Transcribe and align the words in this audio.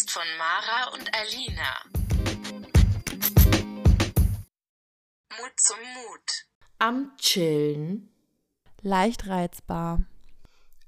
Podcast 0.00 0.10
von 0.10 0.22
Mara 0.38 0.94
und 0.94 1.10
Alina. 1.14 1.76
Mut 5.30 5.52
zum 5.56 5.76
Mut. 5.78 6.46
Am 6.78 7.12
Chillen. 7.18 8.08
Leicht 8.82 9.26
reizbar. 9.26 10.02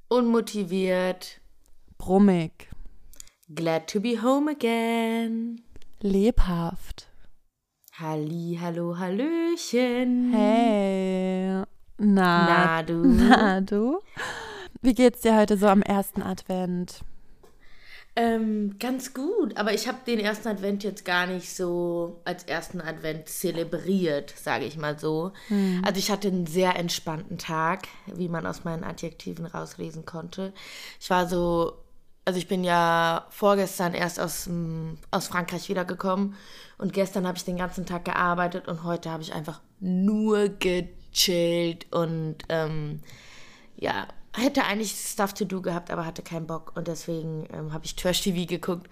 Unmotiviert. 0.08 1.40
Brummig. 1.98 2.68
Glad 3.54 3.86
to 3.88 4.00
be 4.00 4.22
home 4.22 4.50
again. 4.50 5.62
Lebhaft. 6.00 7.08
Halli, 7.98 8.58
hallo, 8.60 8.98
hallöchen. 8.98 10.32
Hey. 10.32 11.64
Na, 11.98 12.46
Na 12.46 12.82
du. 12.82 13.04
Na 13.04 13.60
du? 13.60 14.00
Wie 14.80 14.94
geht's 14.94 15.20
dir 15.20 15.36
heute 15.36 15.56
so 15.56 15.66
am 15.68 15.82
ersten 15.82 16.22
Advent? 16.22 17.04
Ähm, 18.14 18.76
ganz 18.78 19.14
gut, 19.14 19.56
aber 19.56 19.72
ich 19.72 19.88
habe 19.88 19.98
den 20.06 20.18
ersten 20.18 20.48
Advent 20.48 20.84
jetzt 20.84 21.06
gar 21.06 21.26
nicht 21.26 21.56
so 21.56 22.20
als 22.26 22.44
ersten 22.44 22.82
Advent 22.82 23.26
zelebriert, 23.26 24.34
sage 24.36 24.66
ich 24.66 24.76
mal 24.76 24.98
so. 24.98 25.32
Also 25.82 25.98
ich 25.98 26.10
hatte 26.10 26.28
einen 26.28 26.46
sehr 26.46 26.76
entspannten 26.76 27.38
Tag, 27.38 27.88
wie 28.06 28.28
man 28.28 28.46
aus 28.46 28.64
meinen 28.64 28.84
Adjektiven 28.84 29.46
rauslesen 29.46 30.04
konnte. 30.04 30.52
Ich 31.00 31.08
war 31.08 31.26
so, 31.26 31.78
also 32.26 32.38
ich 32.38 32.48
bin 32.48 32.64
ja 32.64 33.26
vorgestern 33.30 33.94
erst 33.94 34.20
aus, 34.20 34.48
aus 35.10 35.28
Frankreich 35.28 35.70
wiedergekommen 35.70 36.34
und 36.76 36.92
gestern 36.92 37.26
habe 37.26 37.38
ich 37.38 37.44
den 37.44 37.56
ganzen 37.56 37.86
Tag 37.86 38.04
gearbeitet 38.04 38.68
und 38.68 38.84
heute 38.84 39.10
habe 39.10 39.22
ich 39.22 39.32
einfach 39.32 39.62
nur 39.80 40.50
gechillt 40.50 41.90
und 41.92 42.36
ähm, 42.50 43.00
ja, 43.76 44.06
hätte 44.36 44.64
eigentlich 44.64 44.92
Stuff 44.92 45.34
to 45.34 45.44
do 45.44 45.60
gehabt, 45.60 45.90
aber 45.90 46.06
hatte 46.06 46.22
keinen 46.22 46.46
Bock 46.46 46.72
und 46.74 46.88
deswegen 46.88 47.46
ähm, 47.52 47.72
habe 47.72 47.84
ich 47.84 47.96
Trash-TV 47.96 48.46
geguckt 48.46 48.88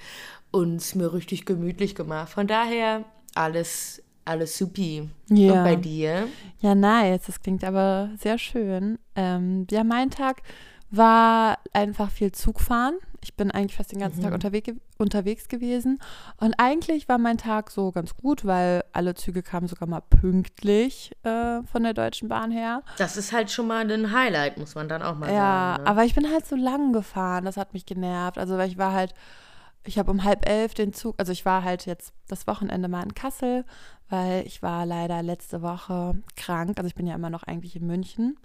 und 0.50 0.76
es 0.76 0.94
mir 0.94 1.12
richtig 1.12 1.46
gemütlich 1.46 1.94
gemacht. 1.94 2.30
Von 2.30 2.46
daher 2.46 3.04
alles, 3.34 4.02
alles 4.24 4.56
supi. 4.58 5.08
Ja. 5.28 5.52
Und 5.52 5.64
bei 5.64 5.76
dir? 5.76 6.28
Ja, 6.60 6.74
nice. 6.74 7.22
Das 7.26 7.40
klingt 7.40 7.64
aber 7.64 8.10
sehr 8.18 8.38
schön. 8.38 8.98
Ähm, 9.14 9.66
ja, 9.70 9.84
mein 9.84 10.10
Tag 10.10 10.42
war 10.90 11.58
einfach 11.72 12.10
viel 12.10 12.32
Zugfahren. 12.32 12.96
Ich 13.22 13.34
bin 13.36 13.50
eigentlich 13.50 13.76
fast 13.76 13.92
den 13.92 13.98
ganzen 14.00 14.22
Tag 14.22 14.32
unterwegs, 14.32 14.72
unterwegs 14.98 15.48
gewesen. 15.48 15.98
Und 16.38 16.54
eigentlich 16.58 17.08
war 17.08 17.18
mein 17.18 17.36
Tag 17.38 17.70
so 17.70 17.92
ganz 17.92 18.16
gut, 18.16 18.44
weil 18.44 18.82
alle 18.92 19.14
Züge 19.14 19.42
kamen 19.42 19.66
sogar 19.68 19.88
mal 19.88 20.00
pünktlich 20.00 21.12
äh, 21.22 21.62
von 21.64 21.82
der 21.82 21.92
Deutschen 21.94 22.28
Bahn 22.28 22.50
her. 22.50 22.82
Das 22.98 23.16
ist 23.16 23.32
halt 23.32 23.50
schon 23.50 23.66
mal 23.66 23.90
ein 23.90 24.12
Highlight, 24.12 24.58
muss 24.58 24.74
man 24.74 24.88
dann 24.88 25.02
auch 25.02 25.16
mal 25.16 25.28
Ja, 25.28 25.72
sagen. 25.72 25.84
Ne? 25.84 25.90
aber 25.90 26.04
ich 26.04 26.14
bin 26.14 26.30
halt 26.30 26.46
so 26.46 26.56
lang 26.56 26.92
gefahren. 26.92 27.44
Das 27.44 27.56
hat 27.56 27.74
mich 27.74 27.84
genervt. 27.86 28.38
Also, 28.38 28.56
weil 28.56 28.68
ich 28.68 28.78
war 28.78 28.92
halt, 28.92 29.14
ich 29.84 29.98
habe 29.98 30.10
um 30.10 30.24
halb 30.24 30.48
elf 30.48 30.74
den 30.74 30.92
Zug, 30.92 31.14
also 31.18 31.32
ich 31.32 31.44
war 31.44 31.62
halt 31.62 31.86
jetzt 31.86 32.12
das 32.28 32.46
Wochenende 32.46 32.88
mal 32.88 33.02
in 33.02 33.14
Kassel, 33.14 33.64
weil 34.08 34.46
ich 34.46 34.62
war 34.62 34.86
leider 34.86 35.22
letzte 35.22 35.62
Woche 35.62 36.16
krank. 36.36 36.78
Also 36.78 36.88
ich 36.88 36.94
bin 36.94 37.06
ja 37.06 37.14
immer 37.14 37.30
noch 37.30 37.42
eigentlich 37.42 37.76
in 37.76 37.86
München. 37.86 38.38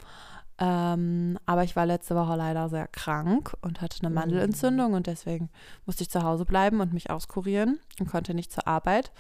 Ähm, 0.58 1.38
aber 1.46 1.64
ich 1.64 1.76
war 1.76 1.86
letzte 1.86 2.16
Woche 2.16 2.36
leider 2.36 2.70
sehr 2.70 2.88
krank 2.88 3.54
und 3.62 3.82
hatte 3.82 4.00
eine 4.02 4.14
Mandelentzündung 4.14 4.94
und 4.94 5.08
deswegen 5.08 5.50
musste 5.86 6.04
ich 6.04 6.10
zu 6.10 6.24
Hause 6.24 6.46
bleiben 6.46 6.80
und 6.80 6.94
mich 6.94 7.10
auskurieren 7.10 7.80
und 8.00 8.10
konnte 8.10 8.34
nicht 8.34 8.54
zur 8.54 8.68
Arbeit. 8.68 9.12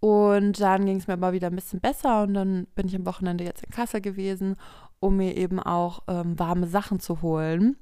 Und 0.00 0.60
dann 0.60 0.84
ging 0.84 0.96
es 0.96 1.06
mir 1.06 1.12
aber 1.12 1.32
wieder 1.32 1.46
ein 1.46 1.54
bisschen 1.54 1.78
besser 1.78 2.24
und 2.24 2.34
dann 2.34 2.66
bin 2.74 2.88
ich 2.88 2.96
am 2.96 3.06
Wochenende 3.06 3.44
jetzt 3.44 3.62
in 3.62 3.70
Kassel 3.70 4.00
gewesen, 4.00 4.56
um 4.98 5.16
mir 5.16 5.36
eben 5.36 5.60
auch 5.60 6.02
ähm, 6.08 6.36
warme 6.38 6.66
Sachen 6.66 6.98
zu 6.98 7.22
holen. 7.22 7.76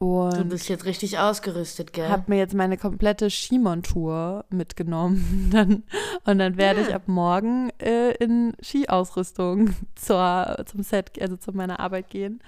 Du 0.00 0.06
Und 0.06 0.48
bist 0.50 0.68
jetzt 0.68 0.84
richtig 0.84 1.18
ausgerüstet, 1.18 1.92
gell? 1.92 2.08
habe 2.08 2.24
mir 2.28 2.38
jetzt 2.38 2.54
meine 2.54 2.76
komplette 2.76 3.30
Skimontur 3.30 4.44
mitgenommen. 4.48 5.48
Dann, 5.52 5.82
und 6.24 6.38
dann 6.38 6.56
werde 6.56 6.80
ich 6.82 6.90
Ja. 6.90 6.96
ab 6.96 7.08
morgen 7.08 7.70
äh, 7.80 8.12
in 8.12 8.54
Skiausrüstung 8.62 9.74
zur, 9.96 10.56
zum 10.66 10.82
Set, 10.84 11.20
also 11.20 11.36
zu 11.36 11.52
meiner 11.52 11.80
Arbeit 11.80 12.10
gehen. 12.10 12.40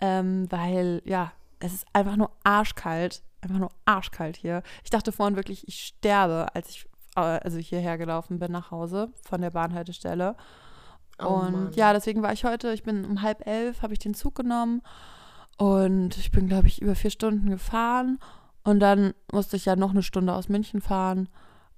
Ähm, 0.00 0.46
weil, 0.50 1.02
ja, 1.04 1.32
es 1.58 1.72
ist 1.74 1.86
einfach 1.92 2.16
nur 2.16 2.30
arschkalt. 2.44 3.22
Einfach 3.40 3.58
nur 3.58 3.70
arschkalt 3.84 4.36
hier. 4.36 4.62
Ich 4.84 4.90
dachte 4.90 5.10
vorhin 5.10 5.36
wirklich, 5.36 5.66
ich 5.66 5.80
sterbe, 5.86 6.54
als 6.54 6.68
ich 6.70 6.86
äh, 7.16 7.20
also 7.20 7.58
hierher 7.58 7.98
gelaufen 7.98 8.38
bin 8.38 8.52
nach 8.52 8.70
Hause 8.70 9.08
von 9.28 9.40
der 9.40 9.50
Bahnhaltestelle. 9.50 10.36
Oh 11.18 11.24
und 11.28 11.52
Mann. 11.52 11.72
ja, 11.74 11.92
deswegen 11.92 12.22
war 12.22 12.32
ich 12.32 12.44
heute, 12.44 12.72
ich 12.72 12.82
bin 12.84 13.04
um 13.04 13.22
halb 13.22 13.44
elf, 13.46 13.82
habe 13.82 13.92
ich 13.94 13.98
den 13.98 14.14
Zug 14.14 14.34
genommen 14.36 14.82
und 15.58 16.16
ich 16.18 16.30
bin, 16.30 16.48
glaube 16.48 16.66
ich, 16.68 16.82
über 16.82 16.94
vier 16.94 17.10
Stunden 17.10 17.50
gefahren 17.50 18.18
und 18.64 18.80
dann 18.80 19.14
musste 19.32 19.56
ich 19.56 19.64
ja 19.64 19.76
noch 19.76 19.90
eine 19.90 20.02
Stunde 20.02 20.34
aus 20.34 20.48
München 20.48 20.80
fahren 20.80 21.28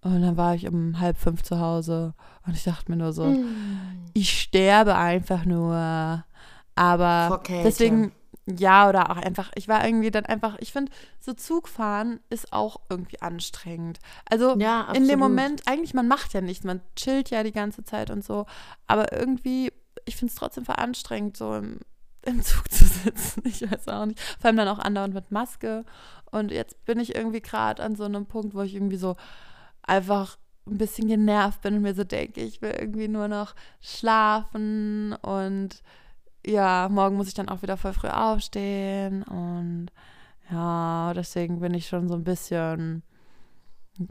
und 0.01 0.23
dann 0.23 0.37
war 0.37 0.55
ich 0.55 0.67
um 0.69 1.01
halb 1.01 1.17
fünf 1.19 1.43
zu 1.43 1.59
Hause 1.61 2.15
und 2.47 2.55
ich 2.55 2.65
dachte 2.65 2.91
mir 2.91 2.97
nur 2.97 3.13
so, 3.13 3.25
Hm. 3.25 3.45
ich 4.15 4.41
sterbe 4.41 4.95
einfach 4.97 5.45
nur. 5.45 6.25
Aber 6.75 7.41
deswegen, 7.65 8.13
ja, 8.47 8.89
oder 8.89 9.11
auch 9.11 9.17
einfach, 9.17 9.51
ich 9.57 9.67
war 9.67 9.85
irgendwie 9.85 10.11
dann 10.13 10.25
einfach, 10.27 10.57
ich 10.61 10.73
finde, 10.73 10.93
so 11.19 11.33
Zugfahren 11.33 12.21
ist 12.31 12.53
auch 12.53 12.81
irgendwie 12.89 13.21
anstrengend. 13.21 13.99
Also 14.31 14.57
Ja, 14.59 14.93
in 14.93 15.09
dem. 15.09 15.19
Moment, 15.19 15.63
eigentlich, 15.67 15.93
man 15.95 16.07
macht 16.07 16.33
ja 16.35 16.41
nichts, 16.41 16.65
man 16.65 16.81
chillt 16.95 17.31
ja 17.31 17.43
die 17.43 17.53
ganze 17.53 17.83
Zeit 17.83 18.11
und 18.11 18.25
so, 18.25 18.47
aber 18.87 19.13
irgendwie, 19.13 19.73
ich 20.05 20.15
finde 20.17 20.31
es 20.33 20.37
trotzdem 20.39 20.65
voll 20.65 20.77
anstrengend, 20.77 21.37
so 21.37 21.57
im, 21.57 21.81
im 22.29 22.43
Zug 22.43 22.71
zu 22.71 22.85
sitzen. 22.85 23.43
Ich 23.45 23.63
weiß 23.63 23.89
auch 23.89 24.07
nicht. 24.07 24.21
Vor 24.21 24.47
allem 24.47 24.57
dann 24.57 24.69
auch 24.69 24.79
andauernd 24.79 25.15
mit 25.15 25.31
Maske. 25.31 25.85
Und 26.31 26.51
jetzt 26.51 26.85
bin 26.85 27.01
ich 27.01 27.15
irgendwie 27.15 27.41
gerade 27.41 27.83
an 27.83 27.97
so 27.97 28.05
einem 28.05 28.27
Punkt, 28.27 28.55
wo 28.55 28.63
ich 28.63 28.75
irgendwie 28.75 28.97
so 28.97 29.17
einfach 29.83 30.39
ein 30.67 30.79
bisschen 30.79 31.09
genervt 31.09 31.63
bin 31.63 31.75
und 31.75 31.83
mir 31.83 31.95
so 31.95 32.05
denke, 32.05 32.43
ich 32.43 32.61
will 32.61 32.73
irgendwie 32.79 33.09
nur 33.09 33.29
noch 33.29 33.55
schlafen 33.81 35.15
und 35.23 35.83
ja, 36.47 36.89
morgen 36.91 37.17
muss 37.17 37.29
ich 37.29 37.35
dann 37.35 37.49
auch 37.49 37.63
wieder 37.63 37.77
voll 37.77 37.95
früh 37.95 38.09
aufstehen 38.09 39.23
und 39.23 39.89
ja, 40.51 41.13
deswegen 41.15 41.61
bin 41.61 41.75
ich 41.75 41.89
schon 41.89 42.09
so 42.09 42.15
ein 42.15 42.25
bisschen 42.25 43.03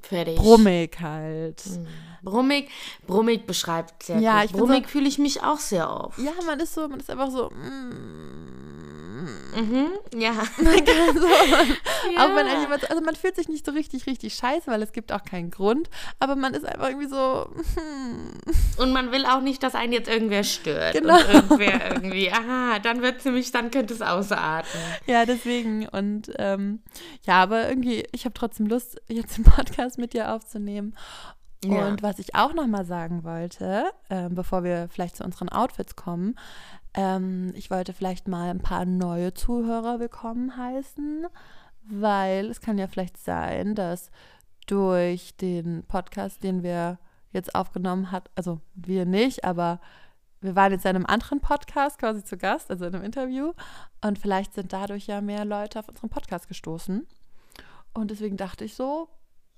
Fertig. 0.01 0.35
brummig 0.35 0.99
halt. 0.99 1.61
Hm. 1.61 1.87
Brummig, 2.23 2.69
brummig 3.05 3.45
beschreibt 3.45 4.03
sehr 4.03 4.19
Ja, 4.19 4.41
gut. 4.41 4.45
ich 4.45 4.51
brummig 4.57 4.87
fühle 4.89 5.07
ich 5.07 5.17
mich 5.17 5.43
auch 5.43 5.59
sehr 5.59 5.89
oft. 5.89 6.17
Ja, 6.19 6.31
man 6.45 6.59
ist 6.59 6.73
so, 6.73 6.87
man 6.87 6.99
ist 6.99 7.09
einfach 7.09 7.31
so. 7.31 7.49
Mm, 7.51 8.26
Mhm. 9.55 9.87
Ja. 10.19 10.31
man 10.57 10.85
kann 10.85 11.17
so, 11.17 11.27
Ja. 12.15 12.25
auch 12.25 12.35
wenn 12.35 12.47
eigentlich, 12.47 12.89
also 12.89 13.01
man 13.03 13.15
fühlt 13.15 13.35
sich 13.35 13.49
nicht 13.49 13.65
so 13.65 13.71
richtig, 13.71 14.05
richtig 14.07 14.35
scheiße, 14.35 14.69
weil 14.69 14.81
es 14.81 14.91
gibt 14.91 15.11
auch 15.11 15.23
keinen 15.23 15.51
Grund, 15.51 15.89
aber 16.19 16.35
man 16.35 16.53
ist 16.53 16.65
einfach 16.65 16.87
irgendwie 16.89 17.07
so, 17.07 17.47
hm, 17.75 18.31
Und 18.77 18.91
man 18.93 19.11
will 19.11 19.25
auch 19.25 19.41
nicht, 19.41 19.63
dass 19.63 19.75
einen 19.75 19.93
jetzt 19.93 20.07
irgendwer 20.07 20.43
stört. 20.43 20.93
Genau. 20.93 21.15
Und 21.17 21.29
irgendwer 21.33 21.91
irgendwie, 21.93 22.31
aha, 22.31 22.79
dann 22.79 23.01
wird 23.01 23.23
nämlich, 23.25 23.51
dann 23.51 23.71
könnte 23.71 23.93
es 23.93 24.01
ausarten. 24.01 24.79
ja, 25.05 25.25
deswegen 25.25 25.87
und 25.87 26.31
ähm, 26.37 26.81
ja, 27.23 27.41
aber 27.43 27.67
irgendwie, 27.69 28.05
ich 28.11 28.25
habe 28.25 28.33
trotzdem 28.33 28.67
Lust, 28.67 29.01
jetzt 29.07 29.37
den 29.37 29.43
Podcast 29.43 29.97
mit 29.97 30.13
dir 30.13 30.31
aufzunehmen. 30.33 30.95
Ja. 31.65 31.87
Und 31.87 32.03
was 32.03 32.19
ich 32.19 32.35
auch 32.35 32.53
noch 32.53 32.67
mal 32.67 32.85
sagen 32.85 33.23
wollte, 33.23 33.85
ähm, 34.11 34.35
bevor 34.35 34.63
wir 34.63 34.89
vielleicht 34.91 35.15
zu 35.17 35.23
unseren 35.23 35.49
Outfits 35.49 35.95
kommen, 35.95 36.35
ähm, 36.93 37.53
ich 37.55 37.69
wollte 37.69 37.93
vielleicht 37.93 38.27
mal 38.27 38.49
ein 38.49 38.61
paar 38.61 38.85
neue 38.85 39.33
Zuhörer 39.33 39.99
willkommen 39.99 40.57
heißen, 40.57 41.27
weil 41.83 42.49
es 42.49 42.61
kann 42.61 42.77
ja 42.77 42.87
vielleicht 42.87 43.17
sein, 43.17 43.75
dass 43.75 44.11
durch 44.65 45.35
den 45.37 45.83
Podcast, 45.87 46.43
den 46.43 46.63
wir 46.63 46.99
jetzt 47.31 47.55
aufgenommen 47.55 48.11
hat, 48.11 48.29
also 48.35 48.59
wir 48.75 49.05
nicht, 49.05 49.43
aber 49.45 49.79
wir 50.41 50.55
waren 50.55 50.71
jetzt 50.71 50.85
in 50.85 50.89
einem 50.89 51.05
anderen 51.05 51.39
Podcast 51.39 51.97
quasi 51.97 52.23
zu 52.23 52.37
Gast, 52.37 52.69
also 52.69 52.85
in 52.85 52.93
einem 52.93 53.03
Interview, 53.03 53.53
und 54.03 54.19
vielleicht 54.19 54.53
sind 54.53 54.73
dadurch 54.73 55.07
ja 55.07 55.21
mehr 55.21 55.45
Leute 55.45 55.79
auf 55.79 55.89
unseren 55.89 56.09
Podcast 56.09 56.47
gestoßen. 56.47 57.07
Und 57.93 58.11
deswegen 58.11 58.37
dachte 58.37 58.63
ich 58.65 58.75
so, 58.75 59.09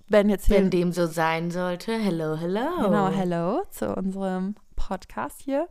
wenn 0.07 0.29
jetzt 0.29 0.47
hier 0.47 0.57
Wenn 0.57 0.71
dem 0.71 0.91
so 0.91 1.05
sein 1.05 1.51
sollte, 1.51 1.93
hello, 1.97 2.35
hello. 2.35 2.83
Genau, 2.83 3.09
hello 3.09 3.61
zu 3.69 3.93
unserem 3.95 4.55
Podcast 4.75 5.41
hier. 5.41 5.67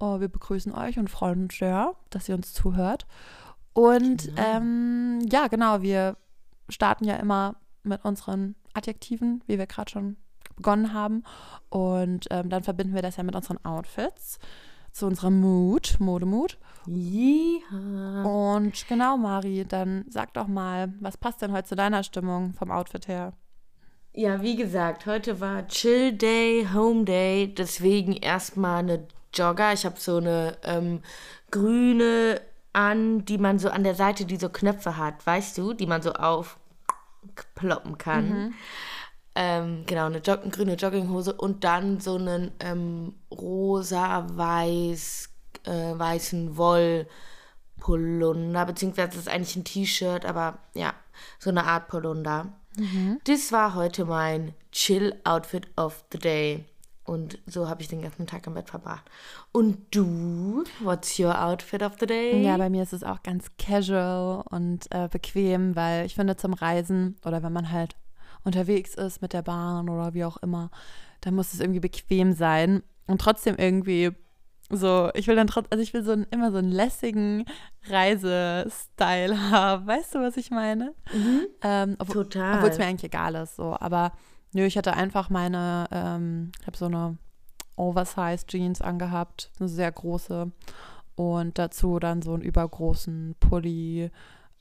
Oh, 0.00 0.18
wir 0.18 0.28
begrüßen 0.28 0.72
euch 0.74 0.98
und 0.98 1.08
freuen 1.08 1.44
uns 1.44 1.58
sehr, 1.58 1.94
dass 2.08 2.28
ihr 2.28 2.34
uns 2.34 2.52
zuhört. 2.54 3.06
Und 3.72 4.24
Genau. 4.24 4.42
ähm, 4.42 5.20
ja, 5.30 5.46
genau, 5.48 5.82
wir 5.82 6.16
starten 6.68 7.04
ja 7.04 7.16
immer 7.16 7.56
mit 7.82 8.04
unseren 8.04 8.56
Adjektiven, 8.74 9.42
wie 9.46 9.58
wir 9.58 9.66
gerade 9.66 9.90
schon 9.90 10.16
begonnen 10.56 10.92
haben. 10.92 11.22
Und 11.68 12.26
ähm, 12.30 12.48
dann 12.50 12.62
verbinden 12.62 12.94
wir 12.94 13.02
das 13.02 13.16
ja 13.16 13.22
mit 13.22 13.36
unseren 13.36 13.64
Outfits, 13.64 14.38
zu 14.92 15.06
unserem 15.06 15.40
Mood, 15.40 15.96
Modemut. 16.00 16.58
Yeehaw. 16.86 18.56
Und 18.56 18.88
genau, 18.88 19.16
Mari, 19.16 19.64
dann 19.68 20.04
sag 20.08 20.34
doch 20.34 20.46
mal, 20.48 20.92
was 21.00 21.16
passt 21.16 21.42
denn 21.42 21.52
heute 21.52 21.68
zu 21.68 21.76
deiner 21.76 22.02
Stimmung 22.02 22.52
vom 22.54 22.70
Outfit 22.70 23.06
her? 23.06 23.32
Ja, 24.12 24.42
wie 24.42 24.56
gesagt, 24.56 25.06
heute 25.06 25.40
war 25.40 25.68
Chill 25.68 26.12
Day, 26.12 26.66
Home 26.74 27.04
Day, 27.04 27.54
deswegen 27.54 28.12
erstmal 28.14 28.80
eine 28.80 29.06
Jogger. 29.34 29.72
Ich 29.72 29.84
habe 29.84 29.98
so 29.98 30.18
eine 30.18 30.56
ähm, 30.64 31.02
grüne 31.50 32.40
an, 32.72 33.24
die 33.24 33.38
man 33.38 33.58
so 33.58 33.70
an 33.70 33.84
der 33.84 33.94
Seite, 33.94 34.24
die 34.24 34.36
so 34.36 34.48
Knöpfe 34.48 34.96
hat, 34.96 35.26
weißt 35.26 35.58
du, 35.58 35.72
die 35.72 35.86
man 35.86 36.02
so 36.02 36.12
auf 36.12 36.58
ploppen 37.54 37.98
kann. 37.98 38.28
Mhm. 38.28 38.54
Ähm, 39.34 39.84
genau, 39.86 40.06
eine 40.06 40.18
Jog 40.18 40.50
grüne 40.50 40.74
Jogginghose 40.74 41.34
und 41.34 41.64
dann 41.64 42.00
so 42.00 42.16
einen 42.16 42.52
ähm, 42.60 43.14
rosa-weiß, 43.30 45.28
äh, 45.64 45.98
weißen 45.98 46.56
Wollpolunder, 46.56 48.66
beziehungsweise 48.66 49.08
das 49.08 49.18
ist 49.18 49.28
eigentlich 49.28 49.56
ein 49.56 49.64
T-Shirt, 49.64 50.24
aber 50.24 50.58
ja, 50.74 50.94
so 51.38 51.50
eine 51.50 51.64
Art 51.64 51.88
Polunder. 51.88 52.52
Das 53.24 53.52
war 53.52 53.74
heute 53.74 54.04
mein 54.04 54.54
Chill-Outfit 54.72 55.68
of 55.76 56.04
the 56.12 56.18
Day. 56.18 56.64
Und 57.10 57.40
so 57.44 57.68
habe 57.68 57.82
ich 57.82 57.88
den 57.88 58.02
ganzen 58.02 58.28
Tag 58.28 58.46
im 58.46 58.54
Bett 58.54 58.70
verbracht. 58.70 59.02
Und 59.50 59.78
du, 59.90 60.62
what's 60.78 61.18
your 61.18 61.36
outfit 61.42 61.82
of 61.82 61.94
the 61.98 62.06
day? 62.06 62.40
Ja, 62.40 62.56
bei 62.56 62.70
mir 62.70 62.84
ist 62.84 62.92
es 62.92 63.02
auch 63.02 63.24
ganz 63.24 63.50
casual 63.58 64.44
und 64.48 64.86
äh, 64.92 65.08
bequem, 65.08 65.74
weil 65.74 66.06
ich 66.06 66.14
finde 66.14 66.36
zum 66.36 66.54
Reisen 66.54 67.16
oder 67.24 67.42
wenn 67.42 67.52
man 67.52 67.72
halt 67.72 67.96
unterwegs 68.44 68.94
ist 68.94 69.22
mit 69.22 69.32
der 69.32 69.42
Bahn 69.42 69.88
oder 69.88 70.14
wie 70.14 70.24
auch 70.24 70.36
immer, 70.36 70.70
dann 71.20 71.34
muss 71.34 71.52
es 71.52 71.58
irgendwie 71.58 71.80
bequem 71.80 72.32
sein 72.32 72.84
und 73.08 73.20
trotzdem 73.20 73.56
irgendwie 73.58 74.12
so, 74.68 75.10
ich 75.14 75.26
will 75.26 75.34
dann 75.34 75.48
trotzdem, 75.48 75.72
also 75.72 75.82
ich 75.82 75.92
will 75.92 76.04
so 76.04 76.12
einen, 76.12 76.28
immer 76.30 76.52
so 76.52 76.58
einen 76.58 76.70
lässigen 76.70 77.44
Reisestyle 77.88 79.36
haben. 79.50 79.84
Weißt 79.84 80.14
du, 80.14 80.20
was 80.20 80.36
ich 80.36 80.52
meine? 80.52 80.94
Ähm, 81.60 81.96
obwohl, 81.98 82.22
Total. 82.22 82.54
Obwohl 82.54 82.70
es 82.70 82.78
mir 82.78 82.86
eigentlich 82.86 83.12
egal 83.12 83.34
ist, 83.34 83.56
so. 83.56 83.76
Aber 83.80 84.12
nö, 84.52 84.64
ich 84.64 84.76
hatte 84.76 84.94
einfach 84.94 85.30
meine, 85.30 85.86
ähm, 85.90 86.52
ich 86.60 86.66
habe 86.66 86.76
so 86.76 86.86
eine 86.86 87.18
Oversized 87.76 88.48
Jeans 88.48 88.80
angehabt, 88.82 89.50
eine 89.58 89.68
sehr 89.68 89.90
große. 89.90 90.50
Und 91.16 91.58
dazu 91.58 91.98
dann 91.98 92.22
so 92.22 92.32
einen 92.32 92.42
übergroßen 92.42 93.36
Pulli, 93.40 94.10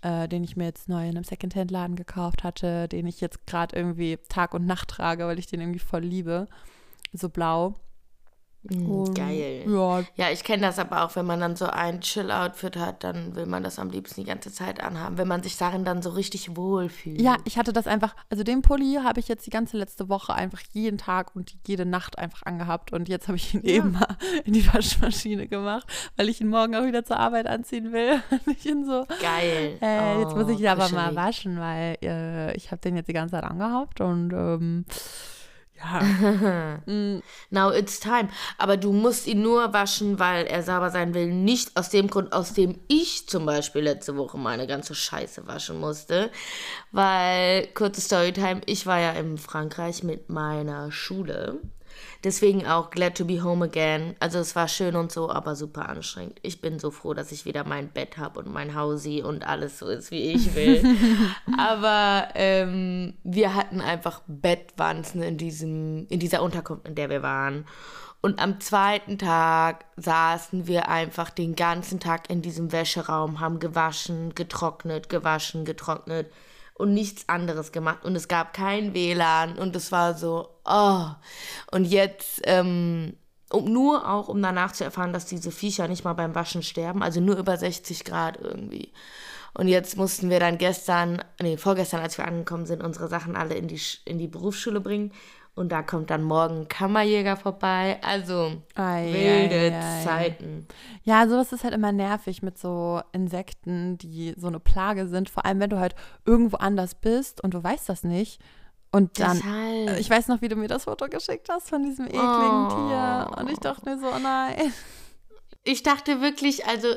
äh, 0.02 0.28
den 0.28 0.44
ich 0.44 0.58
mir 0.58 0.66
jetzt 0.66 0.90
neu 0.90 1.04
in 1.04 1.16
einem 1.16 1.24
Secondhand-Laden 1.24 1.96
gekauft 1.96 2.44
hatte, 2.44 2.88
den 2.88 3.08
ich 3.08 3.22
jetzt 3.22 3.46
gerade 3.48 3.76
irgendwie 3.76 4.18
Tag 4.30 4.54
und 4.54 4.66
Nacht 4.66 4.90
trage, 4.90 5.26
weil 5.26 5.40
ich 5.40 5.48
den 5.48 5.62
irgendwie 5.62 5.80
voll 5.80 6.02
liebe. 6.02 6.48
So 7.14 7.30
blau. 7.30 7.76
Und- 8.64 9.16
Geil. 9.16 9.64
Ja, 9.68 10.04
Ja, 10.16 10.32
ich 10.32 10.44
kenne 10.44 10.64
das 10.64 10.80
aber 10.80 11.04
auch, 11.06 11.16
wenn 11.16 11.26
man 11.26 11.40
dann 11.40 11.56
so 11.56 11.66
ein 11.68 12.02
Chill-Outfit 12.02 12.76
hat, 12.76 13.04
dann 13.06 13.34
will 13.36 13.46
man 13.46 13.64
das 13.64 13.80
am 13.80 13.90
liebsten 13.90 14.20
die 14.22 14.28
ganze 14.28 14.52
Zeit 14.52 14.84
anhaben, 14.84 15.18
wenn 15.18 15.30
man 15.30 15.42
sich 15.42 15.58
darin 15.58 15.86
dann 15.86 16.02
so 16.02 16.10
richtig 16.10 16.58
wohlfühlt. 16.58 17.22
Ja, 17.22 17.38
ich 17.46 17.58
hatte 17.58 17.72
das 17.72 17.88
einfach, 17.88 18.16
also 18.30 18.44
den 18.44 18.62
Pulli 18.62 19.00
habe 19.04 19.22
ich 19.22 19.30
jetzt 19.30 19.46
die 19.46 19.50
ganze 19.50 19.78
letzte 19.78 20.10
Woche 20.10 20.34
einfach 20.34 20.60
jeden 20.74 20.98
Tag 20.98 21.36
und 21.38 21.56
jede 21.66 21.86
Nacht 21.86 22.18
einfach 22.20 22.44
angehabt 22.44 22.92
und 22.92 23.08
jetzt 23.08 23.28
habe 23.30 23.38
ich 23.38 23.54
ihn 23.54 23.62
eben 23.64 23.92
mal 23.94 24.18
in 24.44 24.52
die 24.54 24.68
Waschmaschine 24.74 25.48
gemacht, 25.48 25.88
weil 26.18 26.28
ich 26.28 26.42
ihn 26.42 26.50
morgen 26.50 26.76
auch 26.76 26.86
wieder 26.86 27.06
zur 27.06 27.18
Arbeit 27.18 27.48
anziehen 27.48 27.94
will. 27.94 28.22
Und 28.46 28.58
ich 28.58 28.64
bin 28.64 28.86
so, 28.86 29.06
Geil. 29.22 29.78
äh, 29.82 30.20
jetzt 30.20 30.36
muss 30.36 30.46
Oh, 30.48 30.50
ich 30.50 30.60
ihn 30.60 30.68
aber 30.68 30.90
mal 30.90 31.16
waschen, 31.16 31.60
weil 31.60 31.98
äh, 32.04 32.56
ich 32.56 32.72
habe 32.72 32.82
den 32.82 32.96
jetzt 32.98 33.08
die 33.08 33.14
ganze 33.14 33.34
Zeit 33.36 33.44
angehabt 33.44 34.02
und 34.02 34.32
ähm, 34.34 34.86
ja, 35.80 36.80
mm, 36.86 37.22
Now 37.50 37.72
it's 37.72 38.00
time. 38.00 38.30
Aber 38.58 38.78
du 38.78 38.92
musst 38.92 39.28
ihn 39.28 39.42
nur 39.42 39.74
waschen, 39.74 40.20
weil 40.20 40.46
er 40.46 40.64
sauber 40.64 40.90
sein 40.90 41.14
will. 41.14 41.28
Nicht 41.28 41.76
aus 41.78 41.90
dem 41.90 42.10
Grund, 42.10 42.34
aus 42.34 42.54
dem 42.54 42.80
ich 42.88 43.28
zum 43.28 43.46
Beispiel 43.46 43.82
letzte 43.82 44.18
Woche 44.18 44.38
meine 44.38 44.68
ganze 44.68 44.96
Scheiße 44.96 45.48
waschen 45.48 45.80
musste. 45.80 46.32
Weil, 46.92 47.68
kurze 47.74 48.02
Storytime, 48.02 48.62
ich 48.66 48.86
war 48.86 49.00
ja 49.00 49.12
in 49.12 49.38
Frankreich 49.38 50.04
mit 50.04 50.30
meiner 50.30 50.92
Schule. 50.92 51.60
Deswegen 52.24 52.66
auch 52.68 52.90
glad 52.90 53.16
to 53.16 53.26
be 53.26 53.44
home 53.44 53.64
again. 53.66 54.16
Also 54.20 54.40
es 54.40 54.56
war 54.56 54.68
schön 54.68 54.96
und 54.96 55.12
so, 55.12 55.30
aber 55.30 55.56
super 55.56 55.88
anstrengend. 55.88 56.40
Ich 56.42 56.62
bin 56.62 56.80
so 56.80 56.92
froh, 56.92 57.14
dass 57.14 57.32
ich 57.32 57.46
wieder 57.46 57.64
mein 57.64 57.90
Bett 57.90 58.18
habe 58.18 58.40
und 58.40 58.52
mein 58.52 58.76
Hausi 58.76 59.22
und 59.22 59.48
alles 59.48 59.80
so 59.80 59.88
ist, 59.88 60.12
wie 60.12 60.32
ich 60.34 60.56
will. 60.56 60.84
aber 61.58 62.30
ähm, 62.36 63.14
wir 63.24 63.56
hatten 63.56 63.82
einfach 63.82 64.22
Bettwanzen 64.28 65.22
in, 65.22 65.38
diesem, 65.38 66.08
in 66.10 66.20
dieser 66.20 66.44
Unterkunft, 66.44 66.88
in 66.88 66.96
der 66.96 67.10
wir 67.10 67.24
waren. 67.24 67.66
Und 68.22 68.42
am 68.42 68.60
zweiten 68.60 69.18
Tag 69.18 69.86
saßen 69.96 70.68
wir 70.68 70.90
einfach 70.90 71.30
den 71.30 71.56
ganzen 71.56 72.02
Tag 72.02 72.30
in 72.30 72.42
diesem 72.42 72.74
Wäscheraum, 72.74 73.40
haben 73.40 73.60
gewaschen, 73.60 74.36
getrocknet, 74.36 75.08
gewaschen, 75.08 75.64
getrocknet 75.64 76.30
und 76.74 76.94
nichts 76.94 77.30
anderes 77.30 77.72
gemacht. 77.72 78.04
Und 78.04 78.16
es 78.16 78.28
gab 78.28 78.54
kein 78.54 78.94
WLAN 78.94 79.58
und 79.58 79.76
es 79.76 79.92
war 79.94 80.16
so, 80.16 80.50
oh. 80.70 81.06
Und 81.72 81.86
jetzt, 81.86 82.42
ähm, 82.46 83.16
um, 83.52 83.66
nur 83.66 84.08
auch, 84.08 84.28
um 84.28 84.42
danach 84.42 84.72
zu 84.72 84.84
erfahren, 84.84 85.14
dass 85.14 85.26
diese 85.26 85.52
Viecher 85.52 85.88
nicht 85.88 86.04
mal 86.04 86.14
beim 86.14 86.36
Waschen 86.36 86.64
sterben, 86.64 87.04
also 87.04 87.20
nur 87.20 87.38
über 87.38 87.58
60 87.58 88.06
Grad 88.06 88.40
irgendwie. 88.40 88.94
Und 89.54 89.68
jetzt 89.68 89.98
mussten 89.98 90.30
wir 90.30 90.40
dann 90.40 90.58
gestern, 90.58 91.24
nee, 91.42 91.58
vorgestern, 91.58 92.02
als 92.02 92.18
wir 92.18 92.28
angekommen 92.28 92.66
sind, 92.66 92.84
unsere 92.84 93.08
Sachen 93.08 93.36
alle 93.36 93.56
in 93.56 93.68
die, 93.68 93.82
in 94.06 94.18
die 94.18 94.28
Berufsschule 94.28 94.80
bringen. 94.80 95.12
Und 95.56 95.74
da 95.74 95.82
kommt 95.82 96.10
dann 96.10 96.24
morgen 96.24 96.70
Kammerjäger 96.70 97.36
vorbei. 97.36 98.00
Also 98.02 98.62
Ei, 98.76 99.12
wilde 99.12 99.76
ei, 99.76 100.00
ei. 100.00 100.04
Zeiten. 100.06 100.68
Ja, 101.04 101.28
sowas 101.28 101.52
ist 101.52 101.66
halt 101.66 101.74
immer 101.74 101.92
nervig 101.92 102.42
mit 102.42 102.58
so 102.58 103.02
Insekten, 103.12 103.98
die 103.98 104.34
so 104.38 104.48
eine 104.48 104.62
Plage 104.62 105.08
sind. 105.08 105.30
Vor 105.30 105.46
allem, 105.46 105.60
wenn 105.60 105.70
du 105.70 105.80
halt 105.80 105.96
irgendwo 106.24 106.58
anders 106.58 106.96
bist 106.96 107.44
und 107.44 107.54
du 107.54 107.62
weißt 107.62 107.90
das 107.90 108.04
nicht. 108.04 108.40
Und 108.92 109.20
dann, 109.20 109.38
Deshalb. 109.38 110.00
ich 110.00 110.10
weiß 110.10 110.28
noch, 110.30 110.42
wie 110.42 110.48
du 110.48 110.56
mir 110.56 110.68
das 110.68 110.86
Foto 110.86 111.08
geschickt 111.08 111.48
hast 111.50 111.70
von 111.70 111.84
diesem 111.84 112.06
ekligen 112.08 112.26
Oh. 112.26 112.70
Tier. 112.70 113.32
Und 113.38 113.52
ich 113.52 113.60
dachte 113.60 113.88
mir 113.88 114.00
so, 114.00 114.08
oh 114.08 114.20
nein. 114.20 114.74
Ich 115.64 115.84
dachte 115.84 116.22
wirklich, 116.22 116.66
also 116.66 116.88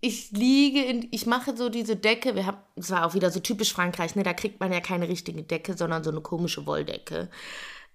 ich 0.00 0.32
liege 0.32 0.82
in, 0.82 1.06
ich 1.12 1.26
mache 1.26 1.56
so 1.56 1.68
diese 1.68 1.94
Decke, 1.94 2.34
wir 2.34 2.46
haben, 2.46 2.58
es 2.74 2.90
war 2.90 3.06
auch 3.06 3.14
wieder 3.14 3.30
so 3.30 3.38
typisch 3.38 3.72
Frankreich, 3.72 4.16
ne, 4.16 4.22
da 4.22 4.32
kriegt 4.32 4.58
man 4.58 4.72
ja 4.72 4.80
keine 4.80 5.08
richtige 5.08 5.42
Decke, 5.42 5.76
sondern 5.76 6.02
so 6.02 6.10
eine 6.10 6.22
komische 6.22 6.66
Wolldecke. 6.66 7.28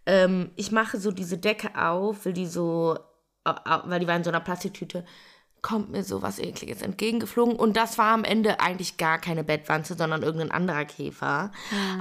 Ähm, 0.06 0.52
ich 0.56 0.72
mache 0.72 1.00
so 1.00 1.12
diese 1.12 1.38
Decke 1.38 1.72
auf, 1.76 2.26
will 2.26 2.34
die 2.34 2.46
so, 2.46 2.98
weil 3.44 4.00
die 4.00 4.08
war 4.08 4.16
in 4.16 4.24
so 4.24 4.30
einer 4.30 4.40
Plastiktüte, 4.40 5.04
kommt 5.66 5.92
mir 5.92 6.04
so 6.04 6.22
was 6.22 6.38
ekliges 6.38 6.84
entgegengeflogen 6.84 7.56
und 7.56 7.76
das 7.76 7.98
war 7.98 8.14
am 8.14 8.24
Ende 8.24 8.60
eigentlich 8.60 8.98
gar 8.98 9.18
keine 9.18 9.44
Bettwanze, 9.44 9.96
sondern 9.98 10.22
irgendein 10.22 10.52
anderer 10.52 10.86
Käfer. 10.86 11.52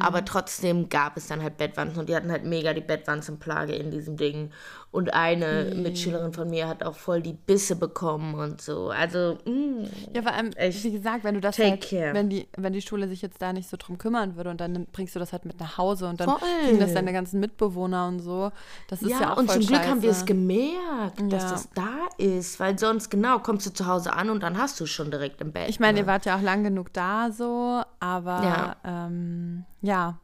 Aber 0.03 0.23
trotzdem 0.27 0.91
gab 0.91 1.17
es 1.17 1.29
dann 1.29 1.43
halt 1.43 1.57
Bettwanzen 1.57 1.99
und 1.99 2.11
die 2.11 2.15
hatten 2.15 2.31
halt 2.31 2.45
mega 2.45 2.75
die 2.75 2.83
Bettwanzenplage 2.83 3.73
in 3.75 3.91
diesem 3.91 4.19
Ding. 4.19 4.51
Und 4.91 5.13
eine 5.13 5.73
Mitschülerin 5.75 6.33
von 6.33 6.49
mir 6.49 6.69
hat 6.69 6.85
auch 6.85 6.95
voll 6.95 7.21
die 7.21 7.33
Bisse 7.33 7.75
bekommen 7.75 8.35
und 8.35 8.61
so. 8.63 8.91
Also, 8.91 9.39
mm, 9.45 9.87
Ja, 10.15 10.23
vor 10.23 10.33
allem, 10.33 10.51
Echt. 10.53 10.85
wie 10.85 10.93
gesagt, 10.93 11.25
wenn 11.25 11.35
du 11.35 11.41
das 11.41 11.59
halt, 11.59 11.91
wenn 11.91 12.29
die, 12.31 12.47
wenn 12.57 12.73
die 12.73 12.81
Schule 12.81 13.09
sich 13.09 13.21
jetzt 13.21 13.43
da 13.43 13.53
nicht 13.53 13.69
so 13.69 13.77
drum 13.77 13.99
kümmern 13.99 14.37
würde 14.37 14.51
und 14.51 14.61
dann 14.61 14.87
bringst 14.93 15.17
du 15.17 15.19
das 15.19 15.33
halt 15.33 15.47
mit 15.47 15.59
nach 15.59 15.79
Hause 15.79 16.07
und 16.07 16.21
dann 16.21 16.29
Voll. 16.29 16.39
kriegen 16.65 16.79
das 16.79 16.95
deine 16.95 17.13
ganzen 17.13 17.41
Mitbewohner 17.41 18.07
und 18.07 18.21
so. 18.21 18.53
Das 18.89 19.03
ist 19.03 19.11
ja, 19.11 19.21
ja, 19.23 19.33
auch 19.33 19.39
und 19.39 19.51
voll 19.51 19.63
zum 19.63 19.67
Glück 19.67 19.81
haben 19.85 20.03
wir 20.03 20.11
es 20.11 20.19
scheiße. 20.19 20.27
gemerkt, 20.27 21.21
dass 21.29 21.43
Ja. 21.43 21.51
das 21.51 21.69
da 21.75 21.89
ist, 22.19 22.61
weil 22.61 22.79
sonst, 22.79 23.11
genau, 23.11 23.41
kommst 23.55 23.67
du 23.67 23.73
zu 23.73 23.87
Hause 23.87 24.13
an 24.15 24.31
und 24.31 24.43
dann 24.43 24.59
hast 24.59 24.81
du 24.81 24.85
es 24.85 24.91
schon 24.91 25.13
direkt 25.13 25.41
im 25.41 25.53
Bett. 25.53 25.69
Ich 25.69 25.79
meine, 25.79 25.99
ihr 25.99 26.05
ne? 26.05 26.09
wart 26.09 26.27
ja 26.27 26.37
auch 26.37 26.43
lang 26.43 26.65
genug 26.65 26.93
da 26.93 27.31
so, 27.31 27.83
aber 28.01 28.43
Ja. 28.43 28.77
ähm, 28.85 29.65
ja, 29.81 30.19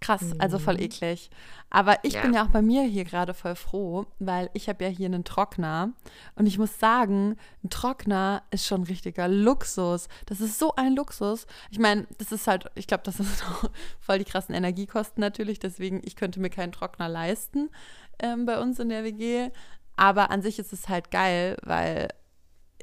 krass, 0.00 0.34
also 0.40 0.58
voll 0.58 0.80
eklig. 0.80 1.30
Aber 1.70 1.96
ich 2.02 2.14
Ja. 2.14 2.22
bin 2.22 2.34
ja 2.34 2.44
auch 2.44 2.48
bei 2.48 2.62
mir 2.62 2.82
hier 2.82 3.04
gerade 3.04 3.34
voll 3.34 3.54
froh, 3.54 4.06
weil 4.18 4.50
ich 4.52 4.68
habe 4.68 4.82
ja 4.82 4.90
hier 4.90 5.06
einen 5.06 5.22
Trockner 5.22 5.90
und 6.34 6.46
ich 6.46 6.58
muss 6.58 6.80
sagen, 6.80 7.36
ein 7.62 7.70
Trockner 7.70 8.42
ist 8.50 8.66
schon 8.66 8.82
richtiger 8.82 9.28
Luxus. 9.28 10.08
Das 10.26 10.40
ist 10.40 10.58
so 10.58 10.74
ein 10.74 10.96
Luxus. 10.96 11.46
Ich 11.70 11.78
meine, 11.78 12.08
das 12.18 12.32
ist 12.32 12.48
halt, 12.48 12.68
ich 12.74 12.88
glaube, 12.88 13.04
das 13.04 13.20
ist 13.20 13.44
auch 13.44 13.70
voll 14.00 14.18
die 14.18 14.24
krassen 14.24 14.56
Energiekosten 14.56 15.20
natürlich, 15.20 15.60
deswegen 15.60 16.00
ich 16.04 16.16
könnte 16.16 16.40
mir 16.40 16.50
keinen 16.50 16.72
Trockner 16.72 17.08
leisten 17.08 17.70
ähm, 18.18 18.44
bei 18.44 18.60
uns 18.60 18.80
in 18.80 18.88
der 18.88 19.04
WG. 19.04 19.50
Aber 19.96 20.30
an 20.32 20.42
sich 20.42 20.58
ist 20.58 20.72
es 20.72 20.88
halt 20.88 21.10
geil, 21.12 21.56
weil 21.62 22.08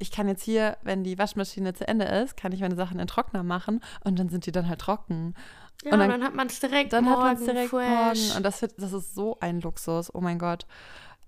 ich 0.03 0.11
kann 0.11 0.27
jetzt 0.27 0.43
hier, 0.43 0.77
wenn 0.83 1.03
die 1.03 1.17
Waschmaschine 1.17 1.73
zu 1.73 1.87
Ende 1.87 2.05
ist, 2.05 2.37
kann 2.37 2.51
ich 2.51 2.59
meine 2.61 2.75
Sachen 2.75 2.93
in 2.93 2.97
den 2.99 3.07
Trockner 3.07 3.41
machen 3.43 3.81
und 4.03 4.19
dann 4.19 4.29
sind 4.29 4.45
die 4.45 4.51
dann 4.51 4.69
halt 4.69 4.79
trocken. 4.81 5.33
Ja, 5.83 5.93
und 5.93 5.99
dann, 5.99 6.09
dann- 6.09 6.23
hat 6.23 6.35
man 6.35 6.47
es 6.47 6.59
direkt 6.59 6.93
Dann 6.93 7.05
morgen 7.05 7.23
hat 7.23 7.37
man 7.39 7.45
direkt 7.45 7.69
fresh. 7.69 7.89
morgen. 8.27 8.37
Und 8.37 8.43
das, 8.43 8.61
wird- 8.61 8.73
das 8.77 8.93
ist 8.93 9.15
so 9.15 9.37
ein 9.39 9.59
Luxus. 9.61 10.13
Oh 10.13 10.21
mein 10.21 10.37
Gott. 10.39 10.65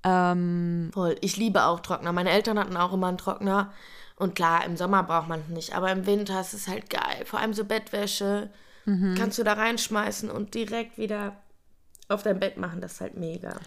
Ähm, 0.04 0.92
Voll. 0.94 1.16
Ich 1.22 1.38
liebe 1.38 1.64
auch 1.64 1.80
Trockner. 1.80 2.12
Meine 2.14 2.30
Eltern 2.30 2.60
hatten 2.60 2.78
auch 2.78 2.94
immer 2.94 3.08
einen 3.08 3.18
Trockner. 3.18 3.74
Und 4.18 4.36
klar, 4.36 4.64
im 4.66 4.78
Sommer 4.78 5.04
braucht 5.04 5.28
man 5.28 5.42
es 5.42 5.48
nicht. 5.50 5.76
Aber 5.76 5.92
im 5.92 6.06
Winter 6.06 6.40
ist 6.40 6.54
es 6.54 6.68
halt 6.68 6.90
geil. 6.90 7.26
Vor 7.26 7.40
allem 7.40 7.54
so 7.54 7.66
Bettwäsche. 7.66 8.50
Mhm. 8.86 9.16
Kannst 9.18 9.38
du 9.40 9.44
da 9.44 9.54
reinschmeißen 9.54 10.30
und 10.30 10.54
direkt 10.54 10.98
wieder 10.98 11.36
auf 12.08 12.22
dein 12.24 12.40
Bett 12.40 12.58
machen. 12.58 12.82
Das 12.82 12.94
ist 12.94 13.02
halt 13.02 13.18
mega. 13.18 13.58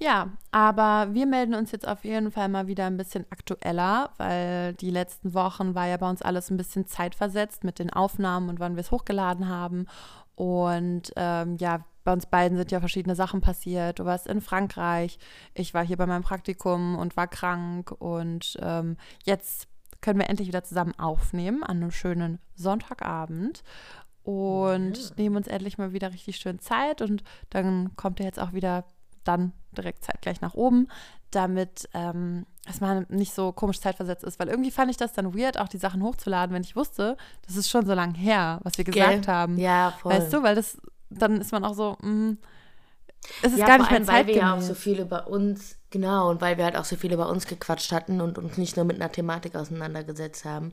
Ja, 0.00 0.28
aber 0.52 1.12
wir 1.14 1.26
melden 1.26 1.54
uns 1.54 1.72
jetzt 1.72 1.86
auf 1.86 2.04
jeden 2.04 2.30
Fall 2.30 2.48
mal 2.48 2.66
wieder 2.66 2.86
ein 2.86 2.96
bisschen 2.96 3.26
aktueller, 3.30 4.10
weil 4.16 4.74
die 4.74 4.90
letzten 4.90 5.34
Wochen 5.34 5.74
war 5.74 5.86
ja 5.86 5.96
bei 5.96 6.08
uns 6.08 6.22
alles 6.22 6.50
ein 6.50 6.56
bisschen 6.56 6.86
zeitversetzt 6.86 7.64
mit 7.64 7.78
den 7.78 7.92
Aufnahmen 7.92 8.48
und 8.48 8.60
wann 8.60 8.76
wir 8.76 8.80
es 8.80 8.90
hochgeladen 8.90 9.48
haben. 9.48 9.86
Und 10.34 11.12
ähm, 11.16 11.56
ja, 11.58 11.84
bei 12.04 12.12
uns 12.12 12.26
beiden 12.26 12.56
sind 12.56 12.70
ja 12.70 12.78
verschiedene 12.80 13.16
Sachen 13.16 13.40
passiert. 13.40 13.98
Du 13.98 14.04
warst 14.04 14.28
in 14.28 14.40
Frankreich, 14.40 15.18
ich 15.54 15.74
war 15.74 15.84
hier 15.84 15.96
bei 15.96 16.06
meinem 16.06 16.22
Praktikum 16.22 16.96
und 16.96 17.16
war 17.16 17.26
krank. 17.26 17.90
Und 17.98 18.56
ähm, 18.62 18.96
jetzt 19.24 19.66
können 20.00 20.20
wir 20.20 20.28
endlich 20.30 20.46
wieder 20.48 20.62
zusammen 20.62 20.94
aufnehmen 20.98 21.64
an 21.64 21.78
einem 21.78 21.90
schönen 21.90 22.38
Sonntagabend. 22.54 23.62
und 24.22 24.96
Ja. 24.96 25.10
nehmen 25.16 25.36
uns 25.36 25.48
endlich 25.48 25.78
mal 25.78 25.92
wieder 25.92 26.12
richtig 26.12 26.36
schön 26.36 26.58
Zeit 26.60 27.00
und 27.02 27.24
dann 27.50 27.96
kommt 27.96 28.20
er 28.20 28.26
jetzt 28.26 28.38
auch 28.38 28.52
wieder 28.52 28.84
dann 29.24 29.52
direkt 29.78 30.04
zeitgleich 30.04 30.40
nach 30.40 30.54
oben, 30.54 30.88
damit 31.30 31.88
ähm, 31.94 32.46
es 32.68 32.80
mal 32.80 33.06
nicht 33.08 33.34
so 33.34 33.52
komisch 33.52 33.80
zeitversetzt 33.80 34.24
ist, 34.24 34.38
weil 34.38 34.48
irgendwie 34.48 34.70
fand 34.70 34.90
ich 34.90 34.96
das 34.96 35.12
dann 35.12 35.34
weird, 35.36 35.58
auch 35.58 35.68
die 35.68 35.78
Sachen 35.78 36.02
hochzuladen, 36.02 36.54
wenn 36.54 36.62
ich 36.62 36.76
wusste, 36.76 37.16
das 37.46 37.56
ist 37.56 37.70
schon 37.70 37.86
so 37.86 37.94
lang 37.94 38.14
her, 38.14 38.60
was 38.62 38.78
wir 38.78 38.84
gesagt 38.84 39.26
Gell? 39.26 39.34
haben. 39.34 39.58
Ja, 39.58 39.94
voll. 40.00 40.12
Weißt 40.12 40.32
du, 40.32 40.42
weil 40.42 40.54
das, 40.54 40.78
dann 41.10 41.40
ist 41.40 41.52
man 41.52 41.64
auch 41.64 41.74
so, 41.74 41.96
mh, 42.00 42.36
es 43.42 43.52
ist 43.52 43.58
ja, 43.58 43.66
gar 43.66 43.78
nicht 43.78 43.90
mehr 43.90 43.98
allem, 43.98 44.08
weil 44.08 44.26
wir 44.26 44.36
ja 44.36 44.52
auch 44.52 44.58
zeitgemäß. 44.58 44.68
so 44.68 44.74
viel 44.74 45.00
über 45.00 45.26
uns, 45.28 45.76
genau, 45.90 46.30
und 46.30 46.40
weil 46.40 46.56
wir 46.56 46.64
halt 46.64 46.76
auch 46.76 46.84
so 46.84 46.96
viel 46.96 47.12
über 47.12 47.28
uns 47.28 47.46
gequatscht 47.46 47.92
hatten 47.92 48.20
und 48.20 48.38
uns 48.38 48.56
nicht 48.56 48.76
nur 48.76 48.84
mit 48.84 48.96
einer 48.96 49.12
Thematik 49.12 49.54
auseinandergesetzt 49.54 50.44
haben, 50.44 50.72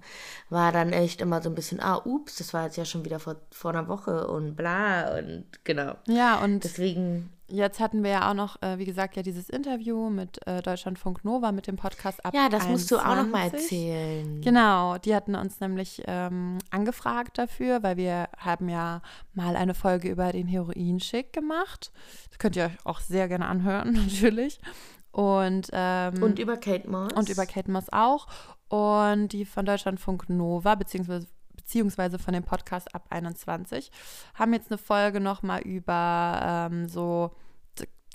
war 0.50 0.72
dann 0.72 0.94
echt 0.94 1.22
immer 1.22 1.42
so 1.42 1.50
ein 1.50 1.56
bisschen, 1.56 1.80
ah, 1.80 2.02
ups, 2.06 2.38
das 2.38 2.54
war 2.54 2.66
jetzt 2.66 2.78
ja 2.78 2.86
schon 2.86 3.04
wieder 3.04 3.20
vor, 3.20 3.36
vor 3.52 3.72
einer 3.72 3.88
Woche 3.88 4.28
und 4.28 4.56
bla 4.56 5.18
und 5.18 5.46
genau. 5.64 5.96
ja, 6.08 6.42
und 6.44 6.64
Deswegen, 6.64 7.32
jetzt 7.48 7.80
hatten 7.80 8.04
wir 8.04 8.12
ja 8.12 8.30
auch 8.30 8.34
noch, 8.34 8.62
äh, 8.62 8.78
wie 8.78 8.86
gesagt, 8.86 9.16
ja 9.16 9.22
dieses 9.22 9.50
Interview 9.50 10.10
mit 10.10 10.46
äh, 10.48 10.62
Deutschlandfunk 10.62 11.24
Nova, 11.24 11.52
mit 11.52 11.68
dem 11.68 11.76
Podcast 11.76 12.26
ab 12.26 12.34
ja, 12.34 12.50
das 12.50 12.68
musst 12.68 12.90
du 12.92 12.98
auch 12.98 13.16
noch 13.16 13.28
mal 13.28 13.44
21. 13.44 13.62
erzählen. 13.62 14.42
Genau, 14.42 14.98
die 14.98 15.16
hatten 15.16 15.36
uns 15.36 15.60
nämlich 15.60 16.02
ähm, 16.08 16.58
angefragt 16.72 17.38
dafür, 17.38 17.84
weil 17.84 17.98
wir 17.98 18.30
haben 18.38 18.70
ja 18.70 19.02
mal 19.34 19.56
eine 19.56 19.74
Folge 19.74 20.10
über 20.10 20.32
den 20.32 20.48
Heroinschick 20.48 21.34
gemacht. 21.34 21.92
Das 22.30 22.40
könnt 22.40 22.56
ihr 22.56 22.66
euch 22.66 22.86
auch 22.86 23.00
sehr 23.00 23.28
gerne 23.28 23.48
anhören, 23.48 23.94
natürlich. 24.06 24.60
Und, 25.12 25.70
ähm, 25.72 26.22
Und 26.22 26.40
über 26.40 26.58
Kate 26.58 26.90
Moss. 26.90 27.14
und 27.14 27.30
über 27.30 27.46
Kate 27.46 27.72
Moss 27.72 27.86
auch. 27.92 28.28
Und 28.68 29.30
die 29.30 29.46
von 29.46 29.66
Deutschlandfunk 29.66 30.28
Nova, 30.30 30.76
beziehungsweise, 30.76 31.28
beziehungsweise 31.66 32.20
von 32.20 32.34
dem 32.34 32.44
Podcast 32.44 32.94
ab 32.94 33.08
21, 33.10 33.92
haben 34.36 34.54
jetzt 34.54 34.70
eine 34.72 34.78
Folge 34.78 35.20
nochmal 35.20 35.62
über 35.62 36.40
ähm, 36.72 36.88
so 36.88 37.32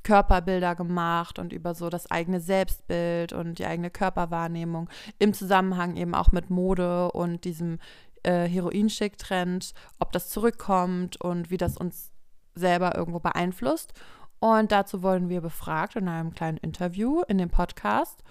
Körperbilder 0.03 0.77
gemacht 0.77 1.39
und 1.39 1.53
über 1.53 1.75
so 1.75 1.91
das 1.91 2.11
eigene 2.11 2.41
Selbstbild 2.41 3.33
und 3.33 3.59
die 3.59 3.67
eigene 3.67 3.91
Körperwahrnehmung 3.91 4.89
im 5.19 5.35
Zusammenhang 5.35 5.97
eben 5.97 6.15
auch 6.15 6.33
mit 6.33 6.49
Mode 6.49 7.11
und 7.11 7.45
diesem 7.45 7.79
äh, 8.23 8.47
Heroinschick-Trend, 8.47 9.75
ob 9.99 10.13
das 10.13 10.31
zurückkommt 10.31 11.21
und 11.21 11.51
wie 11.51 11.59
das 11.59 11.77
uns 11.77 12.13
selber 12.55 12.95
irgendwo 12.97 13.19
beeinflusst. 13.19 13.93
Und 14.39 14.73
dazu 14.73 15.03
wurden 15.03 15.29
wir 15.29 15.43
befragt 15.43 15.97
in 15.97 16.09
einem 16.09 16.33
kleinen 16.33 16.57
Interview 16.57 17.21
in 17.29 17.37
dem 17.37 17.51
Podcast. 17.51 18.23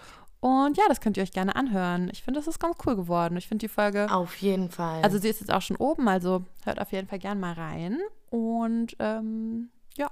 Und 0.41 0.77
ja, 0.77 0.83
das 0.87 1.01
könnt 1.01 1.17
ihr 1.17 1.23
euch 1.23 1.33
gerne 1.33 1.55
anhören. 1.55 2.09
Ich 2.13 2.23
finde, 2.23 2.39
das 2.39 2.47
ist 2.47 2.59
ganz 2.59 2.77
cool 2.85 2.95
geworden. 2.95 3.35
Ich 3.37 3.47
finde 3.47 3.65
die 3.65 3.67
Folge, 3.73 4.07
Auf 4.09 4.35
jeden 4.37 4.69
Fall. 4.69 5.01
also 5.03 5.17
sie 5.17 5.27
ist 5.27 5.41
jetzt 5.41 5.51
auch 5.51 5.61
schon 5.61 5.75
oben, 5.77 6.07
also 6.07 6.45
hört 6.63 6.79
auf 6.79 6.91
jeden 6.91 7.07
Fall 7.07 7.19
gern 7.19 7.39
mal 7.39 7.53
rein. 7.53 7.97
Und 8.29 8.95
ähm, 8.99 9.69
ja, 9.97 10.09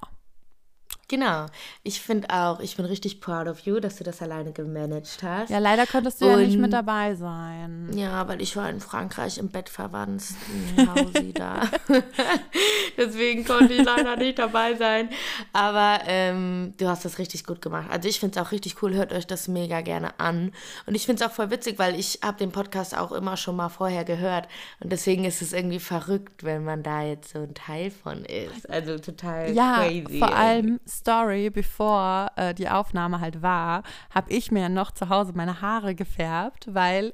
genau. 1.08 1.46
Ich 1.84 2.02
finde 2.02 2.30
auch, 2.30 2.60
ich 2.60 2.76
bin 2.78 2.86
richtig 2.86 3.22
proud 3.22 3.48
of 3.48 3.60
you, 3.62 3.80
dass 3.80 3.98
du 3.98 4.04
das 4.04 4.22
alleine 4.22 4.52
gemanagt 4.52 5.20
hast. 5.24 5.50
ja, 5.50 5.60
leider 5.60 5.86
konntest 5.86 6.22
du 6.22 6.26
ja 6.26 6.38
nicht 6.38 6.56
Und- 6.56 6.62
mit 6.62 6.74
dabei 6.74 7.16
sein. 7.16 7.90
Ja, 7.94 8.28
weil 8.28 8.42
ich 8.42 8.56
war 8.56 8.70
in 8.70 8.80
Frankreich 8.80 9.38
im 9.38 9.50
Bett 9.50 9.70
verwandt, 9.70 10.24
Hausi 10.78 11.34
da. 11.34 11.62
Deswegen 12.98 13.46
konnte 13.46 13.74
ich 13.74 13.84
leider 13.84 14.16
nicht 14.16 14.40
dabei 14.40 14.76
sein. 14.76 15.10
Aber 15.54 16.00
ähm, 16.08 16.74
du 16.78 16.88
hast 16.88 17.06
das 17.06 17.20
richtig 17.20 17.46
gut 17.46 17.62
gemacht. 17.62 17.88
Also 17.92 18.10
ich 18.10 18.20
finde 18.20 18.40
es 18.40 18.46
auch 18.46 18.52
richtig 18.52 18.82
cool. 18.82 18.94
Hört 18.96 19.14
euch 19.14 19.28
das 19.28 19.48
mega 19.48 19.82
gerne 19.82 20.20
an. 20.20 20.52
Und 20.86 20.96
ich 20.96 21.06
finde 21.06 21.24
es 21.24 21.30
auch 21.30 21.34
voll 21.34 21.52
witzig, 21.52 21.78
weil 21.80 22.00
ich 22.00 22.20
habe 22.24 22.38
den 22.38 22.52
Podcast 22.52 22.98
auch 22.98 23.12
immer 23.12 23.38
schon 23.38 23.56
mal 23.56 23.70
vorher 23.70 24.04
gehört. 24.04 24.48
Und 24.80 24.92
deswegen 24.92 25.26
ist 25.26 25.42
es 25.42 25.54
irgendwie 25.54 25.80
verrückt, 25.80 26.44
wenn 26.44 26.64
man 26.64 26.84
da 26.84 27.04
jetzt 27.04 27.32
so 27.34 27.40
ein 27.40 27.54
Teil 27.54 27.92
von 27.92 28.26
ist. 28.26 28.70
Also 28.70 28.98
total 28.98 29.54
Ja, 29.54 29.84
crazy. 29.84 30.20
vor 30.20 30.36
allem 30.36 30.80
Story, 30.98 31.50
bevor 31.50 32.32
äh, 32.36 32.54
die 32.54 32.70
Aufnahme 32.70 33.20
halt 33.20 33.42
war, 33.42 33.84
habe 34.14 34.32
ich 34.32 34.52
mir 34.52 34.70
noch 34.70 34.92
zu 34.92 35.10
Hause 35.10 35.34
meine 35.36 35.62
Haare 35.62 35.96
gefärbt, 35.96 36.74
weil, 36.74 37.14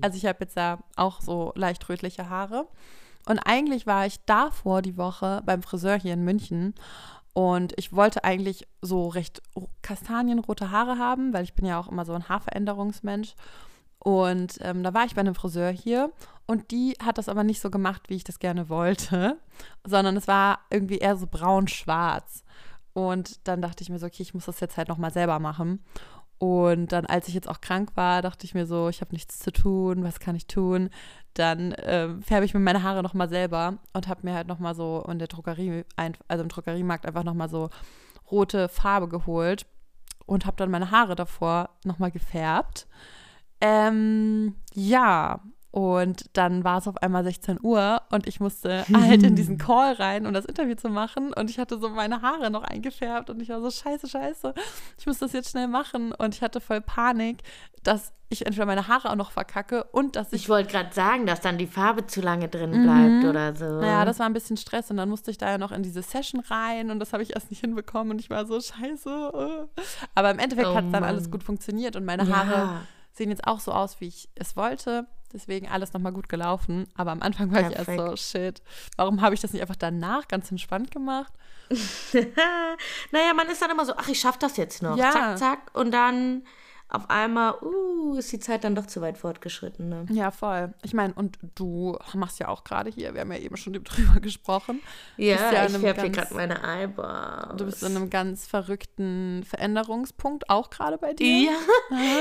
also 0.00 0.16
ich 0.16 0.26
habe 0.26 0.38
jetzt 0.40 0.56
ja 0.56 0.78
auch 0.96 1.20
so 1.20 1.52
leicht 1.56 1.88
rötliche 1.88 2.28
Haare. 2.28 2.68
Und 3.26 3.38
eigentlich 3.38 3.86
war 3.86 4.04
ich 4.06 4.20
davor 4.26 4.82
die 4.82 4.96
Woche 4.98 5.42
beim 5.46 5.62
Friseur 5.62 5.98
hier 5.98 6.12
in 6.14 6.24
München 6.24 6.74
und 7.32 7.72
ich 7.76 7.92
wollte 7.92 8.22
eigentlich 8.22 8.66
so 8.82 9.08
recht 9.08 9.42
ro- 9.56 9.68
kastanienrote 9.82 10.70
Haare 10.70 10.98
haben, 10.98 11.32
weil 11.32 11.42
ich 11.44 11.54
bin 11.54 11.64
ja 11.66 11.80
auch 11.80 11.88
immer 11.88 12.04
so 12.04 12.12
ein 12.12 12.28
Haarveränderungsmensch. 12.28 13.34
Und 13.98 14.58
ähm, 14.60 14.82
da 14.82 14.92
war 14.92 15.06
ich 15.06 15.14
bei 15.14 15.22
einem 15.22 15.34
Friseur 15.34 15.70
hier 15.70 16.12
und 16.46 16.70
die 16.70 16.92
hat 17.02 17.16
das 17.16 17.30
aber 17.30 17.42
nicht 17.42 17.60
so 17.62 17.70
gemacht, 17.70 18.02
wie 18.08 18.16
ich 18.16 18.24
das 18.24 18.38
gerne 18.38 18.68
wollte, 18.68 19.38
sondern 19.84 20.16
es 20.18 20.28
war 20.28 20.58
irgendwie 20.68 20.98
eher 20.98 21.16
so 21.16 21.26
braun-schwarz. 21.26 22.44
Und 22.94 23.46
dann 23.46 23.60
dachte 23.60 23.82
ich 23.82 23.90
mir 23.90 23.98
so, 23.98 24.06
okay, 24.06 24.22
ich 24.22 24.34
muss 24.34 24.46
das 24.46 24.60
jetzt 24.60 24.76
halt 24.76 24.88
nochmal 24.88 25.12
selber 25.12 25.38
machen. 25.38 25.84
Und 26.38 26.92
dann, 26.92 27.06
als 27.06 27.28
ich 27.28 27.34
jetzt 27.34 27.48
auch 27.48 27.60
krank 27.60 27.90
war, 27.94 28.22
dachte 28.22 28.44
ich 28.44 28.54
mir 28.54 28.66
so, 28.66 28.88
ich 28.88 29.00
habe 29.00 29.12
nichts 29.12 29.38
zu 29.38 29.52
tun, 29.52 30.02
was 30.02 30.20
kann 30.20 30.36
ich 30.36 30.46
tun? 30.46 30.90
Dann 31.34 31.74
ähm, 31.78 32.22
färbe 32.22 32.44
ich 32.44 32.54
mir 32.54 32.60
meine 32.60 32.82
Haare 32.82 33.02
nochmal 33.02 33.28
selber 33.28 33.78
und 33.92 34.08
habe 34.08 34.20
mir 34.24 34.34
halt 34.34 34.46
nochmal 34.46 34.74
so 34.74 35.04
in 35.08 35.18
der 35.18 35.28
Drogerie, 35.28 35.84
also 36.28 36.42
im 36.42 36.48
Drogeriemarkt 36.48 37.06
einfach 37.06 37.24
nochmal 37.24 37.48
so 37.48 37.70
rote 38.30 38.68
Farbe 38.68 39.08
geholt 39.08 39.66
und 40.26 40.46
habe 40.46 40.56
dann 40.56 40.70
meine 40.70 40.90
Haare 40.90 41.14
davor 41.16 41.70
nochmal 41.84 42.10
gefärbt. 42.10 42.86
Ähm, 43.60 44.56
ja, 44.72 45.40
und 45.74 46.30
dann 46.34 46.62
war 46.62 46.78
es 46.78 46.86
auf 46.86 47.02
einmal 47.02 47.24
16 47.24 47.58
Uhr 47.60 48.00
und 48.12 48.28
ich 48.28 48.38
musste 48.38 48.84
halt 48.94 49.24
in 49.24 49.34
diesen 49.34 49.58
Call 49.66 49.94
rein, 49.94 50.24
um 50.24 50.32
das 50.32 50.44
Interview 50.44 50.76
zu 50.76 50.88
machen. 50.88 51.32
Und 51.32 51.50
ich 51.50 51.58
hatte 51.58 51.80
so 51.80 51.88
meine 51.88 52.22
Haare 52.22 52.48
noch 52.48 52.62
eingefärbt 52.62 53.28
und 53.28 53.40
ich 53.42 53.48
war 53.48 53.60
so, 53.60 53.72
scheiße, 53.72 54.06
scheiße, 54.06 54.54
ich 54.98 55.06
muss 55.06 55.18
das 55.18 55.32
jetzt 55.32 55.50
schnell 55.50 55.66
machen. 55.66 56.12
Und 56.12 56.36
ich 56.36 56.42
hatte 56.42 56.60
voll 56.60 56.80
Panik, 56.80 57.38
dass 57.82 58.12
ich 58.28 58.46
entweder 58.46 58.66
meine 58.66 58.86
Haare 58.86 59.10
auch 59.10 59.16
noch 59.16 59.32
verkacke 59.32 59.82
und 59.90 60.14
dass 60.14 60.32
ich 60.32 60.42
Ich 60.42 60.48
wollte 60.48 60.70
gerade 60.70 60.94
sagen, 60.94 61.26
dass 61.26 61.40
dann 61.40 61.58
die 61.58 61.66
Farbe 61.66 62.06
zu 62.06 62.20
lange 62.20 62.48
drin 62.48 62.70
bleibt 62.70 63.24
oder 63.24 63.56
so. 63.56 63.80
Naja, 63.80 64.04
das 64.04 64.20
war 64.20 64.26
ein 64.26 64.32
bisschen 64.32 64.56
Stress 64.56 64.92
und 64.92 64.96
dann 64.96 65.08
musste 65.08 65.32
ich 65.32 65.38
da 65.38 65.50
ja 65.50 65.58
noch 65.58 65.72
in 65.72 65.82
diese 65.82 66.02
Session 66.02 66.40
rein 66.40 66.92
und 66.92 67.00
das 67.00 67.12
habe 67.12 67.24
ich 67.24 67.34
erst 67.34 67.50
nicht 67.50 67.60
hinbekommen 67.60 68.12
und 68.12 68.20
ich 68.20 68.30
war 68.30 68.46
so 68.46 68.60
scheiße. 68.60 69.66
äh. 69.76 69.80
Aber 70.14 70.30
im 70.30 70.38
Endeffekt 70.38 70.68
Oh 70.68 70.76
hat 70.76 70.84
es 70.84 70.92
dann 70.92 71.02
alles 71.02 71.32
gut 71.32 71.42
funktioniert 71.42 71.96
und 71.96 72.04
meine 72.04 72.22
Ja. 72.22 72.36
Haare 72.46 72.68
sehen 73.12 73.30
jetzt 73.30 73.44
auch 73.44 73.58
so 73.58 73.72
aus, 73.72 74.00
wie 74.00 74.06
ich 74.06 74.28
es 74.36 74.56
wollte. 74.56 75.08
Deswegen 75.34 75.68
alles 75.68 75.92
nochmal 75.92 76.12
gut 76.12 76.28
gelaufen. 76.28 76.86
Aber 76.96 77.10
am 77.10 77.20
Anfang 77.20 77.52
war 77.52 77.60
ich 77.60 77.76
erst 77.76 77.90
so, 77.90 77.96
Perfekt. 77.96 78.18
shit, 78.20 78.62
warum 78.96 79.20
habe 79.20 79.34
ich 79.34 79.40
das 79.40 79.52
nicht 79.52 79.62
einfach 79.62 79.76
danach 79.76 80.28
ganz 80.28 80.50
entspannt 80.50 80.92
gemacht? 80.92 81.32
naja, 83.10 83.34
man 83.34 83.48
ist 83.48 83.60
dann 83.60 83.70
immer 83.70 83.84
so, 83.84 83.94
ach, 83.96 84.08
ich 84.08 84.20
schaff 84.20 84.38
das 84.38 84.56
jetzt 84.56 84.82
noch. 84.82 84.96
Ja. 84.96 85.10
Zack, 85.10 85.38
zack. 85.38 85.58
Und 85.74 85.90
dann 85.90 86.44
auf 86.94 87.10
einmal, 87.10 87.54
uh, 87.60 88.16
ist 88.16 88.30
die 88.30 88.38
Zeit 88.38 88.62
dann 88.62 88.76
doch 88.76 88.86
zu 88.86 89.00
weit 89.00 89.18
fortgeschritten. 89.18 89.88
Ne? 89.88 90.06
Ja, 90.10 90.30
voll. 90.30 90.72
Ich 90.82 90.94
meine, 90.94 91.12
und 91.14 91.38
du 91.56 91.98
machst 92.14 92.38
ja 92.38 92.48
auch 92.48 92.62
gerade 92.62 92.88
hier, 92.88 93.14
wir 93.14 93.22
haben 93.22 93.32
ja 93.32 93.38
eben 93.38 93.56
schon 93.56 93.72
drüber 93.84 94.20
gesprochen. 94.20 94.80
Ja, 95.16 95.52
ja 95.52 95.66
ich 95.66 95.72
färbe 95.72 96.02
hier 96.02 96.10
gerade 96.10 96.34
meine 96.34 96.62
Eyebrows. 96.62 97.56
Du 97.56 97.64
bist 97.64 97.82
in 97.82 97.96
einem 97.96 98.10
ganz 98.10 98.46
verrückten 98.46 99.42
Veränderungspunkt, 99.44 100.48
auch 100.48 100.70
gerade 100.70 100.96
bei 100.96 101.14
dir. 101.14 101.50
Ja, 101.50 101.56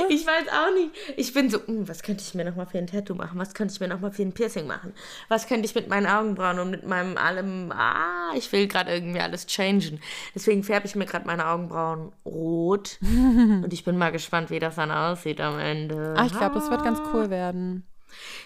ich 0.10 0.25
weiß 0.25 0.48
auch 0.50 0.74
nicht. 0.74 0.92
Ich 1.18 1.34
bin 1.34 1.51
so, 1.51 1.60
hm, 1.65 1.88
was 1.88 2.01
könnte 2.01 2.24
ich 2.25 2.34
mir 2.34 2.46
nochmal 2.46 2.65
für 2.65 2.80
ein 2.80 2.88
Tattoo 2.88 3.13
machen? 3.13 3.38
Was 3.38 3.53
könnte 3.53 3.74
ich 3.75 3.80
mir 3.80 3.88
nochmal 3.88 4.12
für 4.12 4.24
ein 4.24 4.34
Piercing 4.34 4.65
machen? 4.65 4.94
Was 5.30 5.48
könnte 5.48 5.65
ich 5.65 5.75
mit 5.75 5.88
meinen 5.88 6.08
Augenbrauen 6.08 6.58
und 6.58 6.72
mit 6.72 6.88
meinem 6.88 7.18
allem, 7.18 7.72
ah, 7.72 8.34
ich 8.36 8.51
will 8.51 8.68
gerade 8.68 8.92
irgendwie 8.92 9.20
alles 9.20 9.46
changen. 9.46 10.00
Deswegen 10.34 10.63
färbe 10.63 10.88
ich 10.88 10.96
mir 10.96 11.06
gerade 11.06 11.27
meine 11.27 11.48
Augenbrauen 11.48 12.12
rot. 12.25 12.98
und 13.01 13.72
ich 13.72 13.84
bin 13.84 13.98
mal 13.98 14.12
gespannt, 14.12 14.50
wie 14.50 14.62
das 14.63 14.75
dann 14.75 14.91
aussieht 14.91 15.39
am 15.39 15.60
Ende. 15.60 16.15
Ah, 16.17 16.25
ich 16.25 16.38
glaube, 16.38 16.55
das 16.55 16.70
wird 16.72 16.84
ganz 16.84 17.00
cool 17.13 17.29
werden. 17.29 17.88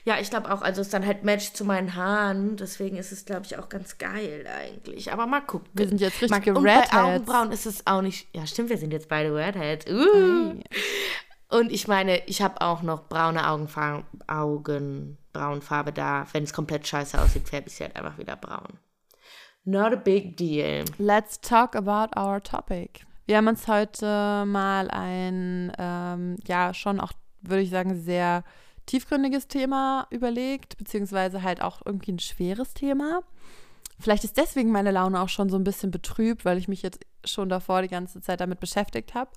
Ja, 0.05 0.17
ich 0.19 0.29
glaube 0.29 0.51
auch, 0.53 0.62
also 0.62 0.79
es 0.81 0.89
dann 0.89 1.05
halt 1.05 1.24
matcht 1.25 1.57
zu 1.57 1.65
meinen 1.65 1.95
Haaren. 1.95 2.55
Deswegen 2.55 2.95
ist 2.97 3.12
es, 3.12 3.25
glaube 3.25 3.45
ich, 3.45 3.57
auch 3.57 3.67
ganz 3.69 3.97
geil 3.97 4.45
eigentlich. 4.47 5.12
Aber 5.12 5.27
mal 5.27 5.41
gucken. 5.41 5.69
Wir 5.74 5.88
sind 5.89 6.00
jetzt 6.00 6.21
richtige 6.21 6.53
Mal- 6.53 6.57
Und 6.57 6.63
bei 6.63 6.75
Redheads. 6.77 6.93
Augenbrauen 6.95 7.51
ist 7.51 7.65
es 7.65 7.86
auch 7.86 8.01
nicht. 8.01 8.33
Ja, 8.33 8.47
stimmt, 8.47 8.69
wir 8.69 8.77
sind 8.77 8.93
jetzt 8.93 9.09
beide 9.09 9.33
Redheads. 9.36 9.91
Uh. 9.91 10.62
Und 11.50 11.71
ich 11.71 11.88
meine, 11.88 12.25
ich 12.27 12.41
habe 12.41 12.62
auch 12.62 12.81
noch 12.81 13.07
braune 13.09 13.47
Augenfarbe, 13.50 14.05
Augenbrauenfarbe 14.27 15.91
da. 15.91 16.25
Wenn 16.31 16.43
es 16.43 16.53
komplett 16.53 16.88
scheiße 16.88 17.19
aussieht, 17.21 17.47
färbe 17.50 17.67
ich 17.67 17.75
sie 17.75 17.83
halt 17.83 17.95
einfach 17.95 18.17
wieder 18.17 18.36
braun. 18.36 18.79
Not 19.65 19.93
a 19.93 19.97
big 19.97 20.38
deal. 20.38 20.86
Let's 20.97 21.41
talk 21.41 21.75
about 21.75 22.17
our 22.17 22.41
topic. 22.41 23.01
Wir 23.27 23.36
haben 23.36 23.48
uns 23.48 23.67
heute 23.67 24.46
mal 24.46 24.89
ein, 24.89 25.74
ähm, 25.77 26.38
ja, 26.48 26.74
schon 26.74 27.01
auch, 27.01 27.12
würde 27.41 27.62
ich 27.62 27.69
sagen, 27.69 28.01
sehr 28.01 28.46
tiefgründiges 28.86 29.50
Thema 29.50 30.07
überlegt, 30.12 30.77
beziehungsweise 30.77 31.43
halt 31.43 31.62
auch 31.62 31.81
irgendwie 31.86 32.13
ein 32.13 32.19
schweres 32.19 32.74
Thema. 32.74 33.19
Vielleicht 34.00 34.24
ist 34.24 34.38
deswegen 34.38 34.72
meine 34.72 34.91
Laune 34.91 35.19
auch 35.19 35.27
schon 35.27 35.50
so 35.50 35.57
ein 35.57 35.65
bisschen 35.65 35.91
betrübt, 35.91 36.46
weil 36.46 36.57
ich 36.57 36.69
mich 36.69 36.81
jetzt 36.84 37.05
schon 37.25 37.50
davor 37.50 37.81
die 37.81 37.89
ganze 37.89 38.22
Zeit 38.22 38.39
damit 38.39 38.62
beschäftigt 38.62 39.13
habe. 39.13 39.31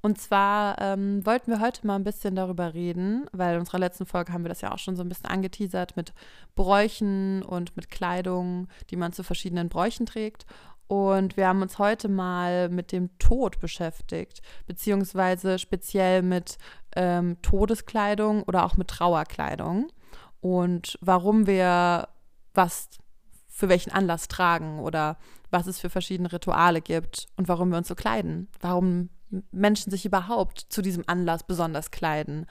Und 0.00 0.18
zwar 0.18 0.80
ähm, 0.80 1.26
wollten 1.26 1.50
wir 1.50 1.60
heute 1.60 1.86
mal 1.86 1.96
ein 1.96 2.04
bisschen 2.04 2.36
darüber 2.36 2.72
reden, 2.72 3.26
weil 3.32 3.54
in 3.54 3.60
unserer 3.60 3.80
letzten 3.80 4.06
Folge 4.06 4.32
haben 4.32 4.44
wir 4.44 4.48
das 4.48 4.62
ja 4.62 4.72
auch 4.72 4.78
schon 4.78 4.96
so 4.96 5.02
ein 5.02 5.10
bisschen 5.10 5.26
angeteasert 5.26 5.94
mit 5.96 6.14
Bräuchen 6.54 7.42
und 7.42 7.76
mit 7.76 7.90
Kleidung, 7.90 8.68
die 8.88 8.96
man 8.96 9.12
zu 9.12 9.22
verschiedenen 9.22 9.68
Bräuchen 9.68 10.06
trägt. 10.06 10.46
Und 10.88 11.36
wir 11.36 11.48
haben 11.48 11.62
uns 11.62 11.78
heute 11.78 12.08
mal 12.08 12.68
mit 12.68 12.92
dem 12.92 13.16
Tod 13.18 13.58
beschäftigt, 13.60 14.40
beziehungsweise 14.66 15.58
speziell 15.58 16.22
mit 16.22 16.58
ähm, 16.94 17.40
Todeskleidung 17.42 18.44
oder 18.44 18.64
auch 18.64 18.76
mit 18.76 18.88
Trauerkleidung. 18.88 19.88
Und 20.40 20.98
warum 21.00 21.46
wir 21.46 22.08
was 22.54 22.88
für 23.48 23.68
welchen 23.68 23.90
Anlass 23.90 24.28
tragen 24.28 24.80
oder 24.80 25.16
was 25.50 25.66
es 25.66 25.80
für 25.80 25.90
verschiedene 25.90 26.32
Rituale 26.32 26.80
gibt 26.80 27.26
und 27.36 27.48
warum 27.48 27.70
wir 27.70 27.78
uns 27.78 27.88
so 27.88 27.94
kleiden, 27.94 28.48
warum 28.60 29.08
Menschen 29.50 29.90
sich 29.90 30.04
überhaupt 30.04 30.66
zu 30.68 30.82
diesem 30.82 31.04
Anlass 31.06 31.42
besonders 31.44 31.90
kleiden. 31.90 32.46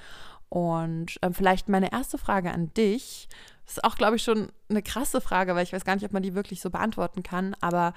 Und 0.49 1.17
ähm, 1.21 1.33
vielleicht 1.33 1.69
meine 1.69 1.91
erste 1.91 2.17
Frage 2.17 2.51
an 2.51 2.73
dich, 2.73 3.27
das 3.65 3.77
ist 3.77 3.83
auch, 3.83 3.95
glaube 3.95 4.15
ich, 4.15 4.23
schon 4.23 4.49
eine 4.69 4.81
krasse 4.81 5.21
Frage, 5.21 5.55
weil 5.55 5.63
ich 5.63 5.73
weiß 5.73 5.85
gar 5.85 5.95
nicht, 5.95 6.05
ob 6.05 6.13
man 6.13 6.23
die 6.23 6.35
wirklich 6.35 6.61
so 6.61 6.69
beantworten 6.69 7.23
kann, 7.23 7.55
aber 7.61 7.93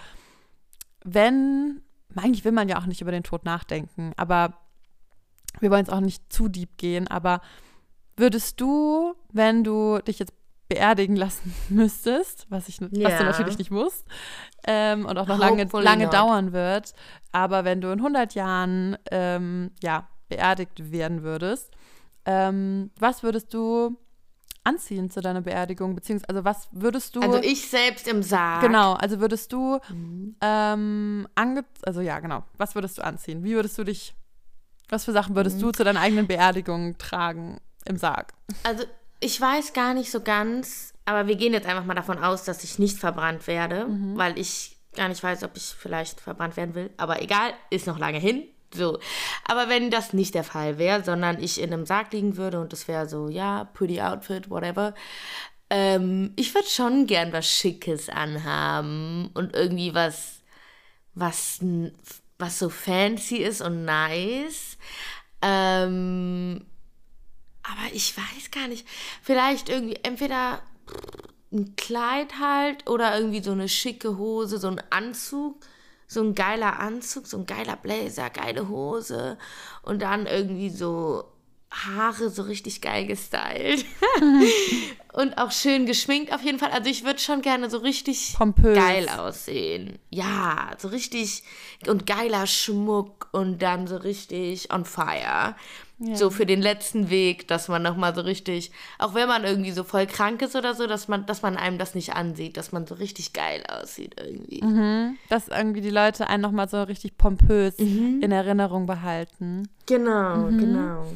wenn, 1.15 1.83
eigentlich 2.15 2.45
will 2.45 2.53
man 2.53 2.69
ja 2.69 2.79
auch 2.79 2.87
nicht 2.87 3.00
über 3.00 3.11
den 3.11 3.23
Tod 3.23 3.45
nachdenken, 3.45 4.12
aber 4.17 4.55
wir 5.61 5.71
wollen 5.71 5.81
jetzt 5.81 5.93
auch 5.93 6.00
nicht 6.00 6.33
zu 6.33 6.49
deep 6.49 6.77
gehen, 6.77 7.09
aber 7.09 7.41
würdest 8.17 8.61
du, 8.61 9.15
wenn 9.33 9.65
du 9.65 9.99
dich 9.99 10.19
jetzt 10.19 10.33
beerdigen 10.69 11.17
lassen 11.17 11.55
müsstest, 11.69 12.47
was, 12.50 12.69
ich, 12.69 12.79
ja. 12.81 13.09
was 13.09 13.19
du 13.19 13.25
natürlich 13.25 13.59
nicht 13.59 13.71
musst 13.71 14.07
ähm, 14.67 15.07
und 15.07 15.17
auch 15.19 15.27
noch 15.27 15.38
lange, 15.38 15.65
lange 15.65 16.09
dauern 16.09 16.53
wird, 16.53 16.95
aber 17.33 17.65
wenn 17.65 17.81
du 17.81 17.88
in 17.88 17.99
100 17.99 18.35
Jahren 18.35 18.97
ähm, 19.11 19.71
ja, 19.83 20.09
beerdigt 20.29 20.93
werden 20.93 21.23
würdest, 21.23 21.73
ähm, 22.27 22.91
was 22.99 23.23
würdest 23.23 23.55
du 23.55 23.97
anziehen 24.68 25.10
zu 25.10 25.20
deiner 25.20 25.40
Beerdigung? 25.40 25.94
Beziehungsweise, 25.94 26.28
also 26.28 26.44
was 26.44 26.68
würdest 26.72 27.16
du. 27.16 27.20
Also 27.20 27.38
ich 27.38 27.68
selbst 27.68 28.06
im 28.08 28.22
Sarg. 28.22 28.62
Genau, 28.62 28.94
also 28.94 29.20
würdest 29.20 29.52
du 29.52 29.78
mhm. 29.88 30.37
ähm, 30.40 31.28
ange 31.34 31.64
also 31.82 32.00
ja, 32.00 32.20
genau. 32.20 32.44
Was 32.56 32.75
würdest 32.75 32.98
du 32.98 33.02
anziehen? 33.02 33.44
Wie 33.44 33.54
würdest 33.54 33.78
du 33.78 33.84
dich, 33.84 34.14
was 34.88 35.04
für 35.04 35.12
Sachen 35.12 35.34
würdest 35.34 35.56
mhm. 35.56 35.62
du 35.62 35.72
zu 35.72 35.84
deiner 35.84 36.00
eigenen 36.00 36.26
Beerdigung 36.26 36.98
tragen 36.98 37.58
im 37.84 37.96
Sarg? 37.96 38.32
Also 38.62 38.84
ich 39.20 39.40
weiß 39.40 39.72
gar 39.72 39.94
nicht 39.94 40.10
so 40.10 40.20
ganz, 40.20 40.92
aber 41.04 41.26
wir 41.26 41.37
gehen 41.37 41.52
jetzt 41.52 41.66
einfach 41.66 41.84
mal 41.84 41.94
davon 41.94 42.18
aus, 42.18 42.44
dass 42.44 42.62
ich 42.64 42.78
nicht 42.78 42.98
verbrannt 42.98 43.46
werde, 43.46 43.87
mhm. 43.87 44.16
weil 44.16 44.38
ich 44.38 44.76
gar 44.94 45.08
nicht 45.08 45.22
weiß, 45.22 45.42
ob 45.44 45.56
ich 45.56 45.75
vielleicht 45.78 46.20
verbrannt 46.20 46.56
werden 46.56 46.75
will. 46.75 46.90
Aber 46.96 47.22
egal, 47.22 47.52
ist 47.70 47.87
noch 47.87 47.98
lange 47.98 48.18
hin. 48.18 48.44
So. 48.75 48.98
Aber 49.44 49.68
wenn 49.68 49.90
das 49.90 50.12
nicht 50.12 50.34
der 50.34 50.44
Fall 50.44 50.78
wäre, 50.78 51.02
sondern 51.02 51.42
ich 51.42 51.60
in 51.60 51.72
einem 51.72 51.87
Sarg 51.87 52.12
liegen 52.12 52.37
würde 52.37 52.60
und 52.60 52.72
es 52.72 52.88
wäre 52.88 53.08
so, 53.08 53.28
ja, 53.28 53.64
pretty 53.64 54.00
outfit, 54.00 54.50
whatever. 54.50 54.94
Ähm, 55.70 56.32
ich 56.37 56.54
würde 56.54 56.68
schon 56.68 57.06
gern 57.06 57.32
was 57.32 57.46
Schickes 57.46 58.08
anhaben 58.08 59.30
und 59.34 59.54
irgendwie 59.54 59.94
was, 59.94 60.40
was, 61.14 61.60
was 62.38 62.58
so 62.58 62.68
fancy 62.68 63.37
ist 63.38 63.60
und 63.60 63.84
nice. 63.84 64.78
Ähm, 65.42 66.66
aber 67.62 67.92
ich 67.94 68.16
weiß 68.16 68.50
gar 68.50 68.68
nicht. 68.68 68.87
Vielleicht 69.22 69.68
irgendwie 69.68 69.98
entweder 70.02 70.62
ein 71.52 71.76
Kleid 71.76 72.38
halt 72.38 72.88
oder 72.88 73.18
irgendwie 73.18 73.42
so 73.42 73.52
eine 73.52 73.68
schicke 73.68 74.16
Hose, 74.18 74.58
so 74.58 74.68
ein 74.68 74.82
Anzug 74.90 75.64
so 76.09 76.23
ein 76.23 76.35
geiler 76.35 76.81
Anzug, 76.81 77.27
so 77.27 77.37
ein 77.37 77.47
geiler 77.47 77.77
Blazer, 77.77 78.31
geile 78.31 78.69
Hose 78.69 79.38
und 79.83 80.03
dann 80.03 80.27
irgendwie 80.27 80.71
so 80.71 81.25
Haare 81.71 82.31
so 82.31 82.43
richtig 82.43 82.81
geil 82.81 83.07
gestylt. 83.07 83.85
und 85.12 85.37
auch 85.37 85.53
schön 85.53 85.85
geschminkt 85.85 86.33
auf 86.33 86.42
jeden 86.42 86.59
Fall. 86.59 86.71
Also 86.71 86.88
ich 86.88 87.05
würde 87.05 87.18
schon 87.18 87.42
gerne 87.42 87.68
so 87.68 87.79
richtig 87.79 88.35
Pompös. 88.37 88.75
geil 88.75 89.07
aussehen. 89.11 89.99
Ja, 90.09 90.71
so 90.79 90.88
richtig 90.88 91.42
und 91.87 92.07
geiler 92.07 92.47
Schmuck 92.47 93.29
und 93.33 93.61
dann 93.61 93.87
so 93.87 93.97
richtig 93.97 94.73
on 94.73 94.87
fire. 94.87 95.57
Ja. 96.00 96.14
So 96.14 96.30
für 96.30 96.46
den 96.46 96.62
letzten 96.62 97.11
Weg, 97.11 97.48
dass 97.48 97.66
man 97.66 97.82
nochmal 97.82 98.14
so 98.14 98.20
richtig, 98.20 98.70
auch 98.98 99.14
wenn 99.14 99.26
man 99.26 99.42
irgendwie 99.42 99.72
so 99.72 99.82
voll 99.82 100.06
krank 100.06 100.42
ist 100.42 100.54
oder 100.54 100.74
so, 100.74 100.87
dass 100.87 101.08
man, 101.08 101.26
dass 101.26 101.42
man 101.42 101.56
einem 101.56 101.76
das 101.76 101.96
nicht 101.96 102.14
ansieht, 102.14 102.56
dass 102.56 102.70
man 102.70 102.87
so 102.87 102.94
richtig 102.94 103.32
geil 103.32 103.64
aussieht 103.68 104.14
irgendwie. 104.16 104.62
Mhm. 104.62 105.16
Dass 105.28 105.48
irgendwie 105.48 105.80
die 105.80 105.90
Leute 105.90 106.28
einen 106.28 106.42
nochmal 106.42 106.68
so 106.68 106.80
richtig 106.84 107.18
pompös 107.18 107.78
mhm. 107.78 108.20
in 108.22 108.30
Erinnerung 108.30 108.87
behalten. 108.87 109.68
Genau, 109.87 110.37
mhm. 110.37 110.58
genau. 110.58 111.06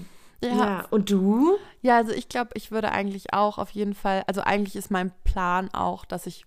Ja. 0.42 0.56
ja. 0.56 0.84
Und 0.90 1.10
du? 1.10 1.58
Ja, 1.80 1.98
also 1.98 2.12
ich 2.12 2.28
glaube, 2.28 2.50
ich 2.54 2.72
würde 2.72 2.90
eigentlich 2.90 3.32
auch 3.32 3.58
auf 3.58 3.70
jeden 3.70 3.94
Fall, 3.94 4.24
also 4.26 4.40
eigentlich 4.40 4.74
ist 4.74 4.90
mein 4.90 5.12
Plan 5.22 5.70
auch, 5.72 6.04
dass 6.04 6.26
ich, 6.26 6.44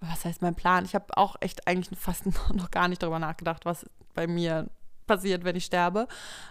was 0.00 0.24
heißt 0.24 0.42
mein 0.42 0.56
Plan? 0.56 0.84
Ich 0.84 0.96
habe 0.96 1.16
auch 1.16 1.36
echt 1.38 1.68
eigentlich 1.68 1.96
fast 1.96 2.24
noch 2.52 2.72
gar 2.72 2.88
nicht 2.88 3.00
darüber 3.00 3.20
nachgedacht, 3.20 3.64
was 3.64 3.86
bei 4.14 4.26
mir 4.26 4.66
passiert, 5.06 5.44
wenn 5.44 5.56
ich 5.56 5.64
sterbe. 5.64 6.08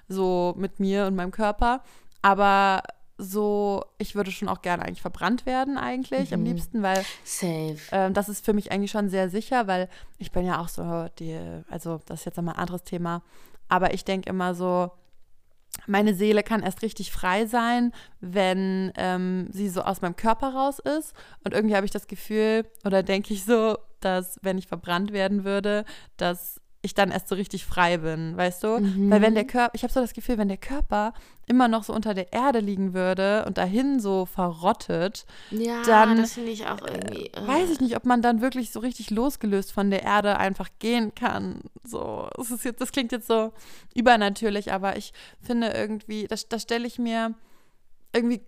So 0.07 0.53
mit 0.57 0.79
mir 0.79 1.05
und 1.05 1.15
meinem 1.15 1.31
Körper. 1.31 1.81
Aber 2.21 2.83
so, 3.17 3.85
ich 3.97 4.15
würde 4.15 4.31
schon 4.31 4.49
auch 4.49 4.61
gerne 4.61 4.83
eigentlich 4.83 5.01
verbrannt 5.01 5.45
werden, 5.45 5.77
eigentlich 5.77 6.31
mhm. 6.31 6.35
am 6.35 6.43
liebsten, 6.43 6.83
weil. 6.83 7.03
Äh, 7.91 8.11
das 8.11 8.29
ist 8.29 8.43
für 8.43 8.53
mich 8.53 8.71
eigentlich 8.71 8.91
schon 8.91 9.09
sehr 9.09 9.29
sicher, 9.29 9.67
weil 9.67 9.89
ich 10.17 10.31
bin 10.31 10.45
ja 10.45 10.59
auch 10.59 10.67
so 10.67 11.07
die, 11.19 11.37
also 11.69 12.01
das 12.05 12.21
ist 12.21 12.25
jetzt 12.25 12.37
nochmal 12.37 12.55
ein 12.55 12.61
anderes 12.61 12.83
Thema, 12.83 13.21
aber 13.69 13.93
ich 13.93 14.03
denke 14.03 14.29
immer 14.29 14.53
so, 14.53 14.91
meine 15.87 16.13
Seele 16.13 16.43
kann 16.43 16.63
erst 16.63 16.81
richtig 16.81 17.11
frei 17.11 17.45
sein, 17.45 17.93
wenn 18.19 18.91
ähm, 18.97 19.47
sie 19.51 19.69
so 19.69 19.81
aus 19.81 20.01
meinem 20.01 20.15
Körper 20.15 20.53
raus 20.53 20.79
ist. 20.79 21.13
Und 21.43 21.53
irgendwie 21.53 21.75
habe 21.75 21.85
ich 21.85 21.91
das 21.91 22.07
Gefühl, 22.07 22.65
oder 22.85 23.03
denke 23.03 23.33
ich 23.33 23.43
so, 23.43 23.77
dass 23.99 24.39
wenn 24.41 24.57
ich 24.57 24.67
verbrannt 24.67 25.11
werden 25.11 25.43
würde, 25.43 25.83
dass 26.17 26.61
ich 26.85 26.93
dann 26.93 27.11
erst 27.11 27.27
so 27.27 27.35
richtig 27.35 27.65
frei 27.65 27.97
bin, 27.97 28.37
weißt 28.37 28.63
du? 28.63 28.79
Mhm. 28.79 29.11
Weil 29.11 29.21
wenn 29.21 29.35
der 29.35 29.45
Körper, 29.45 29.73
ich 29.73 29.83
habe 29.83 29.91
so 29.91 29.99
das 29.99 30.13
Gefühl, 30.13 30.37
wenn 30.37 30.47
der 30.47 30.57
Körper 30.57 31.13
immer 31.47 31.67
noch 31.67 31.83
so 31.83 31.93
unter 31.93 32.13
der 32.13 32.31
Erde 32.33 32.59
liegen 32.59 32.93
würde 32.93 33.43
und 33.45 33.57
dahin 33.57 33.99
so 33.99 34.25
verrottet, 34.25 35.25
ja, 35.51 35.83
dann 35.83 36.17
das 36.17 36.33
finde 36.33 36.51
ich 36.51 36.65
auch 36.65 36.81
irgendwie. 36.81 37.27
Äh, 37.27 37.47
weiß 37.47 37.69
ich 37.69 37.81
nicht, 37.81 37.95
ob 37.95 38.05
man 38.05 38.21
dann 38.21 38.41
wirklich 38.41 38.71
so 38.71 38.79
richtig 38.79 39.09
losgelöst 39.09 39.71
von 39.71 39.89
der 39.89 40.03
Erde 40.03 40.37
einfach 40.37 40.69
gehen 40.79 41.13
kann. 41.13 41.61
So, 41.83 42.29
das, 42.35 42.51
ist 42.51 42.63
jetzt, 42.63 42.81
das 42.81 42.91
klingt 42.91 43.11
jetzt 43.11 43.27
so 43.27 43.51
übernatürlich, 43.93 44.71
aber 44.71 44.97
ich 44.97 45.13
finde 45.41 45.67
irgendwie, 45.67 46.27
das, 46.27 46.47
das 46.47 46.63
stelle 46.63 46.87
ich 46.87 46.97
mir 46.99 47.33
irgendwie 48.13 48.41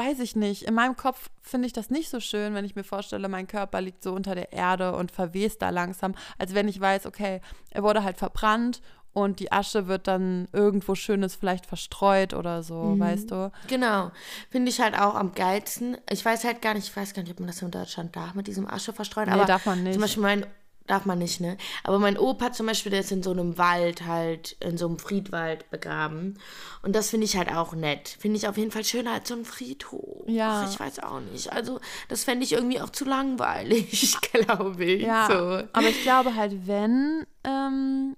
weiß 0.00 0.20
ich 0.20 0.34
nicht. 0.34 0.62
In 0.62 0.74
meinem 0.74 0.96
Kopf 0.96 1.28
finde 1.42 1.66
ich 1.66 1.72
das 1.72 1.90
nicht 1.90 2.08
so 2.08 2.20
schön, 2.20 2.54
wenn 2.54 2.64
ich 2.64 2.74
mir 2.74 2.84
vorstelle, 2.84 3.28
mein 3.28 3.46
Körper 3.46 3.80
liegt 3.80 4.02
so 4.02 4.12
unter 4.12 4.34
der 4.34 4.52
Erde 4.52 4.96
und 4.96 5.12
verwest 5.12 5.60
da 5.60 5.70
langsam, 5.70 6.14
als 6.38 6.54
wenn 6.54 6.68
ich 6.68 6.80
weiß, 6.80 7.04
okay, 7.06 7.40
er 7.70 7.82
wurde 7.82 8.02
halt 8.02 8.16
verbrannt 8.16 8.80
und 9.12 9.40
die 9.40 9.52
Asche 9.52 9.88
wird 9.88 10.06
dann 10.06 10.48
irgendwo 10.52 10.94
Schönes 10.94 11.34
vielleicht 11.34 11.66
verstreut 11.66 12.32
oder 12.32 12.62
so, 12.62 12.82
mhm. 12.82 13.00
weißt 13.00 13.30
du? 13.30 13.52
Genau. 13.66 14.10
Finde 14.50 14.70
ich 14.70 14.80
halt 14.80 14.94
auch 14.94 15.14
am 15.16 15.32
geilsten. 15.34 15.98
Ich 16.08 16.24
weiß 16.24 16.44
halt 16.44 16.62
gar 16.62 16.74
nicht, 16.74 16.88
ich 16.88 16.96
weiß 16.96 17.12
gar 17.12 17.22
nicht, 17.22 17.32
ob 17.32 17.40
man 17.40 17.48
das 17.48 17.60
in 17.60 17.70
Deutschland 17.70 18.14
darf 18.16 18.34
mit 18.34 18.46
diesem 18.46 18.66
Asche 18.68 18.92
verstreuen. 18.92 19.28
Nee, 19.28 19.34
aber 19.34 19.44
darf 19.44 19.66
man 19.66 19.82
nicht. 19.82 19.94
Zum 19.94 20.02
Beispiel 20.02 20.22
mein 20.22 20.46
Darf 20.90 21.06
man 21.06 21.20
nicht, 21.20 21.40
ne? 21.40 21.56
Aber 21.84 22.00
mein 22.00 22.18
Opa 22.18 22.50
zum 22.50 22.66
Beispiel, 22.66 22.90
der 22.90 23.02
ist 23.02 23.12
in 23.12 23.22
so 23.22 23.30
einem 23.30 23.58
Wald 23.58 24.06
halt, 24.06 24.56
in 24.58 24.76
so 24.76 24.88
einem 24.88 24.98
Friedwald 24.98 25.70
begraben. 25.70 26.36
Und 26.82 26.96
das 26.96 27.10
finde 27.10 27.26
ich 27.26 27.36
halt 27.36 27.54
auch 27.54 27.74
nett. 27.74 28.16
Finde 28.18 28.38
ich 28.38 28.48
auf 28.48 28.56
jeden 28.56 28.72
Fall 28.72 28.82
schöner 28.82 29.12
als 29.12 29.28
so 29.28 29.36
ein 29.36 29.44
Friedhof. 29.44 30.24
Ja. 30.26 30.64
Ach, 30.64 30.68
ich 30.68 30.80
weiß 30.80 30.98
auch 31.04 31.20
nicht. 31.20 31.52
Also, 31.52 31.78
das 32.08 32.24
fände 32.24 32.42
ich 32.42 32.54
irgendwie 32.54 32.80
auch 32.80 32.90
zu 32.90 33.04
langweilig, 33.04 34.16
glaube 34.32 34.84
ich. 34.84 35.02
Ja. 35.02 35.28
So. 35.28 35.68
Aber 35.72 35.88
ich 35.88 36.02
glaube 36.02 36.34
halt, 36.34 36.66
wenn 36.66 37.24
ähm, 37.44 38.16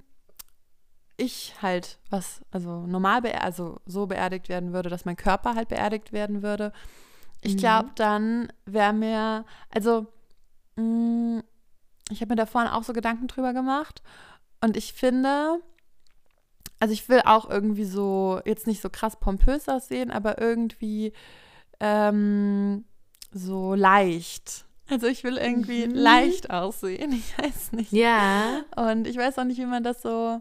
ich 1.18 1.52
halt 1.60 1.98
was, 2.08 2.40
also 2.52 2.86
normal, 2.86 3.20
also 3.32 3.80
so 3.84 4.06
beerdigt 4.06 4.48
werden 4.48 4.72
würde, 4.72 4.88
dass 4.88 5.04
mein 5.04 5.18
Körper 5.18 5.56
halt 5.56 5.68
beerdigt 5.68 6.14
werden 6.14 6.42
würde, 6.42 6.72
ich 7.42 7.58
glaube, 7.58 7.88
mhm. 7.88 7.94
dann 7.96 8.52
wäre 8.64 8.94
mir, 8.94 9.44
also, 9.68 10.06
mh, 10.76 10.84
mm, 10.84 11.42
ich 12.12 12.20
habe 12.20 12.30
mir 12.30 12.36
da 12.36 12.46
vorhin 12.46 12.70
auch 12.70 12.84
so 12.84 12.92
Gedanken 12.92 13.26
drüber 13.26 13.52
gemacht. 13.52 14.02
Und 14.60 14.76
ich 14.76 14.92
finde, 14.92 15.60
also 16.78 16.92
ich 16.92 17.08
will 17.08 17.22
auch 17.24 17.48
irgendwie 17.48 17.84
so, 17.84 18.40
jetzt 18.44 18.66
nicht 18.66 18.82
so 18.82 18.90
krass 18.90 19.18
pompös 19.18 19.68
aussehen, 19.68 20.10
aber 20.10 20.40
irgendwie 20.40 21.12
ähm, 21.80 22.84
so 23.32 23.74
leicht. 23.74 24.64
Also 24.88 25.06
ich 25.06 25.24
will 25.24 25.36
irgendwie 25.36 25.86
mhm. 25.86 25.94
leicht 25.94 26.50
aussehen. 26.50 27.12
Ich 27.12 27.38
weiß 27.38 27.72
nicht. 27.72 27.92
Ja. 27.92 28.62
Und 28.76 29.06
ich 29.06 29.16
weiß 29.16 29.38
auch 29.38 29.44
nicht, 29.44 29.58
wie 29.58 29.66
man 29.66 29.82
das 29.82 30.02
so 30.02 30.40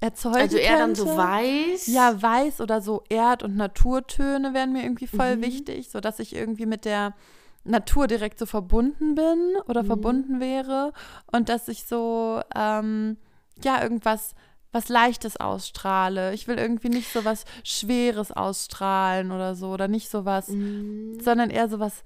erzeugen 0.00 0.36
Also 0.36 0.56
eher 0.56 0.78
könnte. 0.78 1.04
dann 1.04 1.08
so 1.08 1.16
weiß? 1.16 1.86
Ja, 1.86 2.20
weiß 2.20 2.60
oder 2.60 2.80
so 2.80 3.04
Erd- 3.08 3.42
und 3.42 3.56
Naturtöne 3.56 4.52
wären 4.52 4.72
mir 4.72 4.82
irgendwie 4.82 5.06
voll 5.06 5.36
mhm. 5.36 5.42
wichtig, 5.42 5.90
sodass 5.90 6.18
ich 6.18 6.34
irgendwie 6.34 6.66
mit 6.66 6.84
der 6.84 7.14
Natur 7.64 8.06
direkt 8.06 8.38
so 8.38 8.46
verbunden 8.46 9.14
bin 9.14 9.56
oder 9.68 9.82
mhm. 9.82 9.86
verbunden 9.86 10.40
wäre 10.40 10.92
und 11.30 11.48
dass 11.48 11.68
ich 11.68 11.84
so, 11.84 12.40
ähm, 12.54 13.16
ja, 13.62 13.82
irgendwas 13.82 14.34
was 14.72 14.88
Leichtes 14.88 15.36
ausstrahle. 15.36 16.32
Ich 16.32 16.48
will 16.48 16.58
irgendwie 16.58 16.88
nicht 16.88 17.12
so 17.12 17.24
was 17.24 17.44
Schweres 17.62 18.32
ausstrahlen 18.32 19.30
oder 19.30 19.54
so. 19.54 19.68
Oder 19.70 19.86
nicht 19.86 20.08
so 20.08 20.24
was, 20.24 20.48
Mhm. 20.48 21.20
sondern 21.20 21.50
eher 21.50 21.68
so 21.68 21.78
was, 21.78 22.02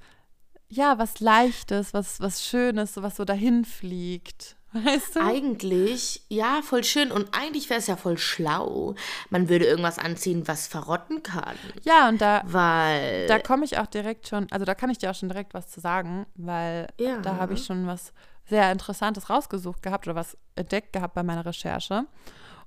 ja, 0.68 0.98
was 0.98 1.20
Leichtes, 1.20 1.94
was, 1.94 2.20
was 2.20 2.44
Schönes, 2.44 2.94
so 2.94 3.02
was 3.02 3.16
so 3.16 3.24
dahin 3.24 3.64
fliegt. 3.64 4.55
Weißt 4.84 5.16
du? 5.16 5.20
Eigentlich, 5.20 6.22
ja, 6.28 6.60
voll 6.62 6.84
schön. 6.84 7.10
Und 7.12 7.28
eigentlich 7.32 7.68
wäre 7.70 7.80
es 7.80 7.86
ja 7.86 7.96
voll 7.96 8.18
schlau. 8.18 8.94
Man 9.30 9.48
würde 9.48 9.64
irgendwas 9.64 9.98
anziehen, 9.98 10.46
was 10.46 10.66
verrotten 10.66 11.22
kann. 11.22 11.54
Ja, 11.84 12.08
und 12.08 12.20
da, 12.20 12.42
Weil. 12.46 13.26
da 13.26 13.38
komme 13.38 13.64
ich 13.64 13.78
auch 13.78 13.86
direkt 13.86 14.28
schon, 14.28 14.46
also 14.50 14.64
da 14.64 14.74
kann 14.74 14.90
ich 14.90 14.98
dir 14.98 15.10
auch 15.10 15.14
schon 15.14 15.28
direkt 15.28 15.54
was 15.54 15.68
zu 15.68 15.80
sagen, 15.80 16.26
weil 16.34 16.86
Ja. 17.00 17.18
da 17.20 17.36
habe 17.36 17.54
ich 17.54 17.64
schon 17.64 17.86
was 17.86 18.12
sehr 18.48 18.70
Interessantes 18.70 19.28
rausgesucht 19.30 19.82
gehabt 19.82 20.06
oder 20.06 20.14
was 20.16 20.36
entdeckt 20.54 20.92
gehabt 20.92 21.14
bei 21.14 21.22
meiner 21.22 21.44
Recherche. 21.44 22.06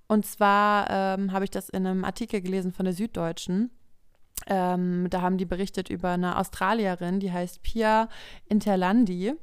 Und 0.07 0.25
zwar 0.25 0.89
ähm, 0.89 1.31
habe 1.31 1.45
ich 1.45 1.51
das 1.51 1.69
in 1.69 1.85
einem 1.85 2.03
Artikel 2.03 2.41
gelesen 2.41 2.73
von 2.73 2.85
der 2.85 2.93
Süddeutschen. 2.93 3.71
Ähm, 4.47 5.07
da 5.09 5.21
haben 5.21 5.37
die 5.37 5.45
berichtet 5.45 5.89
über 5.89 6.09
eine 6.11 6.37
Australierin, 6.37 7.19
die 7.19 7.31
heißt 7.31 7.61
Pia 7.61 8.07
Interlandi. 8.47 9.33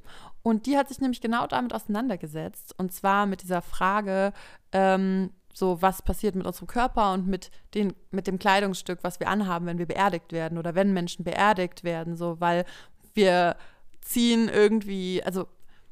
Und 0.47 0.67
die 0.67 0.77
hat 0.79 0.87
sich 0.87 1.01
nämlich 1.01 1.21
genau 1.21 1.49
damit 1.49 1.75
auseinandergesetzt. 1.75 2.73
Und 2.79 2.93
zwar 2.93 3.27
mit 3.27 3.43
dieser 3.43 3.63
Frage, 3.63 4.33
ähm, 4.71 5.33
so 5.53 5.83
was 5.83 6.03
passiert 6.03 6.37
mit 6.37 6.47
unserem 6.47 6.69
Körper 6.69 7.13
und 7.15 7.27
mit, 7.27 7.51
den, 7.75 7.95
mit 8.13 8.29
dem 8.29 8.39
Kleidungsstück, 8.39 9.01
was 9.03 9.19
wir 9.19 9.27
anhaben, 9.27 9.67
wenn 9.67 9.79
wir 9.79 9.87
beerdigt 9.87 10.31
werden 10.31 10.57
oder 10.57 10.77
wenn 10.77 10.93
Menschen 10.93 11.25
beerdigt 11.25 11.83
werden. 11.83 12.15
So, 12.17 12.39
weil 12.39 12.65
wir 13.13 13.57
ziehen 14.03 14.49
irgendwie, 14.49 15.21
also 15.25 15.49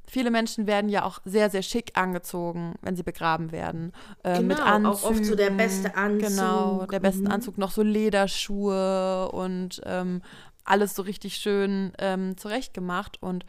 viele 0.07 0.31
Menschen 0.31 0.69
werden 0.69 0.88
ja 0.88 1.05
auch 1.05 1.19
sehr, 1.25 1.51
sehr 1.51 1.62
schick 1.62 1.90
angezogen, 1.99 2.75
wenn 2.81 2.95
sie 2.95 3.03
begraben 3.03 3.51
werden. 3.51 3.90
Äh, 4.23 4.40
mit 4.40 4.59
Genau, 4.59 4.69
Anzügen. 4.71 4.87
auch 4.87 5.03
oft 5.03 5.25
so 5.25 5.35
der 5.35 5.51
beste 5.51 5.97
Anzug. 5.97 6.29
Genau, 6.29 6.87
der 6.87 7.01
beste 7.01 7.23
Mhm. 7.23 7.31
Anzug, 7.33 7.59
noch 7.59 7.73
so 7.73 7.83
Lederschuhe 7.83 9.33
und 9.33 9.81
ähm, 9.85 10.23
alles 10.64 10.95
so 10.95 11.03
richtig 11.03 11.38
schön 11.38 11.90
ähm, 11.99 12.37
zurechtgemacht. 12.37 13.21
Und 13.21 13.45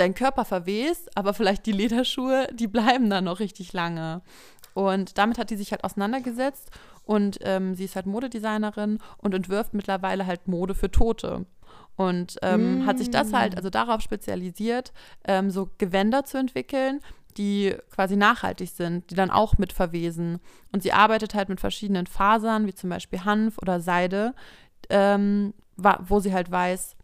dein 0.00 0.14
Körper 0.14 0.44
verwest, 0.44 1.10
aber 1.16 1.34
vielleicht 1.34 1.66
die 1.66 1.72
Lederschuhe, 1.72 2.48
die 2.52 2.68
bleiben 2.68 3.10
dann 3.10 3.24
noch 3.24 3.40
richtig 3.40 3.72
lange. 3.72 4.22
Und 4.74 5.18
damit 5.18 5.38
hat 5.38 5.50
die 5.50 5.56
sich 5.56 5.72
halt 5.72 5.84
auseinandergesetzt 5.84 6.70
und 7.04 7.38
ähm, 7.42 7.74
sie 7.74 7.84
ist 7.84 7.96
halt 7.96 8.06
Modedesignerin 8.06 8.98
und 9.18 9.34
entwirft 9.34 9.74
mittlerweile 9.74 10.26
halt 10.26 10.46
Mode 10.46 10.74
für 10.74 10.90
Tote. 10.90 11.46
Und 11.96 12.36
ähm, 12.42 12.86
hat 12.86 12.98
sich 12.98 13.10
das 13.10 13.32
halt, 13.32 13.56
also 13.56 13.70
darauf 13.70 14.02
spezialisiert, 14.02 14.92
ähm, 15.24 15.50
so 15.50 15.68
Gewänder 15.78 16.24
zu 16.24 16.38
entwickeln, 16.38 17.00
die 17.36 17.74
quasi 17.90 18.14
nachhaltig 18.14 18.70
sind, 18.70 19.10
die 19.10 19.16
dann 19.16 19.30
auch 19.30 19.58
mit 19.58 19.72
verwesen. 19.72 20.38
Und 20.70 20.84
sie 20.84 20.92
arbeitet 20.92 21.34
halt 21.34 21.48
mit 21.48 21.60
verschiedenen 21.60 22.06
Fasern, 22.06 22.66
wie 22.66 22.74
zum 22.74 22.90
Beispiel 22.90 23.24
Hanf 23.24 23.58
oder 23.58 23.80
Seide, 23.80 24.34
ähm, 24.90 25.54
wo 25.76 26.20
sie 26.20 26.32
halt 26.32 26.50
weiß, 26.50 26.96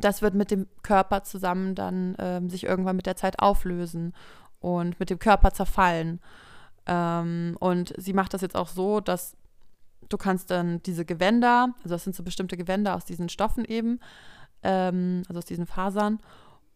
das 0.00 0.22
wird 0.22 0.34
mit 0.34 0.50
dem 0.50 0.66
Körper 0.82 1.22
zusammen 1.24 1.74
dann 1.74 2.16
ähm, 2.18 2.50
sich 2.50 2.64
irgendwann 2.64 2.96
mit 2.96 3.06
der 3.06 3.16
Zeit 3.16 3.40
auflösen 3.40 4.14
und 4.60 4.98
mit 5.00 5.10
dem 5.10 5.18
Körper 5.18 5.52
zerfallen. 5.52 6.20
Ähm, 6.86 7.56
und 7.60 7.92
sie 7.96 8.12
macht 8.12 8.34
das 8.34 8.40
jetzt 8.40 8.56
auch 8.56 8.68
so, 8.68 9.00
dass 9.00 9.36
du 10.08 10.16
kannst 10.16 10.50
dann 10.50 10.82
diese 10.82 11.04
Gewänder, 11.04 11.74
also 11.78 11.94
das 11.94 12.04
sind 12.04 12.16
so 12.16 12.22
bestimmte 12.22 12.56
Gewänder 12.56 12.94
aus 12.96 13.04
diesen 13.04 13.28
Stoffen 13.28 13.64
eben, 13.64 14.00
ähm, 14.62 15.22
also 15.28 15.38
aus 15.38 15.44
diesen 15.44 15.66
Fasern, 15.66 16.18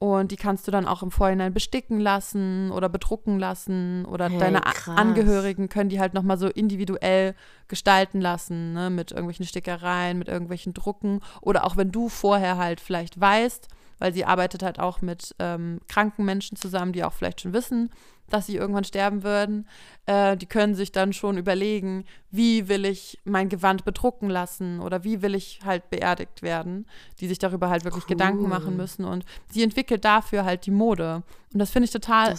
und 0.03 0.33
die 0.33 0.37
kannst 0.37 0.67
du 0.67 0.73
dann 0.73 0.89
auch 0.89 1.05
im 1.05 1.13
Vorhinein 1.13 1.55
besticken 1.55 2.01
lassen 2.01 2.73
oder 2.73 2.89
bedrucken 2.89 3.39
lassen 3.39 4.05
oder 4.05 4.29
Hey, 4.29 4.39
deine 4.41 4.61
krass. 4.61 4.99
Angehörigen 4.99 5.69
können 5.69 5.91
die 5.91 6.01
halt 6.01 6.13
nochmal 6.13 6.39
so 6.39 6.49
individuell 6.49 7.37
gestalten 7.69 8.21
lassen, 8.21 8.73
ne, 8.73 8.91
mit 8.91 9.13
irgendwelchen 9.13 9.47
Stickereien, 9.47 10.19
mit 10.19 10.27
irgendwelchen 10.27 10.75
Drucken 10.75 11.21
oder 11.41 11.65
auch 11.65 11.77
wenn 11.77 11.93
du 11.93 12.09
vorher 12.09 12.59
halt 12.59 12.81
vielleicht 12.81 13.21
weißt, 13.21 13.69
weil 14.03 14.13
sie 14.13 14.25
arbeitet 14.25 14.65
halt 14.65 14.81
auch 14.81 15.01
mit 15.01 15.33
ähm, 15.39 15.79
kranken 15.89 16.25
Menschen 16.25 16.57
zusammen, 16.57 16.93
die 16.93 17.05
auch 17.05 17.13
vielleicht 17.13 17.41
schon 17.41 17.53
wissen, 17.53 17.89
dass 18.29 18.47
sie 18.47 18.57
irgendwann 18.57 18.83
sterben 18.83 19.23
würden. 19.23 19.69
Äh, 20.07 20.37
die 20.37 20.47
können 20.47 20.75
sich 20.75 20.91
dann 20.91 21.13
schon 21.13 21.39
überlegen, 21.39 22.05
wie 22.33 22.67
will 22.67 22.85
ich 22.85 23.21
mein 23.23 23.49
Gewand 23.49 23.85
bedrucken 23.85 24.29
lassen 24.29 24.81
oder 24.81 25.05
wie 25.05 25.23
will 25.23 25.37
ich 25.37 25.61
halt 25.65 25.89
beerdigt 25.89 26.43
werden, 26.43 26.87
die 27.21 27.29
sich 27.29 27.39
darüber 27.39 27.71
halt 27.71 27.85
wirklich 27.85 28.03
Cool. 28.07 28.17
Gedanken 28.17 28.49
machen 28.49 28.77
müssen. 28.77 29.05
Und 29.05 29.25
sie 29.53 29.63
entwickelt 29.63 30.05
dafür 30.05 30.45
halt 30.45 30.67
die 30.67 30.73
Mode. 30.73 31.23
Und 31.53 31.61
das 31.61 31.71
finde 31.71 31.85
ich 31.85 31.93
total 31.93 32.35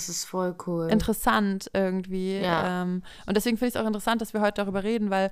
cool. 0.67 0.89
interessant 0.91 1.71
irgendwie. 1.73 2.39
Ja. 2.39 2.81
Ähm, 2.81 3.03
und 3.25 3.37
deswegen 3.37 3.55
finde 3.55 3.69
ich 3.69 3.75
es 3.75 3.81
auch 3.81 3.87
interessant, 3.87 4.21
dass 4.21 4.33
wir 4.33 4.41
heute 4.41 4.61
darüber 4.61 4.83
reden, 4.83 5.11
weil 5.11 5.31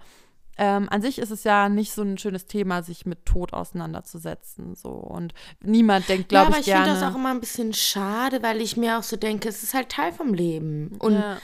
ähm, 0.58 0.90
an 0.90 1.02
sich 1.02 1.20
ist 1.20 1.32
es 1.32 1.44
ja 1.44 1.70
nicht 1.70 1.92
so 1.94 2.02
ein 2.02 2.18
schönes 2.18 2.46
Thema, 2.46 2.84
sich 2.84 3.06
mit 3.06 3.26
Tod 3.26 3.54
auseinanderzusetzen. 3.54 4.76
So. 4.76 4.90
Und 4.90 5.34
niemand 5.62 6.10
denkt, 6.10 6.32
ja, 6.32 6.42
glaube 6.42 6.54
aber 6.54 6.62
ich, 6.62 6.68
ich 6.68 6.74
finde 6.74 6.90
gerne. 6.90 7.00
das 7.00 7.12
auch 7.12 7.16
immer 7.16 7.32
ein 7.32 7.40
bisschen 7.40 7.74
schade, 7.74 8.44
weil 8.44 8.62
ich 8.62 8.78
mir 8.78 9.00
auch 9.00 9.04
so 9.04 9.16
denke, 9.16 9.50
es 9.50 9.64
ist 9.64 9.74
halt 9.74 9.90
Teil 9.90 10.12
vom 10.12 10.34
Leben. 10.34 10.96
Und 11.00 11.14
ja. 11.14 11.38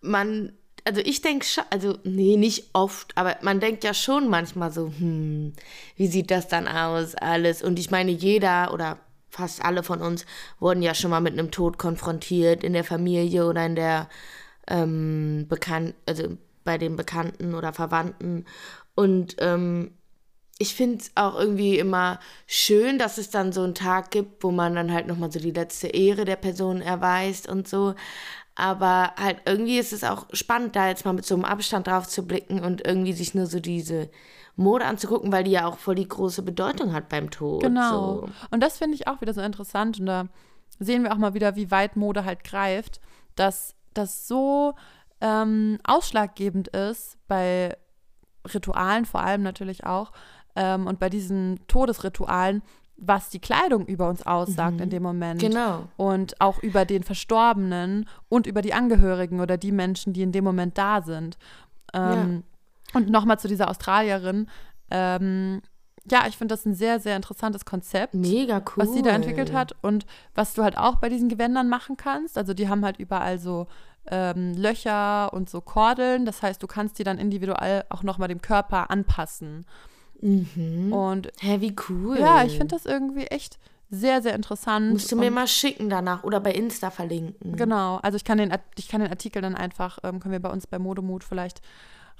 man, 0.00 0.52
also 0.84 1.00
ich 1.04 1.20
denke 1.20 1.46
also 1.70 1.98
nee, 2.04 2.36
nicht 2.36 2.70
oft, 2.72 3.16
aber 3.16 3.36
man 3.42 3.60
denkt 3.60 3.84
ja 3.84 3.92
schon 3.94 4.28
manchmal 4.28 4.72
so, 4.72 4.86
hm, 4.86 5.52
wie 5.96 6.06
sieht 6.06 6.30
das 6.30 6.48
dann 6.48 6.66
aus, 6.68 7.14
alles. 7.14 7.62
Und 7.62 7.78
ich 7.78 7.90
meine, 7.90 8.10
jeder 8.10 8.72
oder 8.72 8.98
fast 9.30 9.62
alle 9.64 9.82
von 9.82 10.00
uns 10.00 10.24
wurden 10.58 10.82
ja 10.82 10.94
schon 10.94 11.10
mal 11.10 11.20
mit 11.20 11.34
einem 11.34 11.50
Tod 11.50 11.78
konfrontiert 11.78 12.64
in 12.64 12.72
der 12.72 12.84
Familie 12.84 13.46
oder 13.46 13.66
in 13.66 13.76
der 13.76 14.08
ähm, 14.66 15.46
Bekannt, 15.48 15.94
also 16.06 16.38
bei 16.68 16.76
den 16.76 16.96
Bekannten 16.96 17.54
oder 17.54 17.72
Verwandten. 17.72 18.44
Und 18.94 19.36
ähm, 19.38 19.92
ich 20.58 20.74
finde 20.74 20.98
es 20.98 21.12
auch 21.14 21.34
irgendwie 21.34 21.78
immer 21.78 22.20
schön, 22.46 22.98
dass 22.98 23.16
es 23.16 23.30
dann 23.30 23.52
so 23.52 23.62
einen 23.62 23.74
Tag 23.74 24.10
gibt, 24.10 24.44
wo 24.44 24.50
man 24.50 24.74
dann 24.74 24.92
halt 24.92 25.06
nochmal 25.06 25.32
so 25.32 25.38
die 25.38 25.52
letzte 25.52 25.86
Ehre 25.86 26.26
der 26.26 26.36
Person 26.36 26.82
erweist 26.82 27.48
und 27.48 27.66
so. 27.66 27.94
Aber 28.54 29.14
halt 29.18 29.38
irgendwie 29.46 29.78
ist 29.78 29.94
es 29.94 30.04
auch 30.04 30.26
spannend, 30.34 30.76
da 30.76 30.88
jetzt 30.88 31.06
mal 31.06 31.14
mit 31.14 31.24
so 31.24 31.36
einem 31.36 31.46
Abstand 31.46 31.86
drauf 31.86 32.06
zu 32.06 32.26
blicken 32.26 32.62
und 32.62 32.86
irgendwie 32.86 33.14
sich 33.14 33.34
nur 33.34 33.46
so 33.46 33.60
diese 33.60 34.10
Mode 34.54 34.84
anzugucken, 34.84 35.32
weil 35.32 35.44
die 35.44 35.52
ja 35.52 35.66
auch 35.66 35.78
voll 35.78 35.94
die 35.94 36.06
große 36.06 36.42
Bedeutung 36.42 36.92
hat 36.92 37.08
beim 37.08 37.30
Tod. 37.30 37.62
Genau. 37.62 38.26
So. 38.26 38.28
Und 38.50 38.62
das 38.62 38.76
finde 38.76 38.94
ich 38.96 39.08
auch 39.08 39.22
wieder 39.22 39.32
so 39.32 39.40
interessant. 39.40 40.00
Und 40.00 40.04
da 40.04 40.26
sehen 40.78 41.02
wir 41.02 41.14
auch 41.14 41.18
mal 41.18 41.32
wieder, 41.32 41.56
wie 41.56 41.70
weit 41.70 41.96
Mode 41.96 42.26
halt 42.26 42.44
greift, 42.44 43.00
dass 43.36 43.74
das 43.94 44.28
so 44.28 44.74
ähm, 45.20 45.78
ausschlaggebend 45.84 46.68
ist 46.68 47.16
bei 47.28 47.76
Ritualen, 48.52 49.04
vor 49.04 49.20
allem 49.20 49.42
natürlich 49.42 49.84
auch, 49.84 50.12
ähm, 50.56 50.86
und 50.86 50.98
bei 50.98 51.08
diesen 51.08 51.60
Todesritualen, 51.68 52.62
was 52.96 53.30
die 53.30 53.38
Kleidung 53.38 53.86
über 53.86 54.08
uns 54.08 54.26
aussagt 54.26 54.80
in 54.80 54.90
dem 54.90 55.04
Moment. 55.04 55.40
Genau. 55.40 55.84
Und 55.96 56.40
auch 56.40 56.60
über 56.62 56.84
den 56.84 57.04
Verstorbenen 57.04 58.08
und 58.28 58.46
über 58.48 58.60
die 58.60 58.74
Angehörigen 58.74 59.40
oder 59.40 59.56
die 59.56 59.70
Menschen, 59.70 60.12
die 60.12 60.22
in 60.22 60.32
dem 60.32 60.42
Moment 60.42 60.76
da 60.78 61.02
sind. 61.02 61.38
Ähm, 61.94 62.42
Und 62.94 63.10
nochmal 63.10 63.38
zu 63.38 63.46
dieser 63.48 63.70
Australierin. 63.70 64.48
Ähm, 64.90 65.62
ja, 66.10 66.26
ich 66.26 66.36
finde 66.36 66.54
das 66.54 66.64
ein 66.64 66.74
sehr, 66.74 67.00
sehr 67.00 67.16
interessantes 67.16 67.64
Konzept 67.64 68.14
Mega 68.14 68.56
cool. 68.58 68.84
was 68.84 68.94
sie 68.94 69.02
da 69.02 69.10
entwickelt 69.10 69.52
hat 69.52 69.74
und 69.82 70.06
was 70.34 70.54
du 70.54 70.62
halt 70.62 70.78
auch 70.78 70.96
bei 70.96 71.08
diesen 71.08 71.28
Gewändern 71.28 71.68
machen 71.68 71.96
kannst. 71.96 72.38
Also 72.38 72.54
die 72.54 72.68
haben 72.68 72.84
halt 72.84 72.98
überall 72.98 73.38
so 73.38 73.66
ähm, 74.10 74.54
Löcher 74.54 75.32
und 75.32 75.48
so 75.50 75.60
Kordeln. 75.60 76.24
Das 76.24 76.42
heißt, 76.42 76.62
du 76.62 76.66
kannst 76.66 76.98
die 76.98 77.04
dann 77.04 77.18
individuell 77.18 77.84
auch 77.88 78.02
nochmal 78.02 78.28
dem 78.28 78.42
Körper 78.42 78.90
anpassen. 78.90 79.66
Mhm. 80.20 80.92
Und 80.92 81.32
Hä, 81.40 81.60
wie 81.60 81.74
cool. 81.88 82.18
ja, 82.18 82.42
ich 82.44 82.52
finde 82.52 82.74
das 82.74 82.86
irgendwie 82.86 83.26
echt 83.26 83.58
sehr, 83.90 84.20
sehr 84.20 84.34
interessant. 84.34 84.90
Musst 84.90 85.10
du 85.10 85.16
mir 85.16 85.28
und, 85.28 85.34
mal 85.34 85.46
schicken 85.46 85.88
danach 85.88 86.22
oder 86.24 86.40
bei 86.40 86.52
Insta 86.52 86.90
verlinken. 86.90 87.56
Genau, 87.56 87.96
also 88.02 88.16
ich 88.16 88.24
kann 88.24 88.38
den, 88.38 88.52
ich 88.76 88.88
kann 88.88 89.00
den 89.00 89.10
Artikel 89.10 89.40
dann 89.40 89.54
einfach, 89.54 89.98
ähm, 90.02 90.20
können 90.20 90.32
wir 90.32 90.40
bei 90.40 90.50
uns 90.50 90.66
bei 90.66 90.78
Modemut 90.78 91.24
vielleicht 91.24 91.62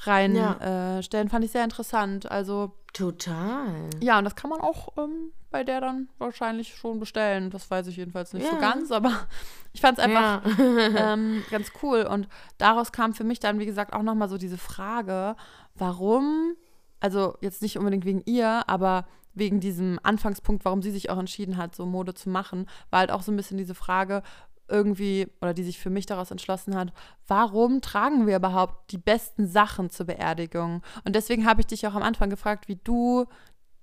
reinstellen. 0.00 0.34
Ja. 0.60 0.98
Äh, 0.98 1.02
stellen. 1.02 1.28
Fand 1.28 1.44
ich 1.44 1.50
sehr 1.50 1.64
interessant. 1.64 2.30
Also 2.30 2.72
Total. 2.92 3.90
Ja, 4.00 4.18
und 4.18 4.24
das 4.24 4.34
kann 4.34 4.50
man 4.50 4.60
auch 4.60 4.88
ähm, 4.96 5.30
bei 5.50 5.62
der 5.62 5.80
dann 5.80 6.08
wahrscheinlich 6.18 6.74
schon 6.74 6.98
bestellen. 6.98 7.50
Das 7.50 7.70
weiß 7.70 7.86
ich 7.86 7.96
jedenfalls 7.96 8.32
nicht 8.32 8.46
so 8.46 8.54
Ja. 8.54 8.60
ganz, 8.60 8.90
aber 8.90 9.12
ich 9.72 9.80
fand 9.80 9.98
es 9.98 10.04
einfach 10.04 10.42
Ja. 10.58 11.12
ähm, 11.12 11.42
ganz 11.50 11.72
cool. 11.82 12.02
Und 12.02 12.28
daraus 12.56 12.92
kam 12.92 13.12
für 13.14 13.24
mich 13.24 13.40
dann, 13.40 13.58
wie 13.58 13.66
gesagt, 13.66 13.92
auch 13.92 14.02
nochmal 14.02 14.28
so 14.28 14.38
diese 14.38 14.58
Frage, 14.58 15.36
warum, 15.74 16.54
also 17.00 17.36
jetzt 17.40 17.62
nicht 17.62 17.78
unbedingt 17.78 18.04
wegen 18.04 18.22
ihr, 18.24 18.68
aber 18.68 19.06
wegen 19.34 19.60
diesem 19.60 20.00
Anfangspunkt, 20.02 20.64
warum 20.64 20.82
sie 20.82 20.90
sich 20.90 21.10
auch 21.10 21.18
entschieden 21.18 21.56
hat, 21.56 21.74
so 21.76 21.86
Mode 21.86 22.14
zu 22.14 22.28
machen, 22.28 22.66
war 22.90 23.00
halt 23.00 23.12
auch 23.12 23.22
so 23.22 23.30
ein 23.30 23.36
bisschen 23.36 23.58
diese 23.58 23.74
Frage, 23.74 24.22
irgendwie, 24.68 25.28
oder 25.40 25.54
die 25.54 25.64
sich 25.64 25.78
für 25.78 25.90
mich 25.90 26.06
daraus 26.06 26.30
entschlossen 26.30 26.74
hat, 26.76 26.92
warum 27.26 27.80
tragen 27.80 28.26
wir 28.26 28.36
überhaupt 28.36 28.92
die 28.92 28.98
besten 28.98 29.46
Sachen 29.46 29.90
zur 29.90 30.06
Beerdigung? 30.06 30.82
Und 31.04 31.16
deswegen 31.16 31.46
habe 31.46 31.60
ich 31.60 31.66
dich 31.66 31.86
auch 31.86 31.94
am 31.94 32.02
Anfang 32.02 32.30
gefragt, 32.30 32.68
wie 32.68 32.76
du, 32.76 33.26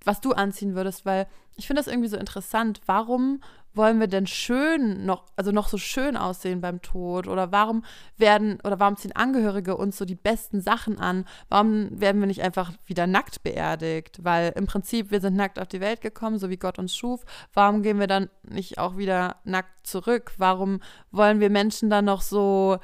was 0.06 0.20
du 0.20 0.32
anziehen 0.32 0.74
würdest, 0.74 1.04
weil 1.04 1.26
ich 1.56 1.66
finde 1.66 1.80
das 1.80 1.88
irgendwie 1.88 2.08
so 2.08 2.16
interessant. 2.16 2.80
Warum 2.86 3.40
wollen 3.74 4.00
wir 4.00 4.06
denn 4.06 4.26
schön 4.26 5.04
noch, 5.04 5.24
also 5.36 5.52
noch 5.52 5.68
so 5.68 5.78
schön 5.78 6.16
aussehen 6.16 6.60
beim 6.60 6.80
Tod? 6.80 7.28
Oder 7.28 7.52
warum 7.52 7.84
werden, 8.16 8.58
oder 8.64 8.80
warum 8.80 8.96
ziehen 8.96 9.12
Angehörige 9.12 9.76
uns 9.76 9.98
so 9.98 10.04
die 10.04 10.14
besten 10.14 10.60
Sachen 10.60 10.98
an? 10.98 11.26
Warum 11.48 11.88
werden 12.00 12.20
wir 12.20 12.26
nicht 12.26 12.42
einfach 12.42 12.72
wieder 12.86 13.06
nackt 13.06 13.42
beerdigt? 13.42 14.22
Weil 14.22 14.52
im 14.56 14.66
Prinzip, 14.66 15.10
wir 15.10 15.20
sind 15.20 15.36
nackt 15.36 15.58
auf 15.58 15.68
die 15.68 15.80
Welt 15.80 16.00
gekommen, 16.00 16.38
so 16.38 16.50
wie 16.50 16.56
Gott 16.56 16.78
uns 16.78 16.96
schuf. 16.96 17.24
Warum 17.52 17.82
gehen 17.82 17.98
wir 17.98 18.06
dann 18.06 18.30
nicht 18.42 18.78
auch 18.78 18.96
wieder 18.96 19.36
nackt 19.44 19.86
zurück? 19.86 20.32
Warum 20.38 20.80
wollen 21.10 21.40
wir 21.40 21.50
Menschen 21.50 21.90
dann 21.90 22.06
noch 22.06 22.22
so 22.22 22.78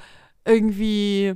irgendwie, 0.45 1.35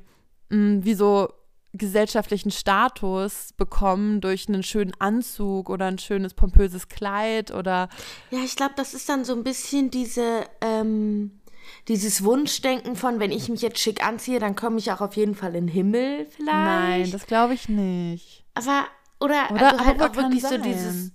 mh, 0.50 0.58
hm, 0.58 0.86
wie 0.86 0.94
so 0.94 1.30
gesellschaftlichen 1.78 2.52
Status 2.52 3.54
bekommen 3.56 4.22
durch 4.22 4.48
einen 4.48 4.64
schönen 4.64 4.94
Anzug 5.00 5.70
oder 5.70 5.86
ein 5.86 6.00
schönes 6.00 6.34
pompöses 6.34 6.88
Kleid 6.88 7.52
oder. 7.52 7.90
Ja, 8.32 8.40
ich 8.44 8.56
glaube, 8.56 8.74
das 8.76 8.94
ist 8.94 9.10
dann 9.10 9.26
so 9.26 9.34
ein 9.34 9.44
bisschen 9.44 9.92
diese, 9.92 10.44
ähm, 10.62 11.40
dieses 11.88 12.24
Wunschdenken 12.24 12.96
von, 12.96 13.20
wenn 13.20 13.32
ich 13.32 13.50
mich 13.50 13.62
jetzt 13.62 13.80
schick 13.80 14.06
anziehe, 14.06 14.40
dann 14.40 14.56
komme 14.56 14.78
ich 14.78 14.92
auch 14.92 15.02
auf 15.02 15.16
jeden 15.16 15.36
Fall 15.36 15.56
in 15.56 15.68
den 15.68 15.74
Himmel 15.74 16.28
vielleicht. 16.30 16.46
Nein, 16.46 17.12
das 17.12 17.26
glaube 17.28 17.54
ich 17.54 17.70
nicht. 17.70 18.46
Aber, 18.54 18.86
oder, 19.20 19.52
Oder 19.52 19.72
also 19.74 19.86
halt 19.86 20.02
aber 20.02 20.12
auch 20.12 20.16
wirklich 20.16 20.44
kann 20.44 20.52
so 20.52 20.58
dieses. 20.62 20.94
sein. 20.96 21.12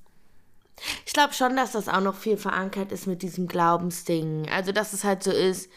Ich 1.06 1.12
glaube 1.12 1.32
schon, 1.34 1.54
dass 1.54 1.72
das 1.72 1.88
auch 1.88 2.00
noch 2.00 2.16
viel 2.16 2.36
verankert 2.36 2.90
ist 2.92 3.06
mit 3.06 3.22
diesem 3.22 3.46
Glaubensding. 3.46 4.48
Also, 4.52 4.72
dass 4.72 4.92
es 4.92 5.04
halt 5.04 5.22
so 5.22 5.30
ist, 5.30 5.70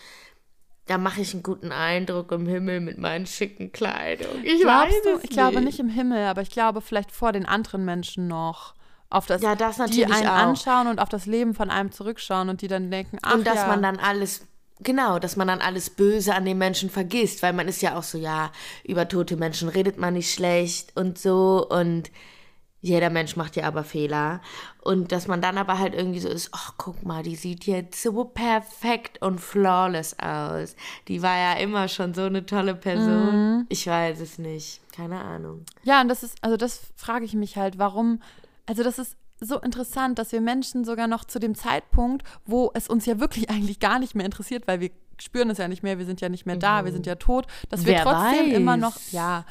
da 0.88 0.98
mache 0.98 1.22
ich 1.22 1.34
einen 1.34 1.44
guten 1.44 1.72
Eindruck 1.72 2.32
im 2.32 2.46
Himmel 2.48 2.80
mit 2.80 2.98
meinen 2.98 3.26
schicken 3.26 3.72
Kleidung. 3.72 4.44
Ich 4.44 4.62
Glaubst 4.62 5.04
du? 5.04 5.20
Ich 5.24 5.32
glaube 5.32 5.62
nicht 5.62 5.80
im 5.80 5.90
Himmel, 5.90 6.26
aber 6.26 6.42
ich 6.42 6.52
glaube 6.52 6.82
vielleicht 6.82 7.12
vor 7.12 7.32
den 7.32 7.46
anderen 7.46 7.86
Menschen 7.86 8.28
noch. 8.28 8.76
Auf 9.10 9.26
das, 9.26 9.42
Ja, 9.42 9.56
das 9.56 9.76
die 9.76 9.82
natürlich 9.82 10.12
einen 10.12 10.28
auch. 10.28 10.34
anschauen 10.34 10.88
und 10.88 11.00
auf 11.00 11.10
das 11.10 11.26
Leben 11.26 11.54
von 11.54 11.70
einem 11.70 11.92
zurückschauen 11.92 12.50
und 12.50 12.62
die 12.62 12.68
dann 12.68 12.92
denken, 12.92 13.18
ach 13.22 13.36
und 13.36 13.48
dass 13.48 13.56
ja, 13.56 13.68
man 13.68 13.82
dann 13.82 13.98
alles, 13.98 14.48
genau, 14.80 15.20
dass 15.20 15.36
man 15.36 15.48
dann 15.48 15.62
alles 15.62 15.90
Böse 15.90 16.34
an 16.36 16.46
den 16.46 16.58
Menschen 16.58 16.90
vergisst, 16.90 17.42
weil 17.42 17.54
man 17.54 17.68
ist 17.68 17.82
ja 17.82 17.98
auch 17.98 18.04
so, 18.04 18.18
ja, 18.18 18.52
über 18.84 19.08
tote 19.08 19.38
Menschen 19.38 19.70
redet 19.70 19.98
man 19.98 20.16
nicht 20.16 20.34
schlecht 20.34 20.92
und 20.96 21.18
so 21.18 21.66
und 21.70 22.12
jeder 22.86 23.10
Mensch 23.10 23.36
macht 23.36 23.56
ja 23.56 23.64
aber 23.64 23.84
Fehler. 23.84 24.42
Und 24.82 25.12
dass 25.12 25.28
man 25.28 25.42
dann 25.42 25.58
aber 25.58 25.80
halt 25.80 25.96
irgendwie 25.96 26.20
so 26.20 26.30
ist, 26.30 26.50
ach, 26.52 26.74
guck 26.78 27.04
mal, 27.04 27.24
die 27.24 27.36
sieht 27.36 27.66
jetzt 27.66 28.00
so 28.02 28.26
perfekt 28.26 29.20
und 29.24 29.42
flawless 29.42 30.16
aus. 30.20 30.76
Die 31.08 31.24
war 31.24 31.36
ja 31.36 31.54
immer 31.54 31.88
schon 31.88 32.14
so 32.14 32.24
eine 32.24 32.46
tolle 32.46 32.76
Person. 32.76 33.56
Mhm. 33.56 33.66
Ich 33.70 33.88
weiß 33.88 34.20
es 34.20 34.38
nicht. 34.38 34.82
Keine 34.96 35.20
Ahnung. 35.20 35.66
Ja, 35.84 36.00
und 36.00 36.10
das 36.10 36.22
ist, 36.22 36.38
also 36.42 36.58
das 36.58 36.80
frage 36.96 37.26
ich 37.26 37.34
mich 37.34 37.58
halt, 37.58 37.80
warum, 37.80 38.22
also 38.68 38.84
das 38.84 39.00
ist 39.00 39.18
so 39.40 39.60
interessant, 39.60 40.20
dass 40.20 40.32
wir 40.32 40.40
Menschen 40.40 40.86
sogar 40.86 41.08
noch 41.08 41.26
zu 41.26 41.40
dem 41.40 41.56
Zeitpunkt, 41.56 42.24
wo 42.46 42.70
es 42.76 42.88
uns 42.88 43.08
ja 43.08 43.20
wirklich 43.20 43.50
eigentlich 43.50 43.80
gar 43.80 43.98
nicht 43.98 44.14
mehr 44.14 44.26
interessiert, 44.26 44.68
weil 44.68 44.80
wir 44.80 44.92
spüren 45.20 45.50
es 45.50 45.58
ja 45.58 45.68
nicht 45.68 45.82
mehr, 45.82 45.98
wir 45.98 46.06
sind 46.06 46.22
ja 46.22 46.30
nicht 46.30 46.46
mehr 46.46 46.58
da, 46.58 46.86
wir 46.86 46.92
sind 46.92 47.08
ja 47.08 47.16
tot, 47.16 47.48
dass 47.70 47.86
wir 47.86 47.94
Wer 47.94 48.04
trotzdem 48.04 48.48
weiß. 48.52 48.54
immer 48.54 48.78
noch, 48.78 48.96
ja, 49.12 49.44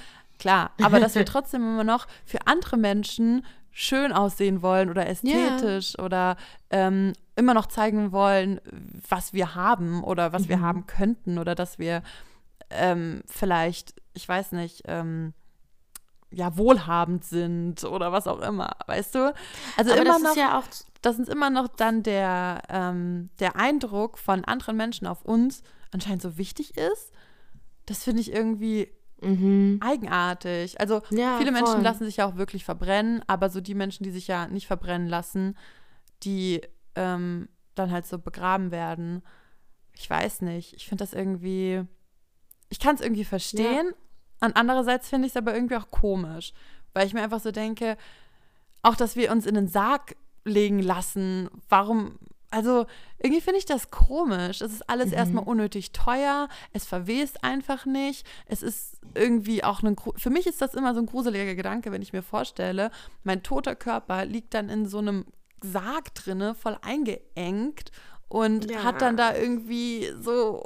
klar, 0.44 0.72
aber 0.83 1.00
dass 1.00 1.14
wir 1.14 1.24
trotzdem 1.35 1.62
immer 1.62 1.85
noch 1.85 2.07
für 2.26 2.46
andere 2.46 2.76
Menschen 2.76 3.46
schön 3.70 4.12
aussehen 4.12 4.61
wollen 4.61 4.90
oder 4.90 5.09
ästhetisch 5.09 5.98
oder 5.98 6.37
ähm, 6.68 7.14
immer 7.35 7.54
noch 7.54 7.66
zeigen 7.66 8.12
wollen, 8.12 8.61
was 9.09 9.33
wir 9.33 9.54
haben 9.54 10.04
oder 10.04 10.33
was 10.35 10.48
wir 10.48 10.61
haben 10.61 10.87
könnten 10.87 11.38
oder 11.38 11.54
dass 11.54 11.78
wir 11.78 12.02
ähm, 12.68 13.22
vielleicht, 13.26 13.94
ich 14.12 14.28
weiß 14.28 14.52
nicht, 14.52 14.83
ähm, 14.85 15.33
ja, 16.30 16.57
wohlhabend 16.59 17.24
sind 17.24 17.83
oder 17.85 18.12
was 18.12 18.26
auch 18.26 18.40
immer, 18.40 18.76
weißt 18.87 19.14
du? 19.14 19.35
Also 19.78 19.92
Aber 19.92 20.02
immer 20.02 20.12
das 20.12 20.22
noch, 20.22 20.30
ist 20.30 20.37
ja 20.37 20.59
auch 20.59 20.64
dass 21.00 21.18
uns 21.18 21.28
immer 21.28 21.50
noch 21.50 21.68
dann 21.68 22.02
der, 22.02 22.62
ähm, 22.68 23.30
der 23.38 23.57
Eindruck 23.57 24.18
von 24.18 24.44
anderen 24.44 24.76
Menschen 24.76 25.07
auf 25.07 25.22
uns 25.22 25.62
anscheinend 25.90 26.22
so 26.22 26.38
wichtig 26.38 26.76
ist. 26.76 27.12
Das 27.87 28.04
finde 28.04 28.20
ich 28.22 28.33
irgendwie 28.33 28.90
eigenartig. 29.81 30.81
Also 30.81 31.03
Mhm. 31.11 31.19
Ja, 31.19 31.39
viele 31.39 31.53
Menschen 31.53 31.75
voll. 31.75 31.83
lassen 31.83 32.05
sich 32.05 32.19
ja 32.19 32.27
auch 32.27 32.37
wirklich 32.37 32.65
verbrennen, 32.65 33.23
aber 33.27 33.51
so 33.51 33.61
die 33.61 33.75
Menschen, 33.75 34.05
die 34.05 34.11
sich 34.11 34.27
ja 34.27 34.47
nicht 34.47 34.67
verbrennen 34.67 35.09
lassen, 35.09 35.57
die 36.23 36.61
ähm, 36.95 37.49
dann 37.75 37.91
halt 37.91 38.07
so 38.07 38.19
begraben 38.19 38.71
werden, 38.71 39.23
ich 39.93 40.09
weiß 40.09 40.43
nicht. 40.43 40.75
Ich 40.75 40.87
finde 40.89 41.05
das 41.05 41.13
irgendwie, 41.13 41.83
ich 42.69 42.79
kann 42.81 42.95
es 42.95 43.01
irgendwie 43.01 43.25
verstehen. 43.25 43.93
Und 44.41 44.57
andererseits 44.57 45.09
finde 45.09 45.27
ich 45.27 45.33
es 45.33 45.37
aber 45.37 45.55
irgendwie 45.55 45.77
auch 45.77 45.91
komisch, 45.91 46.53
weil 46.93 47.07
ich 47.07 47.15
mir 47.15 47.23
einfach 47.23 47.41
so 47.41 47.51
denke, 47.51 47.97
auch 48.83 48.95
dass 48.97 49.17
wir 49.17 49.31
uns 49.33 49.47
in 49.47 49.55
den 49.55 49.69
Sarg 49.69 50.17
legen 50.45 50.81
lassen, 50.81 51.49
warum, 51.69 52.19
also 52.55 52.87
irgendwie 53.19 53.40
finde 53.40 53.59
ich 53.59 53.67
das 53.67 53.90
komisch. 53.90 54.61
Es 54.61 54.73
ist 54.73 54.88
alles 54.88 55.11
erstmal 55.12 55.45
unnötig 55.45 55.90
teuer, 55.93 56.49
es 56.73 56.87
verwest 56.87 57.43
einfach 57.43 57.85
nicht. 57.85 58.25
Es 58.47 58.62
ist 58.62 58.99
irgendwie 59.14 59.64
auch 59.64 59.83
ein, 59.83 59.97
für 60.17 60.31
mich 60.31 60.47
ist 60.47 60.62
das 60.62 60.75
immer 60.75 60.95
so 60.95 61.01
ein 61.01 61.07
gruseliger 61.07 61.55
Gedanke, 61.55 61.90
wenn 61.90 62.03
ich 62.03 62.12
mir 62.12 62.23
vorstelle, 62.23 62.90
mein 63.25 63.43
toter 63.43 63.75
Körper 63.75 64.25
liegt 64.25 64.55
dann 64.55 64.69
in 64.69 64.87
so 64.87 64.99
einem 64.99 65.25
Sarg 65.62 66.14
drinne, 66.14 66.55
voll 66.55 66.79
eingeengt 66.83 67.90
und 68.29 68.71
Ja. 68.71 68.85
hat 68.85 69.03
dann 69.03 69.17
da 69.17 69.35
irgendwie 69.35 70.11
so, 70.21 70.62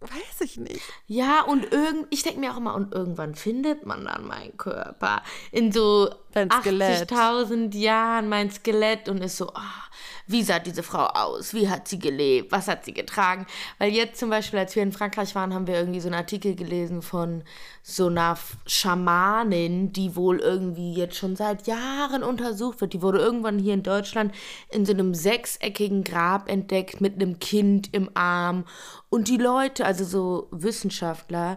weiß 0.00 0.40
ich 0.42 0.58
nicht. 0.58 0.82
Ja, 1.06 1.42
und 1.42 1.72
irgend, 1.72 2.06
ich 2.10 2.22
denke 2.22 2.40
mir 2.40 2.52
auch 2.52 2.56
immer, 2.56 2.74
und 2.74 2.94
irgendwann 2.94 3.34
findet 3.34 3.84
man 3.84 4.04
dann 4.04 4.26
meinen 4.26 4.56
Körper 4.56 5.22
in 5.50 5.72
so 5.72 6.10
Dein 6.32 6.50
Skelett. 6.50 7.10
80.000 7.10 7.76
Jahren, 7.76 8.28
mein 8.28 8.50
Skelett 8.50 9.08
und 9.08 9.22
ist 9.22 9.38
so, 9.38 9.48
ah, 9.54 9.88
wie 10.26 10.42
sah 10.42 10.58
diese 10.58 10.82
Frau 10.82 11.06
aus? 11.06 11.54
Wie 11.54 11.68
hat 11.68 11.88
sie 11.88 11.98
gelebt? 11.98 12.52
Was 12.52 12.68
hat 12.68 12.84
sie 12.84 12.92
getragen? 12.92 13.46
Weil 13.78 13.92
jetzt 13.92 14.20
zum 14.20 14.28
Beispiel, 14.28 14.58
als 14.58 14.76
wir 14.76 14.82
in 14.82 14.92
Frankreich 14.92 15.34
waren, 15.34 15.54
haben 15.54 15.66
wir 15.66 15.76
irgendwie 15.76 16.00
so 16.00 16.08
einen 16.08 16.14
Artikel 16.14 16.54
gelesen 16.54 17.00
von 17.00 17.42
so 17.82 18.08
einer 18.08 18.36
Schamanin, 18.66 19.92
die 19.92 20.14
wohl 20.14 20.38
irgendwie 20.40 20.92
jetzt 20.92 21.16
schon 21.16 21.34
seit 21.34 21.66
Jahren 21.66 22.22
untersucht 22.22 22.82
wird. 22.82 22.92
Die 22.92 23.00
wurde 23.00 23.18
irgendwann 23.18 23.58
hier 23.58 23.72
in 23.72 23.82
Deutschland 23.82 24.34
in 24.70 24.84
so 24.84 24.92
einem 24.92 25.14
sechseckigen 25.14 26.04
Grab 26.04 26.50
entdeckt 26.50 27.00
mit 27.00 27.14
einem 27.14 27.38
Kind 27.40 27.94
im 27.94 28.10
Arm. 28.14 28.66
Und 29.10 29.28
die 29.28 29.36
Leute, 29.38 29.84
also 29.86 30.04
so 30.04 30.48
Wissenschaftler, 30.50 31.56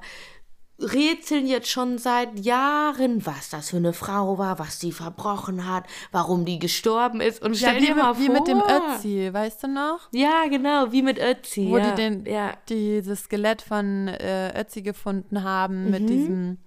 rätseln 0.80 1.46
jetzt 1.46 1.70
schon 1.70 1.98
seit 2.00 2.40
Jahren, 2.40 3.24
was 3.26 3.50
das 3.50 3.70
für 3.70 3.78
eine 3.78 3.94
Frau 3.94 4.38
war, 4.40 4.58
was 4.58 4.80
sie 4.80 4.92
verbrochen 4.92 5.68
hat, 5.70 5.84
warum 6.12 6.44
die 6.44 6.58
gestorben 6.58 7.22
ist. 7.22 7.42
Und 7.44 7.56
stell 7.56 7.76
Ja, 7.76 7.82
wie, 7.82 7.86
dir 7.86 7.96
mal 7.96 8.14
mit, 8.14 8.22
wie 8.22 8.26
vor. 8.28 8.36
mit 8.36 8.48
dem 8.48 8.62
Ötzi, 8.62 9.30
weißt 9.32 9.64
du 9.64 9.68
noch? 9.68 10.00
Ja, 10.12 10.48
genau, 10.50 10.92
wie 10.92 11.04
mit 11.04 11.20
Ötzi. 11.20 11.68
Wo 11.70 11.78
ja. 11.78 11.92
die 11.92 11.96
den, 11.96 12.26
ja. 12.26 12.54
dieses 12.68 13.22
Skelett 13.26 13.62
von 13.62 14.08
äh, 14.08 14.60
Ötzi 14.60 14.82
gefunden 14.82 15.44
haben 15.44 15.86
Mhm. 15.86 15.92
mit 15.92 16.10
diesem 16.10 16.58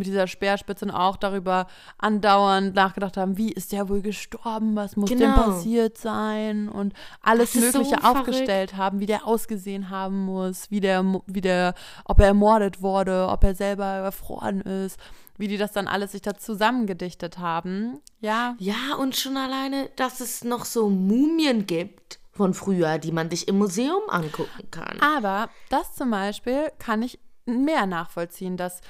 mit 0.00 0.06
dieser 0.08 0.26
Speerspitze 0.26 0.86
und 0.86 0.90
auch 0.90 1.16
darüber 1.16 1.66
andauernd 1.98 2.74
nachgedacht 2.74 3.16
haben, 3.16 3.36
wie 3.36 3.52
ist 3.52 3.72
der 3.72 3.88
wohl 3.88 4.00
gestorben, 4.00 4.74
was 4.74 4.96
muss 4.96 5.10
denn 5.10 5.18
Genau. 5.18 5.34
passiert 5.50 5.98
sein 5.98 6.68
und 6.68 6.94
alles 7.22 7.54
ist 7.54 7.72
so 7.72 7.78
Mögliche 7.78 8.00
verrückt. 8.00 8.18
aufgestellt 8.18 8.76
haben, 8.76 8.98
wie 9.00 9.06
der 9.06 9.26
ausgesehen 9.26 9.90
haben 9.90 10.24
muss, 10.24 10.70
wie 10.70 10.80
der, 10.80 11.04
wie 11.26 11.40
der, 11.40 11.74
ob 12.04 12.18
er 12.20 12.26
ermordet 12.28 12.82
wurde, 12.82 13.28
ob 13.28 13.44
er 13.44 13.54
selber 13.54 13.84
erfroren 13.84 14.60
ist, 14.62 14.98
wie 15.36 15.48
die 15.48 15.56
das 15.58 15.72
dann 15.72 15.86
alles 15.86 16.12
sich 16.12 16.22
da 16.22 16.34
zusammengedichtet 16.34 17.38
haben. 17.38 18.00
Ja, 18.20 18.54
Ja, 18.58 18.94
und 18.98 19.16
schon 19.16 19.36
alleine, 19.36 19.90
dass 19.96 20.20
es 20.20 20.44
noch 20.44 20.64
so 20.64 20.88
Mumien 20.90 21.66
gibt 21.66 22.18
von 22.32 22.54
früher, 22.54 22.98
die 22.98 23.12
man 23.12 23.28
sich 23.30 23.48
im 23.48 23.58
Museum 23.58 24.02
angucken 24.08 24.70
kann. 24.70 24.98
Aber 25.00 25.50
das 25.68 25.94
zum 25.94 26.10
Beispiel 26.10 26.70
kann 26.78 27.02
ich 27.02 27.18
mehr 27.46 27.86
nachvollziehen, 27.86 28.56
dass, 28.56 28.80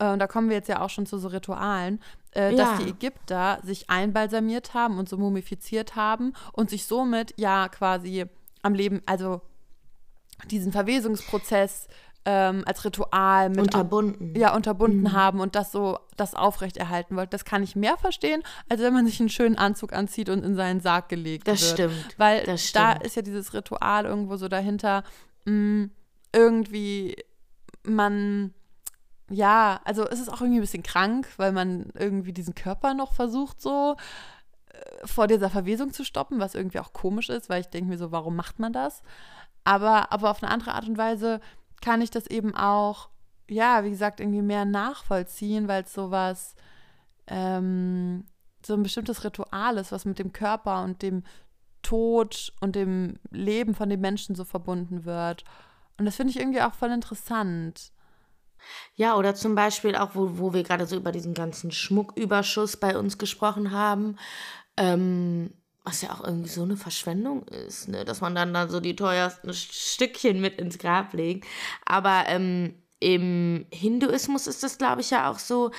äh, 0.00 0.10
und 0.12 0.18
da 0.18 0.26
kommen 0.26 0.48
wir 0.48 0.56
jetzt 0.56 0.68
ja 0.68 0.80
auch 0.80 0.90
schon 0.90 1.06
zu 1.06 1.18
so 1.18 1.28
Ritualen, 1.28 2.00
äh, 2.34 2.50
Ja. 2.54 2.56
dass 2.56 2.78
die 2.84 2.90
Ägypter 2.90 3.60
sich 3.62 3.88
einbalsamiert 3.90 4.74
haben 4.74 4.98
und 4.98 5.08
so 5.08 5.16
mumifiziert 5.16 5.94
haben 5.94 6.32
und 6.52 6.70
sich 6.70 6.86
somit 6.86 7.34
ja 7.36 7.68
quasi 7.68 8.24
am 8.62 8.74
Leben, 8.74 9.00
also 9.06 9.40
diesen 10.46 10.72
Verwesungsprozess 10.72 11.86
ähm, 12.26 12.64
als 12.66 12.84
Ritual 12.84 13.48
mit 13.48 13.60
Unterbunden. 13.60 14.34
ja, 14.36 14.54
unterbunden 14.54 15.00
Mhm. 15.04 15.12
haben 15.14 15.40
und 15.40 15.54
das 15.54 15.72
so, 15.72 15.98
das 16.18 16.34
aufrechterhalten 16.34 17.16
wollte. 17.16 17.30
Das 17.30 17.46
kann 17.46 17.62
ich 17.62 17.76
mehr 17.76 17.96
verstehen, 17.96 18.42
als 18.68 18.82
wenn 18.82 18.92
man 18.92 19.06
sich 19.06 19.20
einen 19.20 19.30
schönen 19.30 19.56
Anzug 19.56 19.94
anzieht 19.94 20.28
und 20.28 20.44
in 20.44 20.54
seinen 20.54 20.80
Sarg 20.80 21.08
gelegt 21.08 21.48
Das 21.48 21.62
wird. 21.62 21.72
stimmt, 21.72 22.18
Weil 22.18 22.44
das 22.44 22.72
da 22.72 22.90
stimmt. 22.90 23.06
ist 23.06 23.16
ja 23.16 23.22
dieses 23.22 23.54
Ritual 23.54 24.04
irgendwo 24.04 24.36
so 24.36 24.48
dahinter, 24.48 25.02
mh, 25.46 25.88
irgendwie 26.34 27.16
man, 27.84 28.52
ja, 29.30 29.80
also 29.84 30.06
es 30.06 30.20
ist 30.20 30.28
auch 30.28 30.40
irgendwie 30.40 30.58
ein 30.58 30.62
bisschen 30.62 30.82
krank, 30.82 31.28
weil 31.36 31.52
man 31.52 31.90
irgendwie 31.94 32.32
diesen 32.32 32.54
Körper 32.54 32.94
noch 32.94 33.14
versucht 33.14 33.60
so 33.62 33.96
äh, 34.72 35.06
vor 35.06 35.28
dieser 35.28 35.50
Verwesung 35.50 35.92
zu 35.92 36.04
stoppen, 36.04 36.40
was 36.40 36.54
irgendwie 36.54 36.80
auch 36.80 36.92
komisch 36.92 37.28
ist, 37.30 37.48
weil 37.48 37.60
ich 37.60 37.68
denke 37.68 37.90
mir 37.90 37.98
so, 37.98 38.10
warum 38.10 38.36
macht 38.36 38.58
man 38.58 38.72
das? 38.72 39.02
Aber, 39.64 40.12
aber 40.12 40.30
auf 40.30 40.42
eine 40.42 40.50
andere 40.52 40.74
Art 40.74 40.88
und 40.88 40.98
Weise 40.98 41.40
kann 41.80 42.02
ich 42.02 42.10
das 42.10 42.26
eben 42.26 42.54
auch, 42.56 43.08
ja, 43.48 43.84
wie 43.84 43.90
gesagt, 43.90 44.20
irgendwie 44.20 44.42
mehr 44.42 44.64
nachvollziehen, 44.64 45.68
weil 45.68 45.84
es 45.84 45.94
sowas, 45.94 46.54
ähm, 47.28 48.24
so 48.66 48.74
ein 48.74 48.82
bestimmtes 48.82 49.24
Ritual 49.24 49.78
ist, 49.78 49.92
was 49.92 50.04
mit 50.04 50.18
dem 50.18 50.32
Körper 50.32 50.82
und 50.82 51.02
dem 51.02 51.22
Tod 51.82 52.52
und 52.60 52.74
dem 52.76 53.18
Leben 53.30 53.74
von 53.74 53.88
den 53.88 54.00
Menschen 54.00 54.34
so 54.34 54.44
verbunden 54.44 55.04
wird. 55.04 55.44
Und 55.98 56.04
das 56.04 56.16
finde 56.16 56.32
ich 56.32 56.38
irgendwie 56.38 56.62
auch 56.62 56.74
voll 56.74 56.90
interessant. 56.90 57.92
Ja, 58.94 59.16
oder 59.16 59.34
zum 59.34 59.54
Beispiel 59.54 59.96
auch, 59.96 60.14
wo, 60.14 60.38
wo 60.38 60.52
wir 60.52 60.62
gerade 60.62 60.86
so 60.86 60.96
über 60.96 61.12
diesen 61.12 61.34
ganzen 61.34 61.70
Schmucküberschuss 61.70 62.76
bei 62.76 62.96
uns 62.98 63.18
gesprochen 63.18 63.70
haben, 63.70 64.16
ähm, 64.76 65.52
was 65.84 66.02
ja 66.02 66.12
auch 66.12 66.22
irgendwie 66.22 66.50
so 66.50 66.62
eine 66.62 66.76
Verschwendung 66.76 67.44
ist, 67.48 67.88
ne? 67.88 68.04
dass 68.04 68.20
man 68.20 68.34
dann, 68.34 68.52
dann 68.52 68.68
so 68.68 68.80
die 68.80 68.96
teuersten 68.96 69.52
Stückchen 69.54 70.40
mit 70.40 70.58
ins 70.58 70.78
Grab 70.78 71.12
legt. 71.14 71.46
Aber 71.86 72.24
ähm, 72.26 72.74
im 73.00 73.64
Hinduismus 73.72 74.46
ist 74.46 74.62
es, 74.62 74.76
glaube 74.76 75.00
ich, 75.00 75.10
ja 75.10 75.30
auch 75.30 75.38
so, 75.38 75.70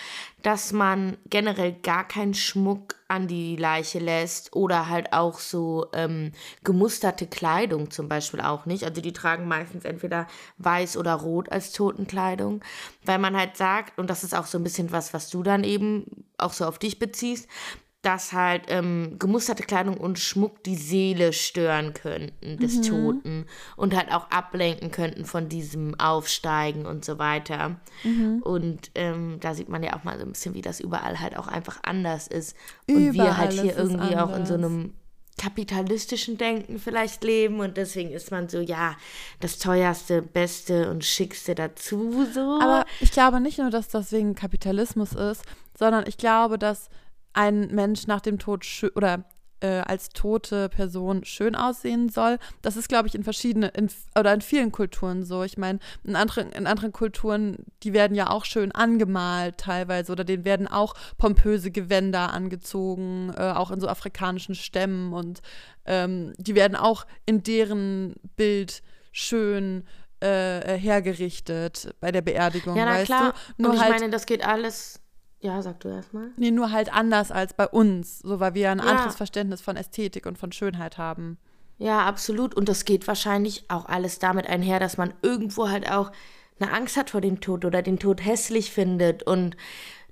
dass 0.41 0.73
man 0.73 1.17
generell 1.29 1.71
gar 1.71 2.07
keinen 2.07 2.34
Schmuck 2.34 2.95
an 3.07 3.27
die 3.27 3.55
Leiche 3.55 3.99
lässt 3.99 4.55
oder 4.55 4.89
halt 4.89 5.13
auch 5.13 5.38
so 5.38 5.86
ähm, 5.93 6.31
gemusterte 6.63 7.27
Kleidung 7.27 7.91
zum 7.91 8.10
Beispiel 8.10 8.41
auch 8.41 8.65
nicht. 8.65 8.84
Also 8.86 9.01
die 9.01 9.13
tragen 9.13 9.47
meistens 9.47 9.86
entweder 9.86 10.27
weiß 10.57 10.97
oder 10.97 11.13
rot 11.13 11.51
als 11.51 11.71
Totenkleidung, 11.73 12.63
weil 13.05 13.19
man 13.19 13.38
halt 13.38 13.55
sagt, 13.55 13.99
und 13.99 14.10
das 14.10 14.23
ist 14.23 14.36
auch 14.36 14.47
so 14.47 14.57
ein 14.57 14.63
bisschen 14.63 14.91
was, 14.91 15.13
was 15.13 15.29
du 15.29 15.43
dann 15.43 15.63
eben 15.63 16.25
auch 16.38 16.53
so 16.53 16.65
auf 16.65 16.79
dich 16.79 16.97
beziehst, 16.97 17.47
dass 18.01 18.33
halt 18.33 18.63
ähm, 18.69 19.17
gemusterte 19.19 19.63
Kleidung 19.63 19.97
und 19.97 20.17
Schmuck 20.17 20.63
die 20.63 20.75
Seele 20.75 21.33
stören 21.33 21.93
könnten 21.93 22.57
des 22.57 22.77
mhm. 22.77 22.81
Toten 22.81 23.45
und 23.75 23.95
halt 23.95 24.11
auch 24.11 24.31
ablenken 24.31 24.89
könnten 24.89 25.25
von 25.25 25.49
diesem 25.49 25.99
Aufsteigen 25.99 26.87
und 26.87 27.05
so 27.05 27.19
weiter. 27.19 27.79
Mhm. 28.03 28.41
Und 28.41 28.91
ähm, 28.95 29.37
da 29.39 29.53
sieht 29.53 29.69
man 29.69 29.83
ja 29.83 29.95
auch 29.95 30.03
mal 30.03 30.17
so 30.17 30.25
ein 30.25 30.31
bisschen, 30.31 30.55
wie 30.55 30.61
das 30.61 30.79
überall 30.79 31.19
halt 31.19 31.37
auch 31.37 31.47
einfach 31.47 31.79
anders 31.83 32.27
ist. 32.27 32.55
Und 32.89 32.97
überall 32.97 33.27
wir 33.27 33.37
halt 33.37 33.53
hier 33.53 33.77
irgendwie 33.77 34.17
auch 34.17 34.35
in 34.35 34.47
so 34.47 34.55
einem 34.55 34.93
kapitalistischen 35.37 36.37
Denken 36.37 36.77
vielleicht 36.77 37.23
leben 37.23 37.61
und 37.61 37.77
deswegen 37.77 38.11
ist 38.11 38.31
man 38.31 38.49
so, 38.49 38.59
ja, 38.59 38.95
das 39.39 39.57
teuerste, 39.57 40.21
beste 40.21 40.89
und 40.89 41.03
schickste 41.03 41.55
dazu 41.55 42.27
so. 42.33 42.59
Aber 42.61 42.85
ich 42.99 43.11
glaube 43.11 43.39
nicht 43.39 43.57
nur, 43.57 43.69
dass 43.69 43.89
das 43.89 44.11
wegen 44.11 44.35
Kapitalismus 44.35 45.13
ist, 45.13 45.43
sondern 45.77 46.05
ich 46.07 46.17
glaube, 46.17 46.59
dass 46.59 46.89
ein 47.33 47.67
Mensch 47.67 48.07
nach 48.07 48.21
dem 48.21 48.39
Tod 48.39 48.65
oder 48.95 49.25
äh, 49.61 49.81
als 49.85 50.09
tote 50.09 50.69
Person 50.69 51.23
schön 51.23 51.55
aussehen 51.55 52.09
soll. 52.09 52.37
Das 52.61 52.75
ist, 52.75 52.89
glaube 52.89 53.07
ich, 53.07 53.15
in 53.15 53.23
verschiedenen 53.23 53.69
in, 53.69 53.89
oder 54.17 54.33
in 54.33 54.41
vielen 54.41 54.71
Kulturen 54.71 55.23
so. 55.23 55.43
Ich 55.43 55.57
meine, 55.57 55.79
in 56.03 56.15
anderen, 56.15 56.51
in 56.51 56.67
anderen 56.67 56.91
Kulturen, 56.91 57.57
die 57.83 57.93
werden 57.93 58.15
ja 58.15 58.29
auch 58.29 58.45
schön 58.45 58.71
angemalt 58.71 59.57
teilweise 59.57 60.11
oder 60.11 60.23
denen 60.23 60.45
werden 60.45 60.67
auch 60.67 60.95
pompöse 61.17 61.71
Gewänder 61.71 62.33
angezogen, 62.33 63.33
äh, 63.37 63.51
auch 63.51 63.71
in 63.71 63.79
so 63.79 63.87
afrikanischen 63.87 64.55
Stämmen 64.55 65.13
und 65.13 65.41
ähm, 65.85 66.33
die 66.37 66.55
werden 66.55 66.75
auch 66.75 67.05
in 67.25 67.43
deren 67.43 68.15
Bild 68.35 68.81
schön 69.11 69.83
äh, 70.21 70.77
hergerichtet 70.77 71.95
bei 71.99 72.11
der 72.11 72.21
Beerdigung. 72.21 72.75
Ja, 72.75 72.85
na 72.85 73.03
klar. 73.03 73.33
Du? 73.57 73.63
Nur 73.63 73.71
und 73.71 73.77
ich 73.77 73.83
halt, 73.83 73.99
meine, 73.99 74.09
das 74.09 74.25
geht 74.25 74.45
alles 74.45 75.00
ja, 75.41 75.62
sag 75.62 75.80
du 75.80 75.89
erstmal. 75.89 76.30
Nee, 76.38 76.51
nur 76.51 76.71
halt 76.71 76.93
anders 76.93 77.32
als 77.32 77.54
bei 77.54 77.67
uns, 77.67 78.19
so 78.19 78.39
weil 78.39 78.54
wir 78.54 78.71
ein 78.71 78.77
ja. 78.77 78.86
anderes 78.86 79.15
Verständnis 79.15 79.62
von 79.62 79.75
Ästhetik 79.75 80.25
und 80.25 80.38
von 80.38 80.51
Schönheit 80.51 80.97
haben. 80.97 81.38
Ja, 81.80 82.06
absolut. 82.06 82.54
Und 82.54 82.69
das 82.69 82.86
geht 82.86 83.08
wahrscheinlich 83.08 83.65
auch 83.67 83.86
alles 83.86 84.19
damit 84.19 84.47
einher, 84.47 84.80
dass 84.80 84.97
man 84.97 85.15
irgendwo 85.23 85.69
halt 85.69 85.91
auch 85.91 86.12
eine 86.60 86.71
Angst 86.71 86.95
hat 86.95 87.10
vor 87.10 87.21
dem 87.21 87.41
Tod 87.41 87.65
oder 87.65 87.82
den 87.82 87.97
Tod 87.97 88.23
hässlich 88.23 88.71
findet. 88.71 89.23
Und 89.23 89.58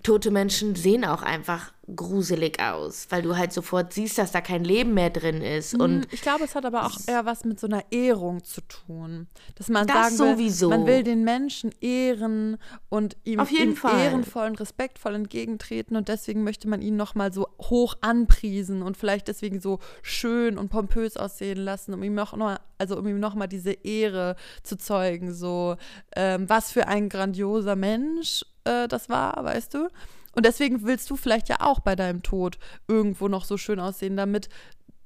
tote 0.03 0.31
Menschen 0.31 0.75
sehen 0.75 1.03
auch 1.03 1.21
einfach 1.21 1.73
gruselig 1.95 2.61
aus, 2.61 3.07
weil 3.09 3.21
du 3.21 3.35
halt 3.35 3.51
sofort 3.51 3.93
siehst, 3.93 4.17
dass 4.17 4.31
da 4.31 4.41
kein 4.41 4.63
Leben 4.63 4.93
mehr 4.93 5.09
drin 5.09 5.41
ist. 5.41 5.73
Mhm, 5.73 5.81
und 5.81 6.13
ich 6.13 6.21
glaube, 6.21 6.43
es 6.43 6.55
hat 6.55 6.65
aber 6.65 6.85
auch 6.85 6.97
eher 7.07 7.25
was 7.25 7.43
mit 7.45 7.59
so 7.59 7.67
einer 7.67 7.83
Ehrung 7.91 8.43
zu 8.43 8.61
tun. 8.61 9.27
Dass 9.55 9.69
man 9.69 9.87
das 9.87 10.17
sagen 10.17 10.37
sowieso. 10.37 10.69
will, 10.69 10.77
man 10.77 10.87
will 10.87 11.03
den 11.03 11.23
Menschen 11.23 11.71
ehren 11.81 12.57
und 12.89 13.17
ihm, 13.23 13.39
ihm 13.39 13.75
ehrenvoll 13.83 14.47
und 14.47 14.59
respektvoll 14.59 15.15
entgegentreten 15.15 15.95
und 15.95 16.07
deswegen 16.07 16.43
möchte 16.43 16.67
man 16.67 16.81
ihn 16.81 16.95
nochmal 16.95 17.33
so 17.33 17.47
hoch 17.59 17.95
anpriesen 18.01 18.81
und 18.81 18.95
vielleicht 18.95 19.27
deswegen 19.27 19.59
so 19.59 19.79
schön 20.01 20.57
und 20.57 20.69
pompös 20.69 21.17
aussehen 21.17 21.57
lassen, 21.57 21.93
um 21.93 22.03
ihm 22.03 22.13
noch, 22.13 22.35
noch 22.35 22.57
also 22.77 22.97
um 22.97 23.07
ihm 23.07 23.19
nochmal 23.19 23.47
diese 23.47 23.71
Ehre 23.71 24.35
zu 24.63 24.77
zeugen, 24.77 25.33
so 25.33 25.75
ähm, 26.15 26.47
was 26.47 26.71
für 26.71 26.87
ein 26.87 27.09
grandioser 27.09 27.75
Mensch 27.75 28.45
äh, 28.63 28.87
das 28.87 29.09
war, 29.09 29.43
weißt 29.43 29.73
du? 29.73 29.89
Und 30.35 30.45
deswegen 30.45 30.85
willst 30.85 31.09
du 31.09 31.15
vielleicht 31.15 31.49
ja 31.49 31.57
auch 31.59 31.79
bei 31.79 31.95
deinem 31.95 32.23
Tod 32.23 32.59
irgendwo 32.87 33.27
noch 33.27 33.45
so 33.45 33.57
schön 33.57 33.79
aussehen, 33.79 34.15
damit 34.15 34.49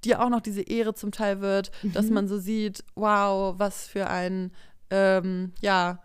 dir 0.03 0.21
auch 0.21 0.29
noch 0.29 0.41
diese 0.41 0.61
Ehre 0.61 0.93
zum 0.93 1.11
Teil 1.11 1.41
wird, 1.41 1.71
mhm. 1.81 1.93
dass 1.93 2.09
man 2.09 2.27
so 2.27 2.37
sieht, 2.37 2.83
wow, 2.95 3.55
was 3.57 3.87
für 3.87 4.09
ein, 4.09 4.51
ähm, 4.89 5.53
ja, 5.61 5.99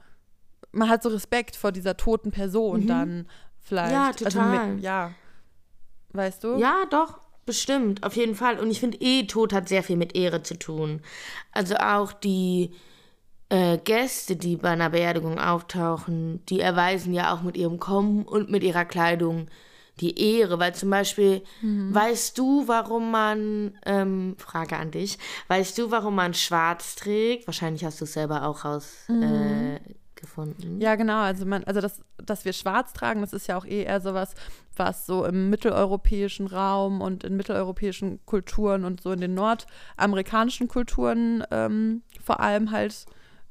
man 0.72 0.88
hat 0.88 1.02
so 1.02 1.08
Respekt 1.08 1.56
vor 1.56 1.72
dieser 1.72 1.96
toten 1.96 2.30
Person 2.30 2.82
mhm. 2.82 2.86
dann 2.86 3.28
vielleicht. 3.60 3.92
Ja, 3.92 4.12
total. 4.12 4.58
Also, 4.58 4.82
ja, 4.82 5.12
weißt 6.12 6.44
du? 6.44 6.56
Ja, 6.58 6.84
doch. 6.90 7.20
Bestimmt, 7.44 8.02
auf 8.02 8.14
jeden 8.14 8.34
Fall. 8.34 8.58
Und 8.58 8.70
ich 8.70 8.78
finde, 8.78 8.98
eh, 9.00 9.26
Tod 9.26 9.54
hat 9.54 9.70
sehr 9.70 9.82
viel 9.82 9.96
mit 9.96 10.14
Ehre 10.14 10.42
zu 10.42 10.58
tun. 10.58 11.00
Also 11.50 11.76
auch 11.76 12.12
die, 12.12 12.72
äh, 13.48 13.78
Gäste, 13.78 14.36
die 14.36 14.56
bei 14.56 14.70
einer 14.70 14.90
Beerdigung 14.90 15.38
auftauchen, 15.38 16.44
die 16.46 16.60
erweisen 16.60 17.14
ja 17.14 17.34
auch 17.34 17.42
mit 17.42 17.56
ihrem 17.56 17.78
Kommen 17.78 18.24
und 18.24 18.50
mit 18.50 18.62
ihrer 18.62 18.84
Kleidung 18.84 19.48
die 20.00 20.38
Ehre, 20.38 20.58
weil 20.58 20.74
zum 20.74 20.90
Beispiel, 20.90 21.42
mhm. 21.60 21.94
weißt 21.94 22.38
du, 22.38 22.68
warum 22.68 23.10
man, 23.10 23.76
ähm, 23.84 24.36
Frage 24.38 24.76
an 24.76 24.90
dich, 24.90 25.18
weißt 25.48 25.76
du, 25.78 25.90
warum 25.90 26.14
man 26.14 26.34
schwarz 26.34 26.94
trägt? 26.94 27.46
Wahrscheinlich 27.46 27.84
hast 27.84 28.00
du 28.00 28.04
es 28.04 28.12
selber 28.12 28.44
auch 28.44 28.64
rausgefunden. 28.64 29.80
Mhm. 30.76 30.80
Äh, 30.80 30.84
ja, 30.84 30.94
genau, 30.94 31.20
also 31.20 31.46
man, 31.46 31.64
also 31.64 31.80
das, 31.80 32.00
dass 32.24 32.44
wir 32.44 32.52
schwarz 32.52 32.92
tragen, 32.92 33.22
das 33.22 33.32
ist 33.32 33.48
ja 33.48 33.58
auch 33.58 33.64
eh 33.64 33.82
eher 33.82 34.00
sowas, 34.00 34.34
was 34.76 35.06
so 35.06 35.24
im 35.24 35.50
mitteleuropäischen 35.50 36.46
Raum 36.46 37.00
und 37.00 37.24
in 37.24 37.36
mitteleuropäischen 37.36 38.20
Kulturen 38.24 38.84
und 38.84 39.02
so 39.02 39.10
in 39.10 39.20
den 39.20 39.34
nordamerikanischen 39.34 40.68
Kulturen 40.68 41.42
ähm, 41.50 42.02
vor 42.22 42.40
allem 42.40 42.70
halt 42.70 43.06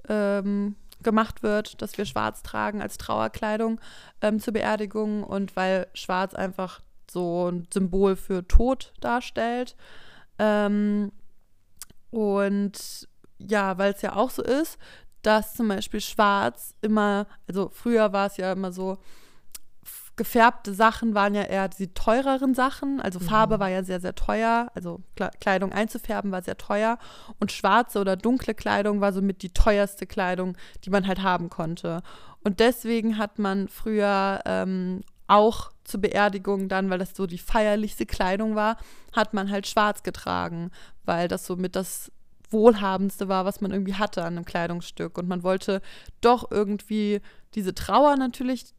ähm, 0.09 0.75
gemacht 1.03 1.43
wird, 1.43 1.81
dass 1.81 1.97
wir 1.97 2.05
schwarz 2.05 2.41
tragen 2.41 2.81
als 2.81 2.97
Trauerkleidung 2.97 3.79
ähm, 4.21 4.39
zur 4.39 4.53
Beerdigung 4.53 5.23
und 5.23 5.55
weil 5.55 5.87
schwarz 5.93 6.33
einfach 6.33 6.81
so 7.09 7.49
ein 7.49 7.67
Symbol 7.73 8.15
für 8.15 8.47
Tod 8.47 8.93
darstellt. 8.99 9.75
Ähm, 10.39 11.11
und 12.09 13.07
ja, 13.37 13.77
weil 13.77 13.93
es 13.93 14.01
ja 14.01 14.15
auch 14.15 14.29
so 14.29 14.43
ist, 14.43 14.77
dass 15.21 15.55
zum 15.55 15.67
Beispiel 15.67 16.01
schwarz 16.01 16.73
immer, 16.81 17.27
also 17.47 17.69
früher 17.69 18.13
war 18.13 18.27
es 18.27 18.37
ja 18.37 18.51
immer 18.51 18.71
so, 18.71 18.97
gefärbte 20.17 20.73
Sachen 20.73 21.15
waren 21.15 21.35
ja 21.35 21.43
eher 21.43 21.69
die 21.69 21.93
teureren 21.93 22.53
Sachen. 22.53 22.99
Also 22.99 23.19
Farbe 23.19 23.55
mhm. 23.55 23.59
war 23.61 23.69
ja 23.69 23.83
sehr, 23.83 24.01
sehr 24.01 24.15
teuer. 24.15 24.69
Also 24.75 24.99
Kleidung 25.39 25.71
einzufärben 25.71 26.31
war 26.31 26.41
sehr 26.41 26.57
teuer. 26.57 26.97
Und 27.39 27.51
schwarze 27.51 27.99
oder 27.99 28.17
dunkle 28.17 28.53
Kleidung 28.53 28.99
war 28.99 29.13
somit 29.13 29.43
die 29.43 29.53
teuerste 29.53 30.05
Kleidung, 30.07 30.57
die 30.83 30.89
man 30.89 31.07
halt 31.07 31.21
haben 31.21 31.49
konnte. 31.49 32.01
Und 32.43 32.59
deswegen 32.59 33.17
hat 33.17 33.39
man 33.39 33.67
früher 33.67 34.41
ähm, 34.45 35.01
auch 35.27 35.71
zur 35.83 36.01
Beerdigung 36.01 36.67
dann, 36.67 36.89
weil 36.89 36.99
das 36.99 37.15
so 37.15 37.27
die 37.27 37.37
feierlichste 37.37 38.05
Kleidung 38.05 38.55
war, 38.55 38.77
hat 39.13 39.33
man 39.33 39.51
halt 39.51 39.67
schwarz 39.67 40.03
getragen, 40.03 40.71
weil 41.05 41.27
das 41.27 41.45
somit 41.45 41.75
das 41.75 42.11
wohlhabendste 42.49 43.27
war, 43.27 43.45
was 43.45 43.61
man 43.61 43.71
irgendwie 43.71 43.95
hatte 43.95 44.23
an 44.23 44.35
einem 44.35 44.45
Kleidungsstück. 44.45 45.17
Und 45.17 45.27
man 45.27 45.43
wollte 45.43 45.81
doch 46.21 46.49
irgendwie 46.49 47.21
diese 47.55 47.75
Trauer 47.75 48.15
natürlich 48.15 48.73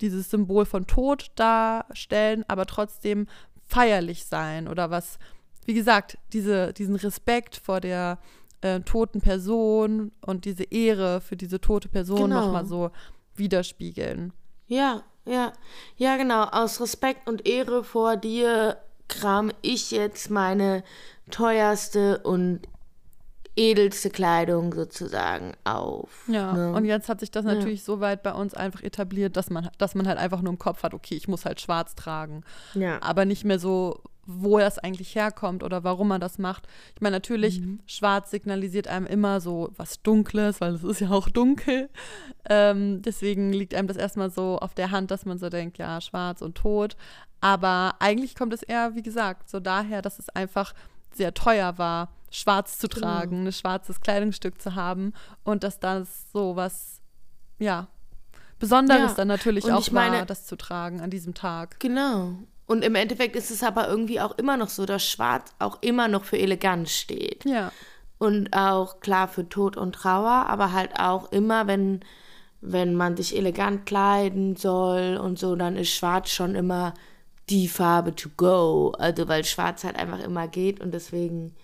dieses 0.00 0.30
Symbol 0.30 0.64
von 0.64 0.86
Tod 0.86 1.30
darstellen, 1.34 2.44
aber 2.48 2.66
trotzdem 2.66 3.26
feierlich 3.66 4.24
sein 4.24 4.68
oder 4.68 4.90
was, 4.90 5.18
wie 5.64 5.74
gesagt, 5.74 6.18
diese, 6.32 6.72
diesen 6.72 6.96
Respekt 6.96 7.56
vor 7.56 7.80
der 7.80 8.18
äh, 8.62 8.80
toten 8.80 9.20
Person 9.20 10.12
und 10.20 10.44
diese 10.44 10.64
Ehre 10.64 11.20
für 11.20 11.36
diese 11.36 11.60
tote 11.60 11.88
Person 11.88 12.30
genau. 12.30 12.46
nochmal 12.46 12.66
so 12.66 12.90
widerspiegeln. 13.34 14.32
Ja, 14.66 15.02
ja, 15.24 15.52
ja, 15.96 16.16
genau. 16.16 16.44
Aus 16.44 16.80
Respekt 16.80 17.28
und 17.28 17.46
Ehre 17.46 17.84
vor 17.84 18.16
dir 18.16 18.78
kram 19.08 19.50
ich 19.62 19.90
jetzt 19.90 20.30
meine 20.30 20.84
teuerste 21.30 22.18
und 22.18 22.60
edelste 23.56 24.10
Kleidung 24.10 24.72
sozusagen 24.72 25.52
auf. 25.64 26.24
Ja, 26.28 26.52
ne? 26.52 26.72
und 26.72 26.84
jetzt 26.84 27.08
hat 27.08 27.20
sich 27.20 27.30
das 27.30 27.44
natürlich 27.44 27.80
ja. 27.80 27.84
so 27.86 28.00
weit 28.00 28.22
bei 28.22 28.32
uns 28.32 28.54
einfach 28.54 28.82
etabliert, 28.82 29.36
dass 29.36 29.50
man, 29.50 29.68
dass 29.78 29.94
man 29.94 30.06
halt 30.06 30.18
einfach 30.18 30.40
nur 30.40 30.52
im 30.52 30.58
Kopf 30.58 30.82
hat, 30.82 30.94
okay, 30.94 31.14
ich 31.14 31.28
muss 31.28 31.44
halt 31.44 31.60
schwarz 31.60 31.94
tragen. 31.94 32.42
Ja. 32.74 33.02
Aber 33.02 33.24
nicht 33.24 33.44
mehr 33.44 33.58
so, 33.58 34.02
wo 34.26 34.58
das 34.58 34.78
eigentlich 34.78 35.14
herkommt 35.14 35.62
oder 35.62 35.82
warum 35.82 36.08
man 36.08 36.20
das 36.20 36.38
macht. 36.38 36.68
Ich 36.94 37.00
meine, 37.00 37.16
natürlich, 37.16 37.60
mhm. 37.60 37.80
schwarz 37.86 38.30
signalisiert 38.30 38.86
einem 38.86 39.06
immer 39.06 39.40
so 39.40 39.70
was 39.76 40.02
Dunkles, 40.02 40.60
weil 40.60 40.74
es 40.74 40.84
ist 40.84 41.00
ja 41.00 41.10
auch 41.10 41.28
dunkel. 41.28 41.90
Ähm, 42.48 43.02
deswegen 43.02 43.52
liegt 43.52 43.74
einem 43.74 43.88
das 43.88 43.96
erstmal 43.96 44.30
so 44.30 44.58
auf 44.58 44.74
der 44.74 44.90
Hand, 44.90 45.10
dass 45.10 45.26
man 45.26 45.38
so 45.38 45.48
denkt, 45.48 45.78
ja, 45.78 46.00
schwarz 46.00 46.42
und 46.42 46.56
tot. 46.56 46.96
Aber 47.40 47.96
eigentlich 47.98 48.34
kommt 48.34 48.52
es 48.52 48.62
eher, 48.62 48.94
wie 48.94 49.02
gesagt, 49.02 49.48
so 49.48 49.60
daher, 49.60 50.02
dass 50.02 50.18
es 50.18 50.28
einfach 50.28 50.74
sehr 51.12 51.34
teuer 51.34 51.78
war, 51.78 52.12
schwarz 52.30 52.78
zu 52.78 52.88
tragen, 52.88 53.46
ein 53.46 53.52
schwarzes 53.52 54.00
Kleidungsstück 54.00 54.60
zu 54.60 54.74
haben 54.74 55.12
und 55.44 55.64
dass 55.64 55.78
das 55.80 56.30
so 56.32 56.56
was, 56.56 57.00
ja, 57.58 57.88
Besonderes 58.58 59.12
Ja. 59.12 59.14
dann 59.16 59.28
natürlich 59.28 59.64
Und 59.64 59.72
auch 59.72 59.90
meine- 59.90 60.18
war, 60.18 60.26
das 60.26 60.44
zu 60.46 60.54
tragen 60.56 61.00
an 61.00 61.08
diesem 61.10 61.32
Tag. 61.32 61.80
Genau. 61.80 62.34
Und 62.66 62.84
im 62.84 62.94
Endeffekt 62.94 63.34
ist 63.34 63.50
es 63.50 63.62
aber 63.62 63.88
irgendwie 63.88 64.20
auch 64.20 64.36
immer 64.38 64.56
noch 64.58 64.68
so, 64.68 64.84
dass 64.84 65.02
Schwarz 65.04 65.50
auch 65.58 65.78
immer 65.80 66.08
noch 66.08 66.24
für 66.24 66.38
Eleganz 66.38 66.90
steht. 66.90 67.44
Ja, 67.46 67.72
Und 68.18 68.52
auch 68.54 69.00
klar 69.00 69.28
für 69.28 69.48
Tod 69.48 69.78
und 69.78 69.94
Trauer, 69.94 70.44
aber 70.46 70.72
halt 70.72 70.90
auch 71.00 71.32
immer, 71.32 71.66
wenn, 71.66 72.00
wenn 72.60 72.94
man 72.94 73.16
sich 73.16 73.34
elegant 73.34 73.86
kleiden 73.86 74.56
soll 74.56 75.16
und 75.16 75.38
so, 75.38 75.56
dann 75.56 75.74
ist 75.76 75.88
Schwarz 75.88 76.28
schon 76.28 76.54
immer 76.54 76.92
die 77.48 77.66
Farbe 77.66 78.14
to 78.14 78.28
go. 78.36 78.92
Also 78.98 79.26
weil 79.26 79.42
Schwarz 79.46 79.84
halt 79.84 79.96
einfach 79.96 80.20
immer 80.20 80.48
geht 80.48 80.80
und 80.80 80.92
deswegen, 80.92 81.56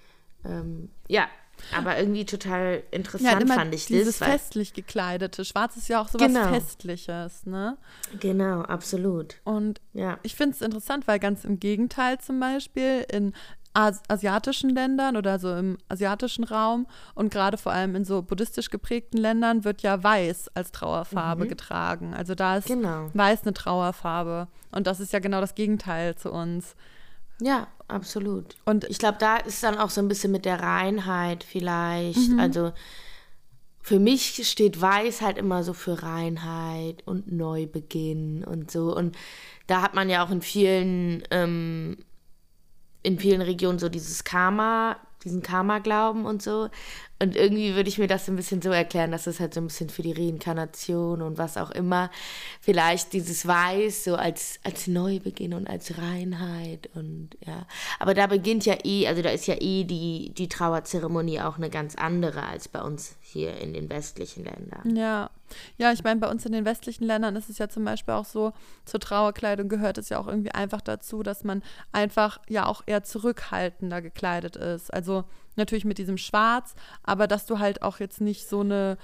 ähm, 0.49 0.91
ja, 1.09 1.27
aber 1.75 1.99
irgendwie 1.99 2.25
total 2.27 2.75
ja 2.75 2.81
interessant 2.93 3.43
immer 3.43 3.55
fand 3.55 3.75
ich 3.75 3.87
dieses 3.87 4.19
das. 4.19 4.29
Weil, 4.29 4.39
festlich 4.39 4.75
gekleidete. 4.75 5.45
Schwarz 5.45 5.77
ist 5.77 5.89
ja 5.89 6.01
auch 6.03 6.09
sowas 6.09 6.27
Genau. 6.33 6.49
Festliches, 6.53 7.47
ne? 7.47 7.79
genau, 8.21 8.61
absolut. 8.63 9.37
Und 9.45 9.81
Ja. 9.95 10.19
ich 10.23 10.35
finde 10.37 10.55
es 10.55 10.61
interessant, 10.63 11.07
weil 11.09 11.19
ganz 11.19 11.45
im 11.45 11.59
Gegenteil 11.59 12.19
zum 12.19 12.39
Beispiel 12.41 13.07
in 13.11 13.33
As 13.79 14.01
asiatischen 14.09 14.71
Ländern 14.71 15.19
oder 15.19 15.39
so 15.39 15.55
im 15.55 15.77
asiatischen 15.91 16.45
Raum 16.45 16.87
und 17.15 17.31
gerade 17.31 17.59
vor 17.59 17.73
allem 17.73 17.95
in 17.95 18.07
so 18.07 18.23
buddhistisch 18.23 18.71
geprägten 18.71 19.19
Ländern 19.19 19.65
wird 19.65 19.83
ja 19.83 20.03
weiß 20.03 20.51
als 20.55 20.73
Trauerfarbe 20.73 21.47
getragen. 21.47 22.15
Also 22.15 22.35
da 22.35 22.57
ist 22.57 22.69
Genau. 22.69 23.11
weiß 23.13 23.43
eine 23.43 23.53
Trauerfarbe 23.53 24.49
und 24.73 24.87
das 24.87 24.99
ist 25.01 25.13
ja 25.13 25.19
genau 25.19 25.43
das 25.43 25.55
Gegenteil 25.55 26.15
zu 26.17 26.33
uns. 26.33 26.75
Ja, 27.41 27.69
absolut. 27.89 28.57
Und 28.65 28.85
Ich 28.85 28.99
glaube, 28.99 29.19
da 29.19 29.37
ist 29.37 29.63
dann 29.63 29.79
auch 29.79 29.91
so 29.91 30.01
ein 30.01 30.09
bisschen 30.09 30.33
mit 30.33 30.45
der 30.45 30.61
Reinheit 30.61 31.45
vielleicht. 31.45 32.19
Also 32.39 32.73
für 33.87 34.01
mich 34.01 34.49
steht 34.49 34.81
Weiß 34.81 35.23
halt 35.23 35.39
immer 35.39 35.63
so 35.63 35.73
für 35.73 36.03
Reinheit 36.03 37.07
und 37.07 37.31
Neubeginn 37.31 38.43
und 38.43 38.69
so. 38.69 38.97
Und 38.97 39.17
da 39.69 39.81
hat 39.81 39.95
man 39.95 40.11
ja 40.11 40.25
auch 40.25 40.31
in 40.33 40.43
vielen, 40.43 41.23
ähm, 41.31 41.99
in 43.05 43.19
vielen 43.21 43.43
Regionen 43.43 43.79
so 43.79 43.89
dieses 43.89 44.25
Karma, 44.25 44.97
diesen 45.23 45.41
Karma-Glauben 45.41 46.25
und 46.25 46.43
so. 46.43 46.69
Und 47.19 47.35
irgendwie 47.35 47.75
würde 47.75 47.89
ich 47.89 47.97
mir 47.97 48.09
das 48.09 48.27
so 48.27 48.33
ein 48.33 48.37
bisschen 48.37 48.61
so 48.61 48.71
erklären, 48.71 49.11
dass 49.11 49.27
es 49.27 49.41
halt 49.41 49.55
so 49.55 49.61
ein 49.61 49.69
bisschen 49.69 49.89
für 49.89 50.03
die 50.03 50.13
Reinkarnation 50.13 51.23
und 51.23 51.39
was 51.39 51.57
auch 51.57 51.71
immer, 51.71 52.11
vielleicht 52.61 53.15
dieses 53.15 53.47
Weiß 53.47 54.05
so 54.05 54.17
als, 54.17 54.61
als 54.65 54.87
Neubeginn 54.87 55.55
und 55.55 55.67
als 55.67 55.97
Reinheit 55.97 56.91
und 56.95 57.31
ja. 57.47 57.67
Aber 57.99 58.13
da 58.13 58.27
beginnt 58.27 58.67
ja 58.67 58.77
eh, 58.85 59.07
also 59.09 59.23
da 59.23 59.31
ist 59.31 59.47
ja 59.47 59.55
eh 59.59 59.85
die, 59.85 60.33
die 60.37 60.49
Trauerzeremonie 60.49 61.41
auch 61.41 61.57
eine 61.57 61.71
ganz 61.71 61.95
andere 61.95 62.43
als 62.43 62.69
bei 62.69 62.83
uns 62.83 63.17
hier 63.37 63.57
in 63.59 63.73
den 63.73 63.89
westlichen 63.91 64.45
Ländern. 64.45 64.97
Ja, 64.97 65.31
ja, 65.77 65.93
ich 65.93 66.03
meine, 66.03 66.21
bei 66.21 66.29
uns 66.29 66.45
in 66.47 66.53
den 66.53 66.65
westlichen 66.65 67.05
Ländern 67.05 67.37
ist 67.37 67.51
es 67.51 67.59
ja 67.59 67.69
zum 67.69 67.85
Beispiel 67.85 68.15
auch 68.15 68.25
so, 68.25 68.53
zur 68.85 69.01
Trauerkleidung 69.01 69.69
gehört 69.69 69.99
es 69.99 70.09
ja 70.09 70.19
auch 70.19 70.27
irgendwie 70.27 70.53
einfach 70.53 70.81
dazu, 70.81 71.23
dass 71.23 71.45
man 71.45 71.63
einfach 71.93 72.39
ja 72.49 72.67
auch 72.67 72.83
eher 72.87 73.05
zurückhaltender 73.05 74.03
gekleidet 74.03 74.57
ist. 74.57 74.93
Also 74.93 75.25
natürlich 75.57 75.85
mit 75.85 75.99
diesem 75.99 76.19
Schwarz, 76.19 76.75
aber 77.03 77.27
dass 77.27 77.47
du 77.47 77.59
halt 77.59 77.83
auch 77.83 78.01
jetzt 78.01 78.21
nicht 78.21 78.49
so 78.49 78.61
eine 78.61 78.99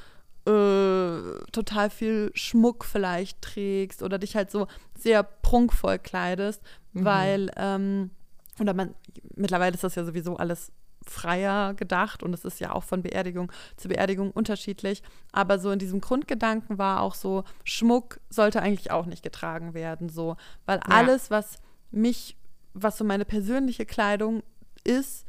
äh, 0.46 1.44
total 1.52 1.90
viel 1.90 2.32
Schmuck 2.34 2.84
vielleicht 2.84 3.42
trägst 3.42 4.02
oder 4.02 4.18
dich 4.18 4.34
halt 4.34 4.50
so 4.50 4.66
sehr 4.98 5.22
prunkvoll 5.22 5.98
kleidest, 5.98 6.60
weil, 6.94 7.50
ähm, 7.56 8.10
oder 8.58 8.74
man, 8.74 8.94
mittlerweile 9.34 9.74
ist 9.74 9.84
das 9.84 9.94
ja 9.94 10.04
sowieso 10.04 10.36
alles 10.36 10.72
freier 11.06 11.74
gedacht 11.74 12.22
und 12.22 12.32
es 12.34 12.44
ist 12.44 12.60
ja 12.60 12.72
auch 12.72 12.84
von 12.84 13.02
Beerdigung 13.02 13.50
zu 13.76 13.88
Beerdigung 13.88 14.30
unterschiedlich. 14.30 15.02
Aber 15.32 15.58
so 15.58 15.70
in 15.70 15.78
diesem 15.78 16.00
Grundgedanken 16.00 16.78
war 16.78 17.00
auch 17.00 17.14
so, 17.14 17.44
Schmuck 17.64 18.20
sollte 18.30 18.62
eigentlich 18.62 18.90
auch 18.90 19.06
nicht 19.06 19.22
getragen 19.22 19.74
werden, 19.74 20.08
so, 20.08 20.36
weil 20.66 20.80
alles, 20.80 21.30
was 21.30 21.58
mich, 21.90 22.36
was 22.74 22.98
so 22.98 23.04
meine 23.04 23.24
persönliche 23.24 23.86
Kleidung 23.86 24.42
ist, 24.84 25.26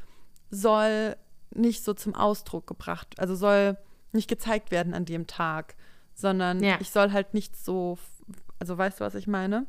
soll 0.49 1.15
nicht 1.51 1.84
so 1.84 1.93
zum 1.93 2.15
Ausdruck 2.15 2.67
gebracht, 2.67 3.19
also 3.19 3.36
soll 3.36 3.78
nicht 4.11 4.28
gezeigt 4.30 4.71
werden 4.71 4.93
an 4.93 5.05
dem 5.05 5.28
Tag, 5.28 5.76
sondern 6.13 6.63
Ja. 6.63 6.78
ich 6.80 6.91
soll 6.91 7.11
halt 7.11 7.34
nicht 7.34 7.57
so, 7.57 7.97
also 8.59 8.78
weißt 8.78 8.99
du, 8.99 9.03
was 9.03 9.15
ich 9.15 9.28
meine? 9.28 9.65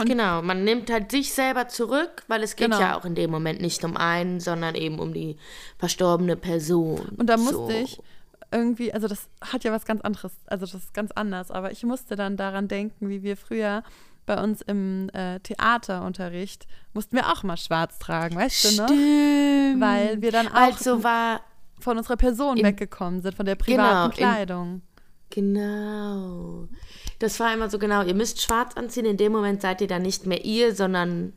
Und- 0.00 0.08
genau, 0.08 0.42
man 0.42 0.64
nimmt 0.64 0.90
halt 0.90 1.10
sich 1.10 1.32
selber 1.32 1.68
zurück, 1.68 2.22
weil 2.28 2.42
es 2.42 2.56
geht 2.56 2.66
Genau. 2.70 2.80
ja 2.80 2.98
auch 2.98 3.04
in 3.04 3.14
dem 3.14 3.30
Moment 3.30 3.60
nicht 3.60 3.82
um 3.84 3.96
einen, 3.96 4.40
sondern 4.40 4.74
eben 4.74 4.98
um 4.98 5.12
die 5.14 5.36
verstorbene 5.78 6.36
Person. 6.36 7.00
Und 7.18 7.26
da 7.26 7.36
musste 7.36 7.54
So. 7.54 7.68
ich 7.70 8.00
irgendwie, 8.52 8.92
also 8.92 9.06
das 9.06 9.28
hat 9.40 9.62
ja 9.64 9.72
was 9.72 9.84
ganz 9.84 10.00
anderes, 10.00 10.32
also 10.46 10.66
das 10.66 10.74
ist 10.74 10.92
ganz 10.94 11.12
anders, 11.12 11.50
aber 11.50 11.70
ich 11.70 11.84
musste 11.84 12.16
dann 12.16 12.36
daran 12.36 12.66
denken, 12.66 13.08
wie 13.08 13.22
wir 13.22 13.36
früher 13.36 13.82
bei 14.26 14.42
uns 14.42 14.60
im 14.62 15.08
äh, 15.12 15.38
Theaterunterricht 15.40 16.66
mussten 16.92 17.16
wir 17.16 17.28
auch 17.32 17.42
mal 17.42 17.56
schwarz 17.56 17.98
tragen, 17.98 18.36
weißt 18.36 18.64
du? 18.64 18.68
Stimmt. 18.84 19.80
Weil 19.80 20.20
wir 20.22 20.30
dann 20.32 20.48
auch 20.48 20.54
Also 20.54 21.02
war 21.02 21.40
von 21.80 21.96
unserer 21.96 22.16
Person 22.16 22.56
in- 22.58 22.64
weggekommen 22.64 23.22
sind, 23.22 23.34
von 23.34 23.46
der 23.46 23.54
privaten 23.54 24.14
Genau, 24.16 24.30
Kleidung. 24.30 24.82
Genau. 25.30 26.68
Das 27.18 27.38
war 27.40 27.52
immer 27.52 27.68
so 27.70 27.78
genau, 27.78 28.02
ihr 28.02 28.14
müsst 28.14 28.40
schwarz 28.42 28.74
anziehen, 28.76 29.04
in 29.06 29.16
dem 29.16 29.32
Moment 29.32 29.60
seid 29.62 29.80
ihr 29.80 29.86
dann 29.88 30.02
nicht 30.02 30.26
mehr 30.26 30.44
ihr, 30.44 30.74
sondern 30.74 31.32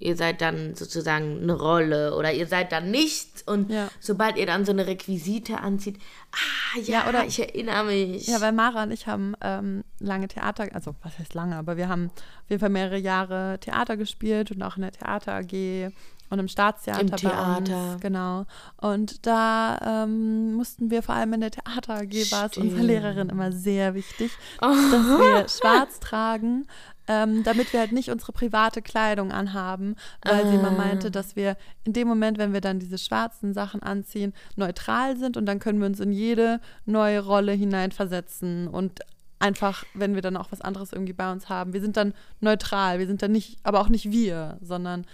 ihr 0.00 0.14
seid 0.16 0.40
dann 0.40 0.76
sozusagen 0.76 1.42
eine 1.42 1.54
Rolle 1.54 2.14
oder 2.16 2.32
ihr 2.32 2.46
seid 2.46 2.70
dann 2.70 2.90
nichts 2.92 3.42
und 3.42 3.70
Ja. 3.70 3.88
sobald 3.98 4.36
ihr 4.36 4.46
dann 4.46 4.64
so 4.64 4.70
eine 4.70 4.86
Requisite 4.86 5.58
anzieht, 5.58 5.98
ah 6.32 6.78
ja, 6.80 7.00
Ja, 7.02 7.08
oder- 7.08 7.24
ich 7.26 7.40
erinnere 7.40 7.84
mich. 7.84 8.26
Ja, 8.28 8.40
weil 8.40 8.52
Mara 8.52 8.84
und 8.84 8.92
ich 8.92 9.08
haben 9.08 9.34
ähm, 9.40 9.82
lange 9.98 10.28
Theater, 10.28 10.68
also 10.72 10.94
was 11.02 11.18
heißt 11.18 11.34
lange, 11.34 11.56
aber 11.56 11.76
wir 11.76 11.88
haben 11.88 12.10
auf 12.14 12.50
jeden 12.50 12.60
Fall 12.60 12.68
mehrere 12.70 12.98
Jahre 12.98 13.58
Theater 13.60 13.96
gespielt 13.96 14.52
und 14.52 14.62
auch 14.62 14.76
in 14.76 14.82
der 14.82 14.92
Theater 14.92 15.32
AG 15.34 15.90
und 16.30 16.38
im 16.38 16.48
Staatstheater 16.48 17.00
Im 17.00 17.10
Theater. 17.16 17.92
uns. 17.92 18.00
Genau. 18.00 18.46
Und 18.76 19.26
da 19.26 20.04
ähm, 20.04 20.54
mussten 20.54 20.90
wir 20.90 21.02
vor 21.02 21.14
allem 21.14 21.32
in 21.34 21.40
der 21.40 21.50
Theater 21.50 21.94
AG 21.94 22.12
war 22.32 22.46
es 22.46 22.56
unserer. 22.56 22.82
Lehrerin 22.82 23.28
immer 23.28 23.52
sehr 23.52 23.94
wichtig, 23.94 24.30
dass 24.60 24.70
wir 24.70 25.48
schwarz 25.48 26.00
tragen. 26.00 26.66
Ähm, 27.10 27.42
damit 27.42 27.72
wir 27.72 27.80
halt 27.80 27.92
nicht 27.92 28.10
unsere 28.10 28.32
private 28.32 28.82
Kleidung 28.82 29.32
anhaben, 29.32 29.96
weil 30.22 30.46
sie 30.46 30.56
immer 30.56 30.68
Ah. 30.68 30.72
meinte, 30.72 31.10
dass 31.10 31.36
wir 31.36 31.56
in 31.84 31.94
dem 31.94 32.06
Moment, 32.06 32.36
wenn 32.36 32.52
wir 32.52 32.60
dann 32.60 32.80
diese 32.80 32.98
schwarzen 32.98 33.54
Sachen 33.54 33.82
anziehen, 33.82 34.34
neutral 34.56 35.16
sind 35.16 35.38
und 35.38 35.46
dann 35.46 35.58
können 35.58 35.78
wir 35.78 35.86
uns 35.86 36.00
in 36.00 36.12
jede 36.12 36.60
neue 36.84 37.24
Rolle 37.24 37.52
hineinversetzen 37.52 38.68
und 38.68 39.00
einfach, 39.38 39.84
wenn 39.94 40.14
wir 40.14 40.22
dann 40.22 40.36
auch 40.36 40.50
was 40.50 40.60
anderes 40.60 40.92
irgendwie 40.92 41.12
bei 41.12 41.30
uns 41.30 41.48
haben, 41.48 41.72
wir 41.72 41.80
sind 41.80 41.96
dann 41.96 42.14
neutral, 42.40 42.98
wir 42.98 43.06
sind 43.06 43.22
dann 43.22 43.32
nicht, 43.32 43.58
aber 43.62 43.80
auch 43.80 43.88
nicht 43.88 44.10
wir, 44.10 44.58
sondern 44.62 45.06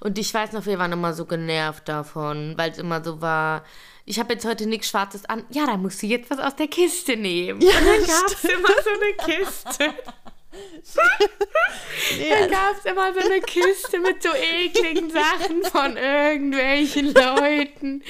Und 0.00 0.18
ich 0.18 0.32
weiß 0.32 0.52
noch, 0.52 0.66
wir 0.66 0.78
waren 0.78 0.92
immer 0.92 1.14
so 1.14 1.24
genervt 1.24 1.88
davon, 1.88 2.54
weil 2.56 2.70
es 2.70 2.78
immer 2.78 3.02
so 3.02 3.20
war, 3.20 3.64
ich 4.04 4.18
habe 4.18 4.34
jetzt 4.34 4.44
heute 4.44 4.66
nichts 4.66 4.88
Schwarzes 4.88 5.24
an. 5.26 5.44
Ja, 5.50 5.66
da 5.66 5.76
musst 5.76 6.02
du 6.02 6.06
jetzt 6.06 6.30
was 6.30 6.38
aus 6.38 6.56
der 6.56 6.68
Kiste 6.68 7.16
nehmen. 7.16 7.62
und 7.62 7.72
dann 7.72 8.06
gab 8.06 8.26
es 8.26 8.44
immer 8.44 8.68
so 8.68 8.90
eine 8.90 9.36
Kiste. 9.36 9.90
Dann 10.52 12.50
gab 12.50 12.76
es 12.78 12.84
immer 12.84 13.12
so 13.14 13.20
eine 13.20 13.40
Kiste 13.40 13.98
mit 14.00 14.22
so 14.22 14.28
ekligen 14.34 15.10
Sachen 15.10 15.62
von 15.64 15.96
irgendwelchen 15.96 17.06
Leuten. 17.14 18.02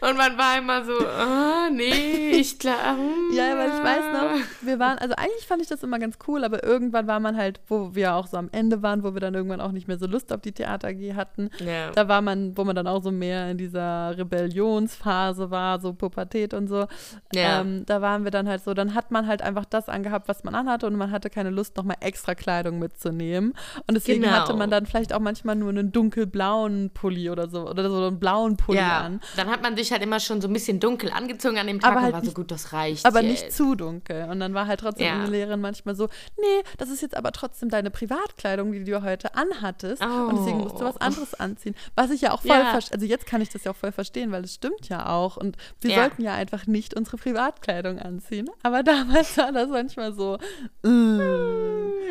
Und 0.00 0.16
man 0.16 0.38
war 0.38 0.58
immer 0.58 0.84
so, 0.84 0.92
ah, 1.06 1.68
nee, 1.70 2.30
ich 2.32 2.58
glaube. 2.58 3.00
Ja, 3.34 3.56
weil 3.56 3.68
ich 3.68 3.82
weiß 3.82 4.12
noch, 4.12 4.46
wir 4.62 4.78
waren, 4.78 4.98
also 4.98 5.14
eigentlich 5.16 5.46
fand 5.46 5.62
ich 5.62 5.68
das 5.68 5.82
immer 5.82 5.98
ganz 5.98 6.18
cool, 6.26 6.44
aber 6.44 6.62
irgendwann 6.64 7.06
war 7.06 7.20
man 7.20 7.36
halt, 7.36 7.60
wo 7.68 7.94
wir 7.94 8.14
auch 8.14 8.26
so 8.26 8.36
am 8.36 8.48
Ende 8.52 8.82
waren, 8.82 9.02
wo 9.02 9.14
wir 9.14 9.20
dann 9.20 9.34
irgendwann 9.34 9.60
auch 9.60 9.72
nicht 9.72 9.88
mehr 9.88 9.98
so 9.98 10.06
Lust 10.06 10.32
auf 10.32 10.40
die 10.40 10.52
Theater 10.52 10.88
AG 10.88 11.14
hatten, 11.14 11.50
Ja. 11.58 11.90
da 11.90 12.08
war 12.08 12.22
man, 12.22 12.56
wo 12.56 12.64
man 12.64 12.74
dann 12.76 12.86
auch 12.86 13.02
so 13.02 13.10
mehr 13.10 13.50
in 13.50 13.58
dieser 13.58 14.16
Rebellionsphase 14.16 15.50
war, 15.50 15.80
so 15.80 15.92
Pubertät 15.92 16.54
und 16.54 16.68
so. 16.68 16.86
Ja. 17.34 17.60
Ähm, 17.60 17.84
da 17.86 18.00
waren 18.00 18.24
wir 18.24 18.30
dann 18.30 18.48
halt 18.48 18.62
so, 18.64 18.74
dann 18.74 18.94
hat 18.94 19.10
man 19.10 19.26
halt 19.26 19.42
einfach 19.42 19.64
das 19.64 19.88
angehabt, 19.88 20.28
was 20.28 20.44
man 20.44 20.54
anhatte 20.54 20.86
und 20.86 20.96
man 20.96 21.10
hatte 21.10 21.30
keine 21.30 21.50
Lust, 21.50 21.76
nochmal 21.76 21.89
extra 22.00 22.34
Kleidung 22.34 22.78
mitzunehmen. 22.78 23.54
Und 23.86 23.94
deswegen 23.94 24.22
Genau. 24.22 24.34
hatte 24.34 24.54
man 24.54 24.70
dann 24.70 24.86
vielleicht 24.86 25.12
auch 25.12 25.20
manchmal 25.20 25.56
nur 25.56 25.70
einen 25.70 25.92
dunkelblauen 25.92 26.90
Pulli 26.94 27.30
oder 27.30 27.48
so, 27.48 27.68
oder 27.68 27.88
so 27.90 28.06
einen 28.06 28.18
blauen 28.18 28.56
Pulli 28.56 28.78
Ja, 28.78 29.00
an. 29.00 29.20
dann 29.36 29.48
hat 29.48 29.62
man 29.62 29.76
sich 29.76 29.92
halt 29.92 30.02
immer 30.02 30.20
schon 30.20 30.40
so 30.40 30.48
ein 30.48 30.52
bisschen 30.52 30.80
dunkel 30.80 31.10
angezogen 31.10 31.58
an 31.58 31.66
dem 31.66 31.80
Tag 31.80 31.90
Aber 31.90 31.98
und 31.98 32.04
halt 32.04 32.12
war 32.14 32.20
so 32.20 32.26
nicht- 32.26 32.34
gut, 32.36 32.50
das 32.50 32.72
reicht 32.72 33.04
aber 33.06 33.22
jetzt. 33.22 33.42
nicht 33.44 33.52
zu 33.52 33.74
dunkel. 33.74 34.28
Und 34.30 34.40
dann 34.40 34.54
war 34.54 34.66
halt 34.66 34.80
trotzdem 34.80 35.06
Ja. 35.06 35.24
Lehrerin 35.24 35.60
manchmal 35.60 35.94
so, 35.94 36.08
nee, 36.38 36.62
das 36.78 36.88
ist 36.90 37.00
jetzt 37.02 37.16
aber 37.16 37.32
trotzdem 37.32 37.68
deine 37.68 37.90
Privatkleidung, 37.90 38.72
die 38.72 38.84
du 38.84 39.02
heute 39.02 39.34
anhattest. 39.34 40.02
Und 40.04 40.36
deswegen 40.38 40.58
musst 40.58 40.76
du 40.80 40.84
was 40.84 40.96
Oh. 40.96 41.00
anderes 41.04 41.34
anziehen. 41.34 41.74
Was 41.94 42.10
ich 42.10 42.20
ja 42.22 42.32
auch 42.32 42.42
voll 42.42 42.50
Ja. 42.50 42.70
verstehe. 42.70 42.94
Also 42.94 43.06
jetzt 43.06 43.26
kann 43.26 43.40
ich 43.40 43.48
das 43.50 43.64
ja 43.64 43.70
auch 43.72 43.76
voll 43.76 43.92
verstehen, 43.92 44.32
weil 44.32 44.44
es 44.44 44.54
stimmt 44.54 44.88
ja 44.88 45.06
auch. 45.08 45.36
Und 45.36 45.56
wir 45.80 45.90
Ja. 45.90 45.96
sollten 46.02 46.22
ja 46.22 46.34
einfach 46.34 46.66
nicht 46.66 46.94
unsere 46.94 47.16
Privatkleidung 47.16 47.98
anziehen. 47.98 48.48
Aber 48.62 48.82
damals 49.30 49.36
war 49.38 49.52
das 49.52 49.68
manchmal 49.68 50.12
so, 50.12 50.38
äh, 50.84 50.88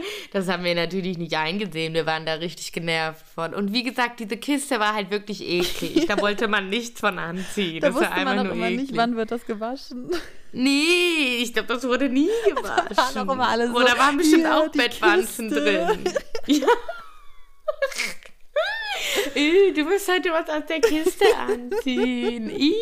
Das 0.31 0.47
haben 0.47 0.63
wir 0.63 0.75
natürlich 0.75 1.17
nicht 1.17 1.35
eingesehen. 1.35 1.93
Wir 1.93 2.05
waren 2.05 2.25
da 2.25 2.33
richtig 2.35 2.71
genervt 2.71 3.25
von. 3.33 3.53
Und 3.53 3.73
wie 3.73 3.83
gesagt, 3.83 4.19
diese 4.19 4.37
Kiste 4.37 4.79
war 4.79 4.93
halt 4.93 5.09
wirklich 5.11 5.41
eklig. 5.41 6.05
Da 6.07 6.19
wollte 6.21 6.47
man 6.47 6.69
nichts 6.69 6.99
von 6.99 7.17
anziehen. 7.17 7.79
Da 7.81 7.87
das 7.87 7.95
war 7.95 8.01
wusste 8.03 8.13
einfach 8.15 8.35
man 8.35 8.47
auch 8.47 8.51
immer 8.53 8.67
eklig. 8.67 8.81
nicht, 8.89 8.95
wann 8.97 9.15
wird 9.15 9.31
das 9.31 9.45
gewaschen. 9.45 10.11
Nee, 10.51 11.39
ich 11.41 11.53
glaube, 11.53 11.67
das 11.73 11.83
wurde 11.87 12.09
nie 12.09 12.29
gewaschen. 12.45 12.97
waren 12.97 13.29
auch 13.29 13.33
immer 13.33 13.47
alle 13.49 13.67
so, 13.67 13.75
Oder 13.75 13.97
waren 13.97 14.17
bestimmt 14.17 14.45
"Hier, 14.45 14.57
auch 14.57 14.69
Bettwanzen 14.69 15.49
Kiste." 15.49 15.63
drin. 15.63 16.03
Ja. 16.47 16.67
Du 19.75 19.83
musst 19.83 20.11
heute 20.11 20.29
was 20.31 20.49
aus 20.49 20.65
der 20.67 20.81
Kiste 20.81 21.25
anziehen. 21.37 22.49
Ih. 22.49 22.73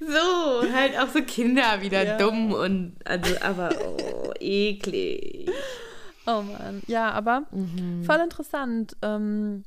So, 0.00 0.72
halt 0.72 0.98
auch 0.98 1.08
so 1.08 1.22
Kinder 1.22 1.80
wieder 1.82 2.04
Ja. 2.04 2.16
dumm 2.18 2.52
und 2.52 2.96
also, 3.04 3.34
aber 3.40 3.70
oh, 3.84 4.32
eklig. 4.38 5.50
Oh 6.26 6.42
Mann. 6.42 6.82
Ja, 6.86 7.10
aber 7.12 7.42
Mhm. 7.52 8.02
voll 8.04 8.18
interessant. 8.22 8.96
Ähm, 9.02 9.64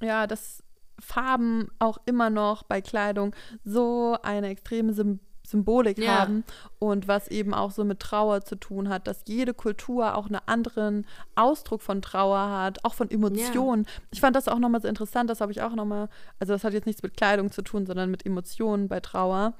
ja, 0.00 0.26
dass 0.26 0.62
Farben 0.98 1.68
auch 1.78 1.98
immer 2.06 2.30
noch 2.30 2.62
bei 2.62 2.80
Kleidung 2.80 3.34
so 3.64 4.16
eine 4.22 4.48
extreme 4.48 4.92
Sym 4.92 5.20
Symbolik 5.46 5.98
Ja. 5.98 6.22
haben 6.22 6.42
und 6.80 7.06
was 7.06 7.28
eben 7.28 7.54
auch 7.54 7.70
so 7.70 7.84
mit 7.84 8.00
Trauer 8.00 8.40
zu 8.40 8.56
tun 8.56 8.88
hat, 8.88 9.06
dass 9.06 9.22
jede 9.28 9.54
Kultur 9.54 10.16
auch 10.16 10.26
einen 10.26 10.40
anderen 10.46 11.06
Ausdruck 11.36 11.82
von 11.82 12.02
Trauer 12.02 12.50
hat, 12.50 12.84
auch 12.84 12.94
von 12.94 13.08
Emotionen. 13.08 13.86
Ich 14.10 14.20
fand 14.20 14.34
das 14.34 14.48
auch 14.48 14.58
nochmal 14.58 14.80
so 14.82 14.88
interessant, 14.88 15.30
das 15.30 15.40
habe 15.40 15.52
ich 15.52 15.62
auch 15.62 15.76
nochmal, 15.76 16.08
also 16.40 16.52
das 16.52 16.64
hat 16.64 16.72
jetzt 16.72 16.86
nichts 16.86 17.00
mit 17.04 17.16
Kleidung 17.16 17.52
zu 17.52 17.62
tun, 17.62 17.86
sondern 17.86 18.10
mit 18.10 18.26
Emotionen 18.26 18.88
bei 18.88 18.98
Trauer. 18.98 19.54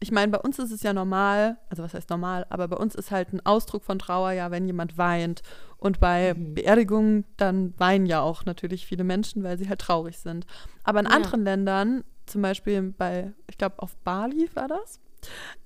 Ich 0.00 0.12
meine, 0.12 0.30
bei 0.30 0.38
uns 0.38 0.58
ist 0.58 0.70
es 0.70 0.82
ja 0.82 0.92
normal, 0.92 1.58
also 1.70 1.82
was 1.82 1.92
heißt 1.94 2.08
normal, 2.10 2.46
aber 2.50 2.68
bei 2.68 2.76
uns 2.76 2.94
ist 2.94 3.10
halt 3.10 3.32
ein 3.32 3.44
Ausdruck 3.44 3.82
von 3.84 3.98
Trauer 3.98 4.30
ja, 4.32 4.50
wenn 4.50 4.66
jemand 4.66 4.96
weint. 4.96 5.42
Und 5.76 5.98
bei 6.00 6.34
Beerdigungen, 6.34 7.24
dann 7.36 7.74
weinen 7.78 8.06
ja 8.06 8.20
auch 8.20 8.44
natürlich 8.44 8.86
viele 8.86 9.02
Menschen, 9.04 9.42
weil 9.42 9.58
sie 9.58 9.68
halt 9.68 9.80
traurig 9.80 10.18
sind. 10.18 10.46
Aber 10.84 11.00
in 11.00 11.06
Ja. 11.06 11.12
anderen 11.12 11.44
Ländern, 11.44 12.04
zum 12.26 12.42
Beispiel 12.42 12.94
bei, 12.96 13.32
ich 13.48 13.58
glaube, 13.58 13.78
auf 13.80 13.96
Bali 13.98 14.48
war 14.54 14.68
das, 14.68 15.00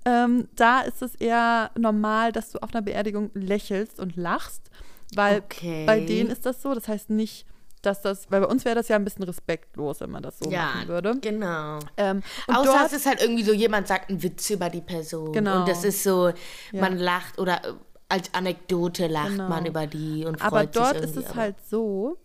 ähm, 0.07 0.49
da 0.57 0.80
ist 0.80 1.03
es 1.03 1.14
eher 1.16 1.70
normal, 1.78 2.33
dass 2.33 2.53
du 2.53 2.59
auf 2.62 2.72
einer 2.74 2.83
Beerdigung 2.83 3.30
lächelst 3.35 4.01
und 4.01 4.16
lachst, 4.16 4.70
weil 5.14 5.43
Okay. 5.45 5.85
bei 5.87 6.01
denen 6.01 6.30
ist 6.30 6.47
das 6.47 6.62
so. 6.62 6.72
Das 6.74 6.89
heißt 6.89 7.11
nicht, 7.11 7.45
dass 7.83 8.01
das, 8.01 8.30
weil 8.30 8.41
bei 8.43 8.47
uns 8.47 8.64
wäre 8.64 8.74
das 8.76 8.89
ja 8.89 8.97
ein 8.97 9.05
bisschen 9.05 9.24
respektlos, 9.24 10.01
wenn 10.01 10.11
man 10.11 10.22
das 10.22 10.39
so 10.39 10.51
ja, 10.51 10.66
machen 10.66 10.89
würde. 10.89 11.16
genau. 11.20 11.78
Ähm, 11.97 12.22
und 12.47 12.57
Außer 12.57 12.64
dort, 12.72 12.87
es 12.87 12.93
ist 12.93 13.07
halt 13.07 13.20
irgendwie 13.20 13.43
so, 13.43 13.53
jemand 13.53 13.89
sagt 13.89 14.09
einen 14.11 14.22
Witz 14.22 14.49
über 14.51 14.70
die 14.70 14.80
Person. 14.80 15.33
Genau. 15.33 15.61
Und 15.61 15.68
das 15.68 15.85
ist 15.85 16.03
so, 16.03 16.28
Ja. 16.28 16.80
man 16.80 16.97
lacht 16.97 17.39
oder 17.39 17.64
äh, 17.64 17.72
als 18.09 18.33
Anekdote 18.35 19.07
lacht 19.09 19.30
Genau. 19.30 19.49
man 19.49 19.66
über 19.66 19.87
die 19.87 20.24
und 20.24 20.39
freut 20.41 20.47
aber 20.53 20.66
dort 20.66 20.97
ist 20.97 21.16
es 21.16 21.26
aber- 21.26 21.35
halt 21.37 21.57
so, 21.68 22.16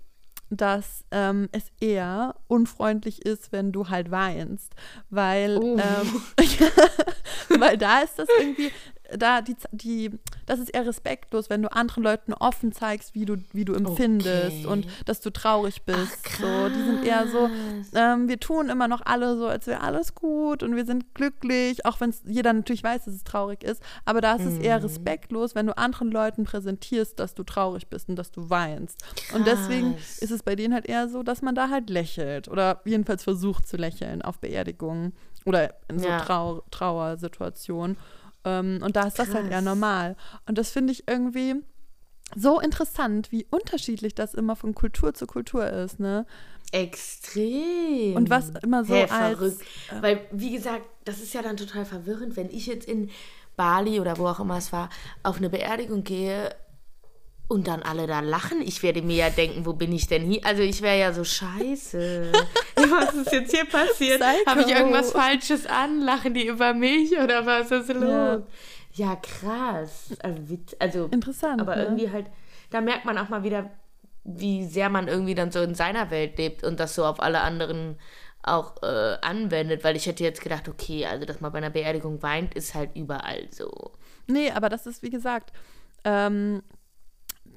dass 0.49 1.03
ähm, 1.12 1.49
es 1.51 1.64
eher 1.82 2.36
unfreundlich 2.47 3.26
ist, 3.26 3.51
wenn 3.51 3.74
du 3.74 3.89
halt 3.89 4.12
weinst, 4.12 4.72
weil 5.10 5.58
Oh. 5.58 5.78
ähm, 5.78 6.22
weil 7.60 7.78
da 7.78 7.99
ist 8.01 8.18
das 8.20 8.28
irgendwie 8.39 8.72
da 9.18 9.41
die, 9.41 9.55
die 9.72 10.12
das 10.45 10.60
ist 10.60 10.70
eher 10.70 10.86
respektlos, 10.86 11.49
wenn 11.49 11.62
du 11.62 11.72
anderen 11.72 12.03
Leuten 12.03 12.34
offen 12.34 12.72
zeigst, 12.72 13.14
wie 13.16 13.26
du 13.26 13.38
wie 13.53 13.66
du 13.66 13.74
empfindest 13.74 14.66
Okay. 14.66 14.74
und 14.74 14.88
dass 15.05 15.20
du 15.22 15.30
traurig 15.32 15.84
bist. 15.84 16.18
Ach, 16.26 16.39
so, 16.39 16.70
die 16.70 16.82
sind 16.82 17.03
eher 17.03 17.28
so 17.28 17.47
krass. 17.49 17.91
ähm, 17.93 18.28
wir 18.28 18.39
tun 18.39 18.70
immer 18.70 18.88
noch 18.88 19.01
alle 19.05 19.38
so, 19.38 19.47
als 19.47 19.68
wäre 19.68 19.82
alles 19.82 20.16
gut 20.16 20.64
und 20.64 20.76
wir 20.76 20.86
sind 20.86 21.14
glücklich, 21.16 21.86
auch 21.86 21.99
wenn 21.99 22.14
jeder 22.26 22.53
natürlich 22.53 22.84
weiß, 22.84 23.05
dass 23.05 23.14
es 23.14 23.24
traurig 23.24 23.64
ist. 23.64 23.82
Aber 24.05 24.22
da 24.22 24.36
ist 24.36 24.45
es 24.45 24.55
Mhm. 24.55 24.62
eher 24.62 24.84
respektlos, 24.84 25.55
wenn 25.55 25.68
du 25.68 25.78
anderen 25.78 26.12
Leuten 26.12 26.43
präsentierst, 26.45 27.20
dass 27.20 27.34
du 27.36 27.43
traurig 27.43 27.88
bist 27.88 28.10
und 28.10 28.16
dass 28.16 28.32
du 28.32 28.49
weinst. 28.49 29.03
Und 29.34 29.45
deswegen 29.47 29.95
Krass. 29.95 30.20
ist 30.20 30.32
es 30.32 30.43
bei 30.43 30.55
denen 30.55 30.74
halt 30.74 30.86
eher 30.88 31.10
so, 31.10 31.24
dass 31.24 31.41
man 31.41 31.55
da 31.55 31.70
halt 31.70 31.89
lächelt 31.89 32.47
oder 32.47 32.82
jedenfalls 32.86 33.24
versucht 33.24 33.68
zu 33.68 33.78
lächeln 33.78 34.22
auf 34.22 34.39
Beerdigungen 34.39 35.14
oder 35.45 35.74
in 35.88 35.99
so 35.99 36.08
Ja. 36.10 36.18
Trau 36.20 36.64
Trauersituationen. 36.72 37.97
Ähm, 38.47 38.79
und 38.83 38.95
da 38.95 39.03
ist 39.03 39.19
das 39.19 39.33
halt 39.33 39.45
eher 39.45 39.57
Krass. 39.57 39.63
normal. 39.63 40.15
Und 40.47 40.57
das 40.57 40.71
finde 40.71 40.93
ich 40.93 41.07
irgendwie 41.07 41.55
so 42.35 42.59
interessant, 42.59 43.31
wie 43.31 43.45
unterschiedlich 43.49 44.15
das 44.15 44.33
immer 44.33 44.55
von 44.55 44.73
Kultur 44.75 45.13
zu 45.13 45.27
Kultur 45.27 45.67
ist, 45.67 45.99
ne? 45.99 46.25
Extrem. 46.71 48.15
Und 48.15 48.29
was 48.29 48.49
immer 48.61 48.83
so 48.83 48.93
Hä, 48.93 49.07
als 49.09 49.37
verrückt. 49.37 49.65
Weil, 50.01 50.21
wie 50.31 50.51
gesagt, 50.51 50.83
das 51.05 51.19
ist 51.19 51.33
ja 51.33 51.41
dann 51.41 51.55
total 51.55 51.85
verwirrend, 51.85 52.35
wenn 52.35 52.49
ich 52.49 52.67
jetzt 52.67 52.87
in 52.87 53.09
Bali 53.55 53.99
oder 53.99 54.17
wo 54.17 54.27
auch 54.27 54.39
immer 54.39 54.57
es 54.57 54.73
war, 54.73 54.89
auf 55.23 55.37
eine 55.37 55.49
Beerdigung 55.49 56.03
gehe 56.03 56.53
und 57.47 57.67
dann 57.67 57.81
alle 57.81 58.07
da 58.07 58.19
lachen. 58.19 58.61
Ich 58.61 58.83
werde 58.83 59.01
mir 59.01 59.15
ja 59.15 59.29
denken, 59.29 59.65
wo 59.65 59.73
bin 59.73 59.91
ich 59.93 60.07
denn 60.07 60.23
hier? 60.23 60.45
Also 60.45 60.63
ich 60.63 60.81
wäre 60.81 60.99
ja 60.99 61.13
so 61.13 61.23
scheiße. 61.23 62.31
was 62.75 63.13
ist 63.13 63.31
jetzt 63.31 63.55
hier 63.55 63.65
passiert? 63.65 64.21
Habe 64.45 64.61
ich 64.61 64.67
irgendwas 64.67 65.11
Falsches 65.11 65.65
an? 65.65 66.01
Lachen 66.01 66.33
die 66.33 66.47
über 66.47 66.73
mich 66.73 67.17
oder 67.17 67.45
was 67.45 67.71
ist 67.71 67.93
los? 67.93 68.03
Ja. 68.03 68.43
Ja, 68.97 69.15
krass. 69.15 70.09
Also, 70.23 70.41
also 70.79 71.05
Interessant, 71.11 71.61
Aber 71.61 71.75
ne? 71.75 71.83
irgendwie 71.83 72.11
halt, 72.11 72.25
da 72.71 72.81
merkt 72.81 73.05
man 73.05 73.17
auch 73.19 73.29
mal 73.29 73.43
wieder, 73.43 73.69
wie 74.23 74.65
sehr 74.65 74.89
man 74.89 75.07
irgendwie 75.07 75.35
dann 75.35 75.51
so 75.51 75.61
in 75.61 75.75
seiner 75.75 76.09
Welt 76.09 76.37
lebt 76.39 76.63
und 76.63 76.79
das 76.79 76.95
so 76.95 77.05
auf 77.05 77.21
alle 77.21 77.41
anderen 77.41 77.97
auch 78.41 78.81
äh, 78.81 79.17
anwendet, 79.21 79.83
weil 79.83 79.95
ich 79.95 80.07
hätte 80.07 80.23
jetzt 80.23 80.41
gedacht, 80.41 80.67
okay, 80.67 81.05
also 81.05 81.25
dass 81.25 81.41
man 81.41 81.51
bei 81.51 81.59
einer 81.59 81.69
Beerdigung 81.69 82.23
weint, 82.23 82.55
ist 82.55 82.73
halt 82.73 82.89
überall 82.95 83.47
so. 83.51 83.91
Nee, 84.25 84.51
aber 84.51 84.69
das 84.69 84.87
ist, 84.87 85.03
wie 85.03 85.09
gesagt, 85.09 85.53
ähm, 86.03 86.63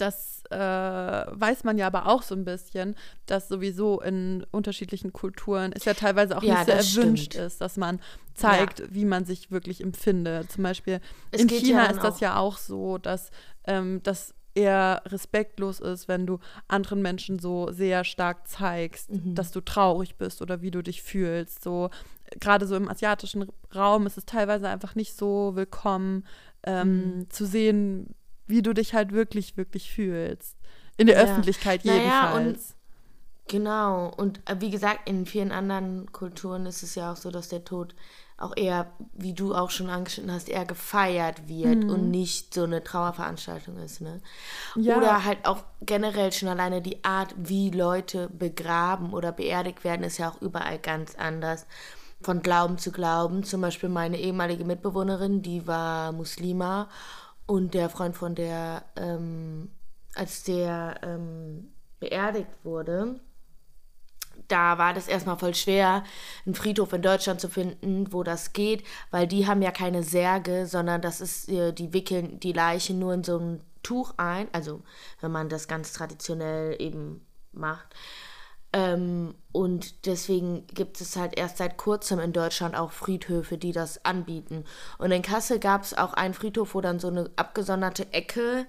das 0.00 0.42
äh, 0.50 0.56
weiß 0.58 1.64
man 1.64 1.78
ja 1.78 1.86
aber 1.86 2.06
auch 2.06 2.22
so 2.22 2.34
ein 2.34 2.44
bisschen, 2.44 2.96
dass 3.26 3.48
sowieso 3.48 4.00
in 4.00 4.44
unterschiedlichen 4.50 5.12
Kulturen 5.12 5.72
es 5.72 5.84
ja 5.84 5.94
teilweise 5.94 6.36
auch 6.36 6.42
Ja, 6.42 6.54
nicht 6.54 6.66
so 6.66 6.72
erwünscht 6.72 7.32
stimmt. 7.34 7.46
ist, 7.46 7.60
dass 7.60 7.76
man 7.76 8.00
zeigt, 8.34 8.82
wie 8.94 9.04
man 9.04 9.24
sich 9.24 9.50
wirklich 9.50 9.80
empfindet. 9.82 10.50
Zum 10.50 10.64
Beispiel 10.64 11.00
Es 11.30 11.42
in 11.42 11.48
China 11.48 11.84
ja 11.84 11.90
ist 11.90 12.02
das 12.02 12.16
auch- 12.16 12.20
ja 12.20 12.36
auch 12.38 12.56
so, 12.58 12.98
dass 12.98 13.30
ähm, 13.66 14.00
das 14.02 14.34
eher 14.54 15.02
respektlos 15.06 15.78
ist, 15.78 16.08
wenn 16.08 16.26
du 16.26 16.40
anderen 16.66 17.02
Menschen 17.02 17.38
so 17.38 17.70
sehr 17.70 18.02
stark 18.02 18.48
zeigst, 18.48 19.10
Mhm. 19.12 19.36
dass 19.36 19.52
du 19.52 19.60
traurig 19.60 20.16
bist 20.16 20.42
oder 20.42 20.60
wie 20.62 20.72
du 20.72 20.82
dich 20.82 21.02
fühlst. 21.02 21.62
So 21.62 21.90
gerade 22.40 22.66
so 22.66 22.74
im 22.74 22.88
asiatischen 22.88 23.46
Raum 23.74 24.06
ist 24.06 24.18
es 24.18 24.24
teilweise 24.24 24.68
einfach 24.68 24.96
nicht 24.96 25.14
so 25.16 25.52
willkommen 25.54 26.24
ähm, 26.64 27.18
Mhm. 27.20 27.30
zu 27.30 27.46
sehen, 27.46 28.14
wie 28.50 28.62
du 28.62 28.72
dich 28.74 28.92
halt 28.94 29.12
wirklich, 29.12 29.56
wirklich 29.56 29.90
fühlst. 29.90 30.56
In 30.96 31.06
der 31.06 31.16
Ja. 31.16 31.22
Öffentlichkeit 31.24 31.84
Naja, 31.84 32.32
und- 32.34 32.44
jedenfalls. 32.44 32.74
Genau. 33.48 34.12
Und 34.16 34.40
äh, 34.48 34.56
wie 34.60 34.70
gesagt, 34.70 35.08
in 35.08 35.26
vielen 35.26 35.50
anderen 35.50 36.12
Kulturen 36.12 36.66
ist 36.66 36.82
es 36.84 36.94
ja 36.94 37.12
auch 37.12 37.16
so, 37.16 37.30
dass 37.32 37.48
der 37.48 37.64
Tod 37.64 37.94
auch 38.38 38.56
eher, 38.56 38.86
wie 39.12 39.34
du 39.34 39.54
auch 39.54 39.70
schon 39.70 39.90
angeschnitten 39.90 40.32
hast, 40.32 40.48
eher 40.48 40.64
gefeiert 40.64 41.46
wird 41.48 41.84
und 41.84 42.10
nicht 42.10 42.54
so 42.54 42.62
eine 42.64 42.82
Trauerveranstaltung 42.82 43.76
ist, 43.78 44.00
ne? 44.00 44.20
Ja. 44.76 44.96
Oder 44.96 45.24
halt 45.26 45.46
auch 45.46 45.62
generell 45.82 46.32
schon 46.32 46.48
alleine 46.48 46.80
die 46.80 47.04
Art, 47.04 47.34
wie 47.36 47.70
Leute 47.70 48.30
begraben 48.30 49.12
oder 49.12 49.30
beerdigt 49.32 49.84
werden, 49.84 50.04
ist 50.04 50.16
ja 50.18 50.30
auch 50.30 50.40
überall 50.40 50.78
ganz 50.78 51.16
anders. 51.16 51.66
Von 52.22 52.40
Glauben 52.42 52.78
zu 52.78 52.92
Glauben. 52.92 53.42
Zum 53.44 53.60
Beispiel 53.62 53.88
meine 53.88 54.18
ehemalige 54.18 54.64
Mitbewohnerin, 54.64 55.42
die 55.42 55.66
war 55.66 56.12
Muslima 56.12 56.88
und 57.50 57.74
der 57.74 57.90
Freund 57.90 58.16
von 58.16 58.36
der, 58.36 58.84
ähm, 58.94 59.72
als 60.14 60.44
der 60.44 61.00
ähm, 61.02 61.72
beerdigt 61.98 62.50
wurde, 62.62 63.18
da 64.46 64.78
war 64.78 64.94
das 64.94 65.08
erstmal 65.08 65.36
voll 65.36 65.56
schwer, 65.56 66.04
einen 66.46 66.54
Friedhof 66.54 66.92
in 66.92 67.02
Deutschland 67.02 67.40
zu 67.40 67.48
finden, 67.48 68.12
wo 68.12 68.22
das 68.22 68.52
geht, 68.52 68.84
weil 69.10 69.26
die 69.26 69.48
haben 69.48 69.62
ja 69.62 69.72
keine 69.72 70.04
Särge, 70.04 70.66
sondern 70.66 71.02
das 71.02 71.20
ist, 71.20 71.48
äh, 71.48 71.72
die 71.72 71.92
wickeln 71.92 72.38
die 72.38 72.52
Leiche 72.52 72.94
nur 72.94 73.14
in 73.14 73.24
so 73.24 73.38
ein 73.38 73.64
Tuch 73.82 74.14
ein, 74.16 74.46
also 74.52 74.82
wenn 75.20 75.32
man 75.32 75.48
das 75.48 75.66
ganz 75.66 75.92
traditionell 75.92 76.80
eben 76.80 77.26
macht. 77.50 77.96
Ähm, 78.72 79.34
und 79.52 80.06
deswegen 80.06 80.66
gibt 80.68 81.00
es 81.00 81.16
halt 81.16 81.36
erst 81.36 81.58
seit 81.58 81.76
kurzem 81.76 82.20
in 82.20 82.32
Deutschland 82.32 82.76
auch 82.76 82.92
Friedhöfe, 82.92 83.58
die 83.58 83.72
das 83.72 84.04
anbieten. 84.04 84.64
Und 84.98 85.10
in 85.10 85.22
Kassel 85.22 85.58
gab 85.58 85.82
es 85.82 85.94
auch 85.94 86.12
einen 86.14 86.34
Friedhof, 86.34 86.74
wo 86.74 86.80
dann 86.80 87.00
so 87.00 87.08
eine 87.08 87.30
abgesonderte 87.36 88.12
Ecke 88.12 88.66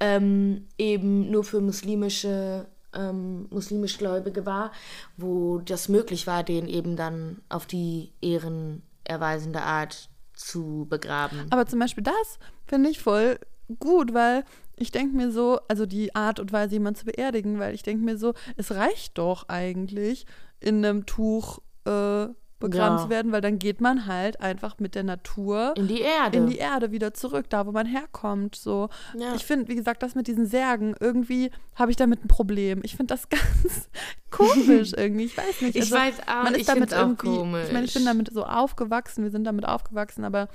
ähm, 0.00 0.66
eben 0.78 1.30
nur 1.30 1.44
für 1.44 1.60
muslimische, 1.60 2.66
ähm, 2.92 3.46
muslimisch 3.50 3.98
Gläubige 3.98 4.46
war, 4.46 4.72
wo 5.16 5.58
das 5.58 5.88
möglich 5.88 6.26
war, 6.26 6.42
den 6.42 6.66
eben 6.68 6.96
dann 6.96 7.40
auf 7.48 7.66
die 7.66 8.12
ehrenerweisende 8.20 9.62
Art 9.62 10.08
zu 10.34 10.86
begraben. 10.90 11.46
Aber 11.50 11.66
zum 11.66 11.78
Beispiel 11.78 12.04
das 12.04 12.38
finde 12.66 12.90
ich 12.90 13.00
voll 13.00 13.38
gut, 13.78 14.12
weil 14.12 14.44
ich 14.76 14.90
denke 14.90 15.16
mir 15.16 15.30
so, 15.30 15.58
also 15.68 15.86
die 15.86 16.14
Art 16.14 16.38
und 16.40 16.52
Weise, 16.52 16.74
jemanden 16.74 16.98
zu 17.00 17.06
beerdigen, 17.06 17.58
weil 17.58 17.74
ich 17.74 17.82
denke 17.82 18.04
mir 18.04 18.16
so, 18.18 18.34
es 18.56 18.72
reicht 18.72 19.16
doch 19.18 19.48
eigentlich, 19.48 20.26
in 20.60 20.84
einem 20.84 21.06
Tuch 21.06 21.58
äh, 21.86 22.26
begraben 22.58 22.96
Ja. 22.96 23.02
zu 23.02 23.10
werden, 23.10 23.32
weil 23.32 23.42
dann 23.42 23.58
geht 23.58 23.82
man 23.82 24.06
halt 24.06 24.40
einfach 24.40 24.78
mit 24.78 24.94
der 24.94 25.02
Natur 25.02 25.74
In 25.76 25.88
die 25.88 26.00
Erde. 26.00 26.38
in 26.38 26.46
die 26.46 26.56
Erde 26.56 26.90
wieder 26.90 27.12
zurück, 27.12 27.50
da 27.50 27.66
wo 27.66 27.72
man 27.72 27.84
herkommt. 27.86 28.54
So. 28.54 28.88
Ja. 29.18 29.34
Ich 29.34 29.44
finde, 29.44 29.68
wie 29.68 29.74
gesagt, 29.74 30.02
das 30.02 30.14
mit 30.14 30.26
diesen 30.26 30.46
Särgen, 30.46 30.94
irgendwie 30.98 31.50
habe 31.74 31.90
ich 31.90 31.98
damit 31.98 32.24
ein 32.24 32.28
Problem. 32.28 32.80
Ich 32.82 32.96
finde 32.96 33.12
das 33.14 33.28
ganz 33.28 33.90
komisch 34.30 34.94
irgendwie. 34.96 35.24
Ich 35.24 35.36
weiß 35.36 35.60
nicht. 35.60 35.76
Ich 35.76 35.92
weiß 35.92 36.14
auch, 36.26 36.44
man 36.44 36.54
ist 36.54 36.60
ich 36.60 36.66
damit 36.66 36.92
irgendwie, 36.92 37.28
Ich 37.36 37.72
meine, 37.72 37.84
ich 37.84 37.92
bin 37.92 38.04
komisch. 38.04 38.04
damit 38.04 38.32
so 38.32 38.44
aufgewachsen, 38.46 39.22
wir 39.24 39.30
sind 39.30 39.44
damit 39.44 39.66
aufgewachsen, 39.68 40.24
aber 40.24 40.48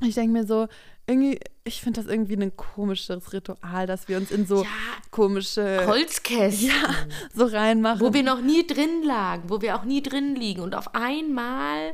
ich 0.00 0.14
denke 0.14 0.32
mir 0.32 0.46
so, 0.46 0.68
irgendwie, 1.06 1.40
ich 1.64 1.80
finde 1.80 2.00
das 2.02 2.10
irgendwie 2.10 2.36
ein 2.36 2.56
komisches 2.56 3.32
Ritual, 3.32 3.86
dass 3.86 4.06
wir 4.08 4.16
uns 4.16 4.30
in 4.30 4.46
so 4.46 4.62
Ja. 4.62 4.68
komische, 5.10 5.84
Holzkästen. 5.86 6.68
ja, 6.68 6.94
so 7.34 7.46
reinmachen. 7.46 8.00
Wo 8.00 8.12
wir 8.14 8.22
noch 8.22 8.40
nie 8.40 8.66
drin 8.66 9.02
lagen, 9.04 9.50
wo 9.50 9.60
wir 9.60 9.76
auch 9.76 9.84
nie 9.84 10.02
drin 10.02 10.36
liegen. 10.36 10.60
Und 10.62 10.74
auf 10.74 10.94
einmal 10.94 11.92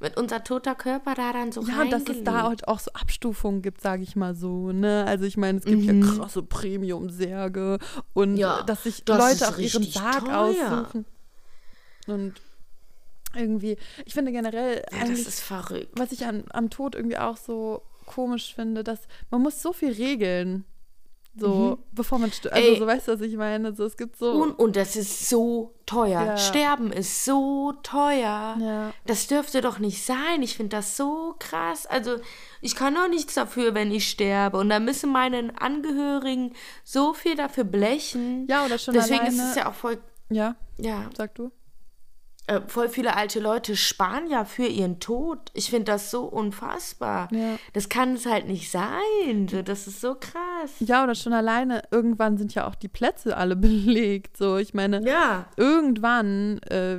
wird 0.00 0.16
unser 0.16 0.44
toter 0.44 0.74
Körper 0.76 1.14
da 1.14 1.32
dann 1.32 1.50
so 1.50 1.62
Ja, 1.62 1.84
dass 1.86 2.08
es 2.08 2.22
da 2.22 2.42
halt 2.44 2.68
auch 2.68 2.78
so 2.78 2.92
Abstufungen 2.92 3.62
gibt, 3.62 3.80
sage 3.80 4.02
ich 4.02 4.14
mal 4.16 4.34
so. 4.34 4.70
Ne? 4.70 5.04
Also 5.08 5.24
ich 5.24 5.36
meine, 5.36 5.58
es 5.58 5.64
gibt 5.64 5.82
ja 5.84 5.94
krasse 6.00 6.42
Premium-Särge 6.42 7.78
und 8.14 8.32
Mhm. 8.32 8.36
Ja, 8.38 8.62
dass 8.62 8.84
sich 8.84 9.04
das 9.04 9.18
Leute 9.40 9.52
auch 9.52 9.58
ihren 9.58 9.82
Sarg 9.82 10.24
teuer. 10.26 10.36
aussuchen. 10.38 11.04
Und 12.06 12.34
irgendwie, 13.34 13.76
ich 14.06 14.14
finde 14.14 14.32
generell 14.32 14.84
Ja, 14.92 15.04
das 15.06 15.20
ist 15.20 15.40
verrückt. 15.40 15.88
was 15.98 16.12
ich 16.12 16.24
an, 16.26 16.44
am 16.50 16.70
Tod 16.70 16.94
irgendwie 16.94 17.18
auch 17.18 17.36
so 17.36 17.82
komisch 18.06 18.54
finde, 18.54 18.82
dass 18.84 19.00
man 19.30 19.42
muss 19.42 19.60
so 19.62 19.72
viel 19.72 19.92
regeln. 19.92 20.64
So, 21.40 21.78
bevor 21.92 22.18
man 22.18 22.32
stirbt. 22.32 22.56
Also, 22.56 22.72
Mhm. 22.72 22.78
So 22.78 22.86
weißt 22.88 23.06
du, 23.08 23.12
was 23.12 23.20
ich 23.20 23.36
meine? 23.36 23.72
So, 23.72 23.84
es 23.84 23.96
gibt 23.96 24.16
so. 24.16 24.32
Und, 24.32 24.58
und 24.58 24.74
das 24.74 24.96
ist 24.96 25.28
so 25.28 25.72
teuer. 25.86 26.24
Ja. 26.24 26.36
Sterben 26.36 26.90
ist 26.92 27.24
so 27.24 27.74
teuer. 27.84 28.56
Ja. 28.60 28.92
Das 29.06 29.28
dürfte 29.28 29.60
doch 29.60 29.78
nicht 29.78 30.04
sein. 30.04 30.42
Ich 30.42 30.56
finde 30.56 30.70
das 30.76 30.96
so 30.96 31.36
krass. 31.38 31.86
Also, 31.86 32.16
ich 32.60 32.74
kann 32.74 32.94
doch 32.96 33.06
nichts 33.08 33.34
dafür, 33.34 33.72
wenn 33.74 33.92
ich 33.92 34.08
sterbe. 34.08 34.56
Und 34.58 34.68
da 34.70 34.80
müssen 34.80 35.12
meine 35.12 35.52
Angehörigen 35.60 36.54
so 36.82 37.14
viel 37.14 37.36
dafür 37.36 37.62
blechen. 37.64 38.48
ja, 38.48 38.64
oder 38.64 38.76
schon 38.78 38.94
Deswegen 38.94 39.20
alleine. 39.20 39.36
ist 39.36 39.50
es 39.50 39.54
ja 39.54 39.68
auch 39.68 39.74
voll, 39.74 39.98
ja, 40.30 40.56
ja, 40.76 41.08
sag 41.16 41.36
du. 41.36 41.52
Äh, 42.48 42.60
voll 42.66 42.88
viele 42.88 43.14
alte 43.16 43.40
Leute 43.40 43.76
sparen 43.76 44.28
ja 44.30 44.44
für 44.44 44.66
ihren 44.66 45.00
Tod. 45.00 45.38
Ich 45.54 45.70
finde 45.70 45.84
das 45.92 46.10
so 46.10 46.24
unfassbar. 46.24 47.28
Ja. 47.32 47.56
Das 47.74 47.88
kann 47.88 48.14
es 48.14 48.26
halt 48.26 48.46
nicht 48.48 48.70
sein. 48.70 49.48
So, 49.50 49.62
das 49.62 49.86
ist 49.86 50.00
so 50.00 50.14
krass. 50.14 50.72
Ja, 50.80 51.04
oder 51.04 51.14
schon 51.14 51.32
alleine, 51.32 51.82
irgendwann 51.90 52.36
sind 52.38 52.54
ja 52.54 52.66
auch 52.66 52.74
die 52.74 52.88
Plätze 52.88 53.36
alle 53.36 53.54
belegt. 53.68 54.36
So, 54.36 54.56
ich 54.56 54.74
meine, 54.74 55.00
Ja. 55.06 55.46
irgendwann, 55.56 56.58
äh, 56.64 56.98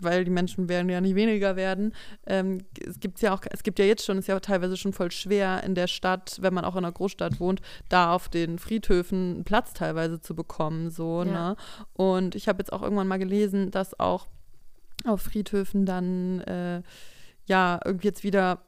weil 0.00 0.24
die 0.24 0.30
Menschen 0.30 0.68
werden 0.68 0.88
ja 0.88 1.00
nicht 1.00 1.14
weniger 1.14 1.56
werden, 1.56 1.94
ähm, 2.26 2.58
es 2.86 3.00
gibt 3.00 3.20
ja 3.20 3.34
auch, 3.34 3.40
es 3.50 3.62
gibt 3.62 3.78
ja 3.78 3.84
jetzt 3.84 4.04
schon, 4.04 4.18
ist 4.18 4.28
ja 4.28 4.38
teilweise 4.40 4.76
schon 4.76 4.92
voll 4.92 5.10
schwer 5.10 5.62
in 5.64 5.74
der 5.74 5.86
Stadt, 5.88 6.38
wenn 6.40 6.54
man 6.54 6.64
auch 6.64 6.74
in 6.76 6.84
einer 6.84 6.92
Großstadt 6.92 7.40
wohnt, 7.40 7.60
da 7.88 8.12
auf 8.14 8.28
den 8.28 8.58
Friedhöfen 8.58 9.34
einen 9.34 9.44
Platz 9.44 9.72
teilweise 9.74 10.20
zu 10.20 10.34
bekommen. 10.34 10.90
So, 10.90 11.22
Ja. 11.24 11.50
ne? 11.50 11.56
Und 11.94 12.34
ich 12.34 12.48
habe 12.48 12.58
jetzt 12.58 12.72
auch 12.72 12.82
irgendwann 12.82 13.08
mal 13.08 13.18
gelesen, 13.18 13.70
dass 13.70 13.98
auch 13.98 14.26
auf 15.04 15.22
Friedhöfen 15.22 15.86
dann 15.86 16.40
äh, 16.40 16.82
ja 17.46 17.80
irgendwie 17.84 18.08
jetzt 18.08 18.24
wieder 18.24 18.62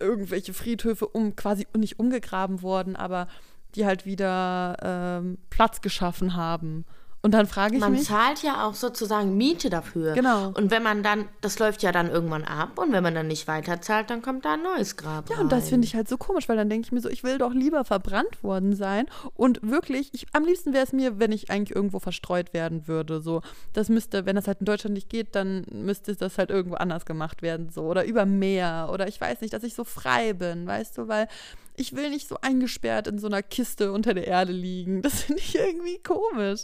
irgendwelche 0.00 0.54
Friedhöfe 0.54 1.06
um 1.06 1.36
quasi 1.36 1.66
nicht 1.76 1.98
umgegraben 1.98 2.62
wurden, 2.62 2.96
aber 2.96 3.28
die 3.74 3.86
halt 3.86 4.06
wieder 4.06 4.76
ähm, 4.82 5.38
Platz 5.50 5.80
geschaffen 5.80 6.36
haben. 6.36 6.84
Und 7.24 7.30
dann 7.30 7.46
frage 7.46 7.76
ich 7.76 7.80
Man 7.80 7.92
mich, 7.92 8.04
zahlt 8.04 8.42
ja 8.42 8.66
auch 8.66 8.74
sozusagen 8.74 9.34
Miete 9.34 9.70
dafür. 9.70 10.12
Genau. 10.12 10.48
Und 10.48 10.70
wenn 10.70 10.82
man 10.82 11.02
dann, 11.02 11.26
das 11.40 11.58
läuft 11.58 11.82
ja 11.82 11.90
dann 11.90 12.10
irgendwann 12.10 12.44
ab 12.44 12.78
und 12.78 12.92
wenn 12.92 13.02
man 13.02 13.14
dann 13.14 13.28
nicht 13.28 13.48
weiter 13.48 13.80
zahlt, 13.80 14.10
dann 14.10 14.20
kommt 14.20 14.44
da 14.44 14.52
ein 14.52 14.62
neues 14.62 14.98
Grab. 14.98 15.30
ja, 15.30 15.38
und 15.38 15.50
das 15.50 15.62
rein. 15.62 15.70
finde 15.70 15.86
ich 15.86 15.94
halt 15.94 16.06
so 16.06 16.18
komisch, 16.18 16.50
weil 16.50 16.58
dann 16.58 16.68
denke 16.68 16.84
ich 16.84 16.92
mir 16.92 17.00
so, 17.00 17.08
ich 17.08 17.24
will 17.24 17.38
doch 17.38 17.54
lieber 17.54 17.82
verbrannt 17.86 18.42
worden 18.44 18.76
sein. 18.76 19.06
Und 19.32 19.58
wirklich, 19.62 20.10
ich, 20.12 20.26
am 20.34 20.44
liebsten 20.44 20.74
wäre 20.74 20.84
es 20.84 20.92
mir, 20.92 21.18
wenn 21.18 21.32
ich 21.32 21.50
eigentlich 21.50 21.74
irgendwo 21.74 21.98
verstreut 21.98 22.52
werden 22.52 22.88
würde. 22.88 23.22
So, 23.22 23.40
das 23.72 23.88
müsste, 23.88 24.26
wenn 24.26 24.36
das 24.36 24.46
halt 24.46 24.60
in 24.60 24.66
Deutschland 24.66 24.92
nicht 24.92 25.08
geht, 25.08 25.34
dann 25.34 25.64
müsste 25.72 26.14
das 26.14 26.36
halt 26.36 26.50
irgendwo 26.50 26.76
anders 26.76 27.06
gemacht 27.06 27.40
werden. 27.40 27.70
So, 27.70 27.84
oder 27.84 28.04
über 28.04 28.26
Meer. 28.26 28.90
Oder 28.92 29.08
ich 29.08 29.18
weiß 29.18 29.40
nicht, 29.40 29.54
dass 29.54 29.62
ich 29.62 29.74
so 29.74 29.84
frei 29.84 30.34
bin, 30.34 30.66
weißt 30.66 30.98
du, 30.98 31.08
weil 31.08 31.28
ich 31.76 31.94
will 31.94 32.10
nicht 32.10 32.28
so 32.28 32.36
eingesperrt 32.40 33.06
in 33.06 33.18
so 33.18 33.26
einer 33.26 33.42
Kiste 33.42 33.92
unter 33.92 34.14
der 34.14 34.26
Erde 34.26 34.52
liegen. 34.52 35.02
Das 35.02 35.22
finde 35.24 35.40
ich 35.40 35.54
irgendwie 35.54 35.98
komisch. 36.02 36.62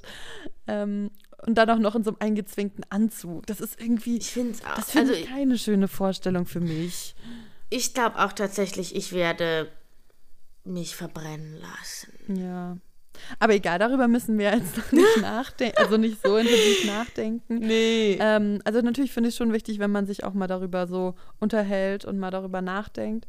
Ähm, 0.67 1.11
und 1.47 1.55
dann 1.57 1.71
auch 1.71 1.79
noch 1.79 1.95
in 1.95 2.05
so 2.05 2.11
einem 2.11 2.19
eingezwingten 2.21 2.85
Anzug. 2.91 3.47
Das 3.47 3.61
ist 3.61 3.81
irgendwie. 3.81 4.19
Ich 4.19 4.31
finde 4.31 4.53
es 4.53 4.65
auch. 4.65 4.75
Das 4.75 4.91
finde 4.91 5.13
also 5.13 5.23
ich 5.23 5.29
keine 5.29 5.59
schöne 5.59 5.89
Vorstellung 5.89 6.47
für 6.47 6.61
mich. 6.61 7.15
ich 7.71 7.95
glaube 7.95 8.19
auch 8.19 8.33
tatsächlich, 8.33 8.95
ich 8.95 9.13
werde 9.13 9.71
mich 10.65 10.95
verbrennen 10.97 11.59
lassen. 11.59 12.37
Ja. 12.37 12.77
Aber 13.39 13.55
egal, 13.55 13.79
darüber 13.79 14.09
müssen 14.09 14.39
wir 14.39 14.55
jetzt 14.55 14.77
noch 14.77 14.93
nicht 14.93 15.17
nachdenken, 15.21 15.77
also 15.79 15.97
nicht 15.97 16.23
so 16.23 16.37
intensiv 16.37 16.87
nachdenken. 16.87 17.59
Nee. 17.59 18.19
Ähm, 18.21 18.61
also 18.65 18.81
natürlich 18.81 19.13
finde 19.13 19.29
ich 19.29 19.35
es 19.35 19.39
schon 19.39 19.53
wichtig, 19.53 19.79
wenn 19.79 19.91
man 19.91 20.07
sich 20.07 20.25
auch 20.25 20.33
mal 20.33 20.47
darüber 20.47 20.87
so 20.87 21.15
unterhält 21.39 22.05
und 22.05 22.19
mal 22.19 22.31
darüber 22.31 22.63
nachdenkt. 22.63 23.27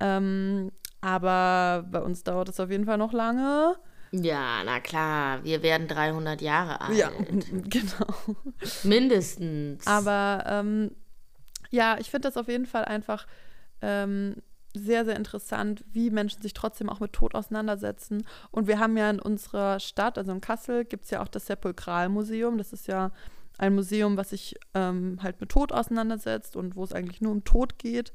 Ähm, 0.00 0.70
aber 1.02 1.84
bei 1.90 2.00
uns 2.00 2.24
dauert 2.24 2.48
es 2.48 2.58
auf 2.60 2.70
jeden 2.70 2.86
Fall 2.86 2.96
noch 2.96 3.12
lange. 3.12 3.76
Ja, 4.12 4.62
na 4.64 4.80
klar, 4.80 5.42
wir 5.42 5.62
werden 5.62 5.88
300 5.88 6.40
Jahre 6.40 6.80
alt. 6.80 6.96
Ja, 6.96 7.10
genau. 7.50 8.14
Mindestens. 8.84 9.86
Aber 9.86 10.44
ähm, 10.46 10.92
ja, 11.70 11.96
ich 11.98 12.10
finde 12.10 12.28
das 12.28 12.36
auf 12.36 12.48
jeden 12.48 12.66
Fall 12.66 12.84
einfach 12.84 13.26
ähm, 13.80 14.36
sehr, 14.74 15.04
sehr 15.04 15.16
interessant, 15.16 15.84
wie 15.92 16.10
Menschen 16.10 16.42
sich 16.42 16.52
trotzdem 16.52 16.88
auch 16.88 17.00
mit 17.00 17.12
Tod 17.12 17.34
auseinandersetzen. 17.34 18.24
Und 18.50 18.68
wir 18.68 18.78
haben 18.78 18.96
ja 18.96 19.10
in 19.10 19.18
unserer 19.18 19.80
Stadt, 19.80 20.18
also 20.18 20.30
in 20.30 20.40
Kassel, 20.40 20.84
gibt 20.84 21.04
es 21.04 21.10
ja 21.10 21.22
auch 21.22 21.28
das 21.28 21.46
Sepulkralmuseum. 21.46 22.58
Das 22.58 22.72
ist 22.72 22.86
ja 22.86 23.10
ein 23.58 23.74
Museum, 23.74 24.16
was 24.16 24.30
sich 24.30 24.56
ähm, 24.74 25.18
halt 25.22 25.40
mit 25.40 25.50
Tod 25.50 25.72
auseinandersetzt 25.72 26.54
und 26.56 26.76
wo 26.76 26.84
es 26.84 26.92
eigentlich 26.92 27.20
nur 27.20 27.32
um 27.32 27.44
Tod 27.44 27.78
geht. 27.78 28.12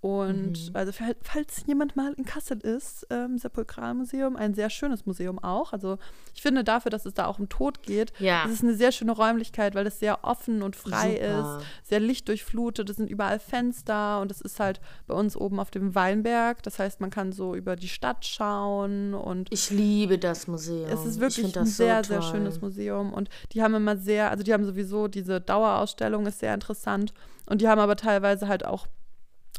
Und 0.00 0.70
also 0.72 0.92
für, 0.92 1.14
falls 1.22 1.66
jemand 1.66 1.94
mal 1.94 2.14
in 2.14 2.24
Kassel 2.24 2.58
ist, 2.60 3.06
ähm, 3.10 3.36
Sepulkralmuseum, 3.36 4.34
ein 4.34 4.54
sehr 4.54 4.70
schönes 4.70 5.04
Museum 5.04 5.38
auch. 5.38 5.74
Also 5.74 5.98
ich 6.34 6.40
finde 6.40 6.64
dafür, 6.64 6.90
dass 6.90 7.04
es 7.04 7.12
da 7.12 7.26
auch 7.26 7.38
um 7.38 7.50
Tod 7.50 7.82
geht, 7.82 8.12
Ja. 8.18 8.44
es 8.46 8.52
ist 8.52 8.62
eine 8.62 8.74
sehr 8.74 8.92
schöne 8.92 9.12
Räumlichkeit, 9.12 9.74
weil 9.74 9.86
es 9.86 9.98
sehr 10.00 10.24
offen 10.24 10.62
und 10.62 10.74
frei 10.74 11.16
Super. 11.20 11.58
ist, 11.58 11.88
sehr 11.90 12.00
lichtdurchflutet, 12.00 12.88
es 12.88 12.96
sind 12.96 13.10
überall 13.10 13.38
Fenster 13.38 14.20
und 14.22 14.30
es 14.30 14.40
ist 14.40 14.58
halt 14.58 14.80
bei 15.06 15.12
uns 15.14 15.36
oben 15.36 15.60
auf 15.60 15.70
dem 15.70 15.94
Weinberg. 15.94 16.62
Das 16.62 16.78
heißt, 16.78 17.00
man 17.02 17.10
kann 17.10 17.32
so 17.32 17.54
über 17.54 17.76
die 17.76 17.88
Stadt 17.88 18.24
schauen 18.24 19.12
und 19.12 19.52
ich 19.52 19.70
liebe 19.70 20.18
das 20.18 20.46
Museum. 20.46 20.88
es 20.88 21.04
ist 21.04 21.16
ich 21.16 21.20
wirklich 21.20 21.58
ein 21.58 21.66
sehr, 21.66 22.02
so 22.02 22.08
sehr 22.14 22.22
schönes 22.22 22.62
Museum 22.62 23.12
und 23.12 23.28
die 23.52 23.62
haben 23.62 23.74
immer 23.74 23.98
sehr, 23.98 24.30
also 24.30 24.42
die 24.44 24.54
haben 24.54 24.64
sowieso 24.64 25.08
diese 25.08 25.42
Dauerausstellung, 25.42 26.24
ist 26.26 26.38
sehr 26.38 26.54
interessant 26.54 27.12
und 27.44 27.60
die 27.60 27.68
haben 27.68 27.80
aber 27.80 27.96
teilweise 27.96 28.48
halt 28.48 28.64
auch 28.64 28.86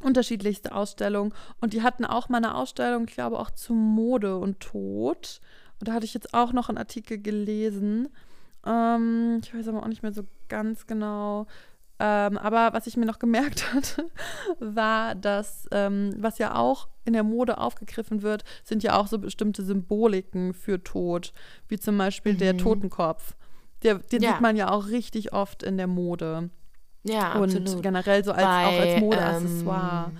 unterschiedlichste 0.01 0.73
Ausstellungen 0.73 1.33
und 1.59 1.73
die 1.73 1.83
hatten 1.83 2.05
auch 2.05 2.29
mal 2.29 2.37
eine 2.37 2.55
Ausstellung, 2.55 3.05
ich 3.07 3.13
glaube 3.13 3.39
auch 3.39 3.51
zu 3.51 3.73
Mode 3.73 4.37
und 4.37 4.59
Tod 4.59 5.41
und 5.79 5.87
da 5.87 5.93
hatte 5.93 6.05
ich 6.05 6.13
jetzt 6.13 6.33
auch 6.33 6.53
noch 6.53 6.69
einen 6.69 6.77
Artikel 6.77 7.17
gelesen, 7.21 8.09
ähm, 8.65 9.41
ich 9.43 9.53
weiß 9.53 9.67
aber 9.67 9.83
auch 9.83 9.87
nicht 9.87 10.03
mehr 10.03 10.13
so 10.13 10.23
ganz 10.47 10.87
genau, 10.87 11.47
ähm, 11.99 12.39
aber 12.39 12.73
was 12.73 12.87
ich 12.87 12.97
mir 12.97 13.05
noch 13.05 13.19
gemerkt 13.19 13.73
hatte, 13.75 14.07
war, 14.59 15.13
dass, 15.13 15.67
ähm, 15.71 16.15
was 16.17 16.39
ja 16.39 16.55
auch 16.55 16.87
in 17.05 17.13
der 17.13 17.23
Mode 17.23 17.59
aufgegriffen 17.59 18.23
wird, 18.23 18.43
sind 18.63 18.81
ja 18.81 18.99
auch 18.99 19.07
so 19.07 19.19
bestimmte 19.19 19.63
Symboliken 19.63 20.53
für 20.53 20.83
Tod, 20.83 21.31
wie 21.67 21.77
zum 21.79 21.97
Beispiel 21.97 22.35
der 22.35 22.57
Totenkopf. 22.57 23.35
Der, 23.83 23.95
den 23.99 24.19
Mhm. 24.19 24.23
Ja. 24.23 24.31
sieht 24.31 24.41
man 24.41 24.55
ja 24.55 24.71
auch 24.71 24.87
richtig 24.87 25.33
oft 25.33 25.61
in 25.63 25.77
der 25.77 25.87
Mode. 25.87 26.49
Ja, 27.03 27.33
Und 27.39 27.55
absolut. 27.55 27.83
generell 27.83 28.23
so 28.23 28.31
als, 28.31 28.43
auch 28.43 28.47
Bei, 28.47 28.79
als 28.79 29.01
Modeaccessoire. 29.01 30.07
ähm, 30.09 30.17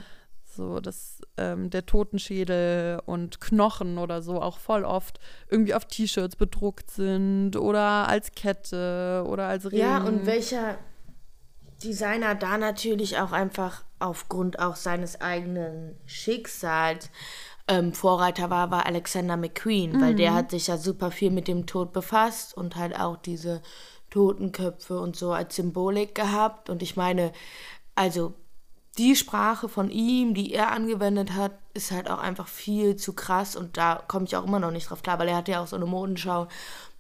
so, 0.54 0.80
dass 0.82 1.22
ähm, 1.38 1.70
der 1.70 1.86
Totenschädel 1.86 3.00
und 3.06 3.40
Knochen 3.40 3.98
oder 3.98 4.22
so 4.22 4.42
auch 4.42 4.60
voll 4.60 4.84
oft 4.84 5.20
irgendwie 5.50 5.74
auf 5.74 5.86
T-Shirts 5.86 6.36
bedruckt 6.36 6.92
sind 6.92 7.56
oder 7.56 8.08
als 8.10 8.32
Kette 8.32 9.24
oder 9.28 9.48
als 9.48 9.72
Ring. 9.72 9.80
Ja, 9.80 10.04
und 10.04 10.26
welcher 10.26 10.78
Designer 11.84 12.36
da 12.36 12.58
natürlich 12.58 13.18
auch 13.20 13.32
einfach 13.32 13.84
aufgrund 14.00 14.60
auch 14.60 14.76
seines 14.76 15.22
eigenen 15.22 15.96
Schicksals 16.06 17.10
ähm, 17.68 17.94
Vorreiter 17.94 18.50
war, 18.50 18.72
war 18.72 18.86
Alexander 18.86 19.38
McQueen, 19.38 20.00
weil 20.02 20.14
Mhm. 20.14 20.18
der 20.18 20.34
hat 20.34 20.52
sich 20.52 20.68
ja 20.68 20.78
super 20.78 21.12
viel 21.12 21.32
mit 21.32 21.48
dem 21.48 21.66
Tod 21.66 21.94
befasst 21.94 22.56
und 22.58 22.76
halt 22.76 23.00
auch 23.00 23.18
diese 23.18 23.62
Totenköpfe 24.12 25.00
und 25.00 25.16
so 25.16 25.32
als 25.32 25.56
Symbolik 25.56 26.14
gehabt. 26.14 26.70
Und 26.70 26.84
ich 26.84 26.96
meine, 26.96 27.32
also 27.96 28.36
die 28.98 29.16
Sprache 29.16 29.68
von 29.68 29.90
ihm, 29.90 30.36
die 30.36 30.54
er 30.54 30.72
angewendet 30.72 31.34
hat, 31.34 31.54
ist 31.74 31.92
halt 31.92 32.10
auch 32.10 32.20
einfach 32.20 32.48
viel 32.48 32.98
zu 32.98 33.14
krass 33.14 33.56
und 33.56 33.78
da 33.78 34.04
komme 34.08 34.26
ich 34.26 34.36
auch 34.36 34.46
immer 34.46 34.60
noch 34.60 34.72
nicht 34.72 34.90
drauf 34.90 35.02
klar, 35.02 35.18
weil 35.18 35.30
er 35.30 35.38
hatte 35.38 35.54
ja 35.54 35.64
auch 35.64 35.68
so 35.68 35.78
eine 35.78 35.86
Modenschau, 35.86 36.48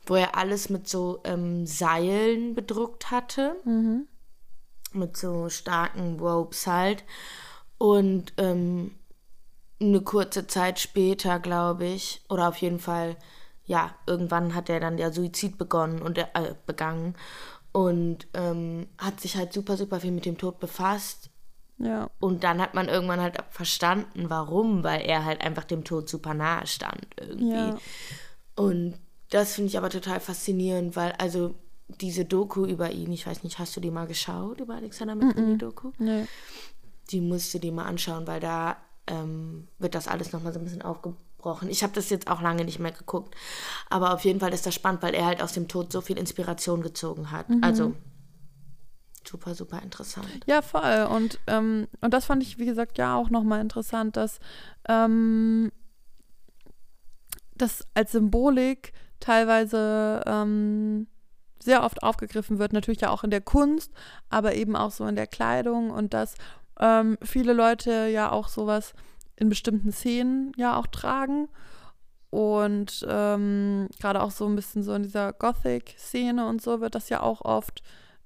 wo 0.05 0.16
er 0.16 0.36
alles 0.36 0.70
mit 0.70 0.88
so 0.88 1.20
ähm, 1.26 1.68
Seilen 1.68 2.55
bedruckt 2.55 3.12
hatte. 3.12 3.57
mit 4.93 5.18
so 5.18 5.49
starken 5.49 6.20
Ropes 6.20 6.68
halt. 6.68 7.03
Und 7.78 8.34
ähm, 8.38 8.95
eine 9.80 10.01
kurze 10.01 10.47
Zeit 10.47 10.80
später, 10.80 11.39
glaube 11.39 11.86
ich, 11.86 12.22
oder 12.30 12.47
auf 12.47 12.57
jeden 12.57 12.80
Fall, 12.80 13.18
ja, 13.72 13.95
irgendwann 14.05 14.53
hat 14.53 14.69
er 14.69 14.82
dann 14.82 14.97
der 14.97 15.13
Suizid 15.13 15.57
begonnen 15.57 16.01
und 16.01 16.17
äh, 16.17 16.28
begangen 16.65 17.15
und 17.72 18.28
ähm, 18.34 18.88
hat 18.97 19.22
sich 19.22 19.38
halt 19.38 19.53
super, 19.53 19.78
super 19.78 20.01
viel 20.01 20.11
mit 20.11 20.26
dem 20.26 20.38
Tod 20.38 20.59
befasst. 20.59 21.30
Ja. 21.78 22.09
Und 22.19 22.43
dann 22.43 22.61
hat 22.61 22.74
man 22.74 22.89
irgendwann 22.89 23.22
halt 23.22 23.38
verstanden, 23.49 24.30
warum, 24.30 24.84
weil 24.84 24.99
er 25.03 25.24
halt 25.24 25.39
einfach 25.39 25.63
dem 25.63 25.86
Tod 25.86 26.09
super 26.09 26.34
nahe 26.34 26.67
stand 26.67 27.07
irgendwie. 27.15 27.53
Ja. 27.53 27.78
Und 28.57 28.95
das 29.30 29.53
finde 29.53 29.69
ich 29.69 29.78
aber 29.78 29.89
total 29.89 30.19
faszinierend, 30.19 30.97
weil 30.97 31.13
also 31.13 31.55
diese 31.88 32.26
Doku 32.26 32.65
über 32.65 32.91
ihn, 32.91 33.13
ich 33.13 33.26
weiß 33.26 33.43
nicht, 33.43 33.57
hast 33.57 33.74
du 33.78 33.80
die 33.80 33.89
mal 33.89 34.05
geschaut, 34.05 34.59
über 34.59 34.76
Alexander 34.76 35.15
McQueen, 35.15 35.51
die 35.51 35.57
Doku? 35.57 35.91
Nee. 35.97 36.26
Die 37.09 37.22
musst 37.22 37.53
du 37.53 37.59
dir 37.59 37.72
mal 37.72 37.86
anschauen, 37.86 38.28
weil 38.28 38.41
da 38.41 38.76
ähm, 39.07 39.69
wird 39.80 39.95
das 39.95 40.09
alles 40.09 40.34
nochmal 40.34 40.51
so 40.51 40.59
ein 40.59 40.65
bisschen 40.65 40.82
aufgebrochen. 41.42 41.70
Ich 41.70 41.84
habe 41.84 41.94
das 41.94 42.10
jetzt 42.10 42.30
auch 42.30 42.42
lange 42.42 42.66
nicht 42.66 42.80
mehr 42.80 42.92
geguckt. 42.92 43.36
Aber 43.89 44.14
auf 44.14 44.24
jeden 44.24 44.39
Fall 44.39 44.54
ist 44.54 44.66
das 44.66 44.76
spannend, 44.76 45.02
weil 45.02 45.14
er 45.14 45.26
halt 45.26 45.42
aus 45.42 45.54
dem 45.54 45.68
Tod 45.68 45.92
so 45.92 46.02
viel 46.02 46.18
Inspiration 46.18 46.82
gezogen 46.82 47.32
hat. 47.32 47.48
Also 47.62 47.94
super, 49.28 49.56
super 49.56 49.82
interessant. 49.82 50.28
Ja, 50.46 50.62
voll. 50.62 51.08
Und, 51.10 51.39
ähm, 51.48 51.88
und 52.02 52.14
das 52.14 52.26
fand 52.26 52.44
ich, 52.44 52.58
wie 52.58 52.66
gesagt, 52.66 52.98
ja 52.98 53.16
auch 53.16 53.30
nochmal 53.30 53.62
interessant, 53.62 54.18
dass 54.18 54.39
ähm, 54.88 55.72
das 57.56 57.86
als 57.94 58.12
Symbolik 58.12 58.94
teilweise 59.20 60.24
ähm, 60.26 61.08
sehr 61.60 61.84
oft 61.84 62.02
aufgegriffen 62.02 62.58
wird, 62.58 62.74
natürlich 62.74 63.02
ja 63.02 63.12
auch 63.12 63.24
in 63.24 63.30
der 63.30 63.42
Kunst, 63.42 63.92
aber 64.30 64.56
eben 64.56 64.76
auch 64.76 64.89
so 64.89 65.06
in 65.06 65.16
der 65.16 65.28
Kleidung 65.28 65.92
und 65.92 66.16
dass 66.16 66.34
ähm, 66.80 67.20
viele 67.22 67.54
Leute 67.54 68.08
ja 68.08 68.32
auch 68.32 68.48
sowas 68.48 68.96
in 69.42 69.50
bestimmten 69.50 69.92
Szenen 69.92 70.52
ja 70.56 70.78
auch 70.78 70.86
tragen 70.86 71.50
und 72.30 73.06
ähm, 73.10 73.89
gerade 74.00 74.22
auch 74.22 74.32
so 74.32 74.46
ein 74.46 74.56
bisschen 74.56 74.84
so 74.84 74.94
in 74.94 75.04
dieser 75.04 75.34
Gothic-Szene 75.34 76.48
und 76.48 76.62
so 76.62 76.80
wird 76.80 76.96
das 76.96 77.10
ja 77.10 77.22
auch 77.22 77.42
oft 77.42 77.82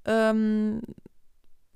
ähm, 0.06 0.82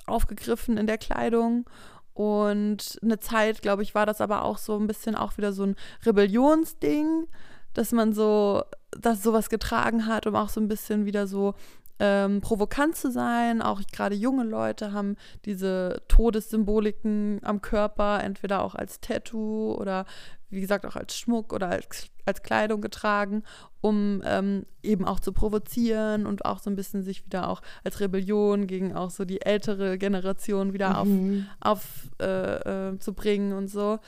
aufgegriffen 0.05 0.77
in 0.77 0.85
der 0.85 0.97
Kleidung. 0.97 1.67
Und 2.13 2.99
eine 3.01 3.19
Zeit, 3.19 3.61
glaube 3.61 3.81
ich, 3.81 3.95
war 3.95 4.05
das 4.05 4.19
aber 4.19 4.43
auch 4.43 4.57
so 4.57 4.77
ein 4.77 4.87
bisschen 4.87 5.15
auch 5.15 5.37
wieder 5.37 5.53
so 5.53 5.63
ein 5.63 5.75
Rebellionsding, 6.05 7.25
dass 7.73 7.93
man 7.93 8.13
so, 8.13 8.63
dass 8.91 9.23
sowas 9.23 9.49
getragen 9.49 10.05
hat, 10.05 10.27
um 10.27 10.35
auch 10.35 10.49
so 10.49 10.59
ein 10.59 10.67
bisschen 10.67 11.05
wieder 11.05 11.27
so 11.27 11.55
ähm, 11.99 12.41
provokant 12.41 12.95
zu 12.95 13.11
sein. 13.11 13.61
Auch 13.61 13.81
gerade 13.91 14.15
junge 14.15 14.43
Leute 14.43 14.93
haben 14.93 15.15
diese 15.45 16.01
Todessymboliken 16.07 17.39
am 17.43 17.61
Körper, 17.61 18.23
entweder 18.23 18.63
auch 18.63 18.75
als 18.75 18.99
Tattoo 19.01 19.73
oder 19.73 20.05
wie 20.49 20.61
gesagt 20.61 20.85
auch 20.85 20.95
als 20.95 21.15
Schmuck 21.15 21.53
oder 21.53 21.69
als, 21.69 22.07
als 22.25 22.41
Kleidung 22.41 22.81
getragen, 22.81 23.43
um 23.81 24.23
ähm, 24.25 24.65
eben 24.81 25.05
auch 25.05 25.19
zu 25.19 25.31
provozieren 25.31 26.25
und 26.25 26.43
auch 26.45 26.59
so 26.59 26.69
ein 26.71 26.75
bisschen 26.75 27.03
sich 27.03 27.23
wieder 27.25 27.47
auch 27.49 27.61
als 27.83 27.99
Rebellion 27.99 28.65
gegen 28.65 28.95
auch 28.95 29.11
so 29.11 29.25
die 29.25 29.41
ältere 29.41 29.97
Generation 29.99 30.73
wieder 30.73 31.03
Mhm. 31.03 31.45
auf, 31.59 31.77
auf 32.19 32.25
äh, 32.25 32.89
äh, 32.93 32.99
zu 32.99 33.13
bringen 33.13 33.53
und 33.53 33.67
so. 33.67 33.99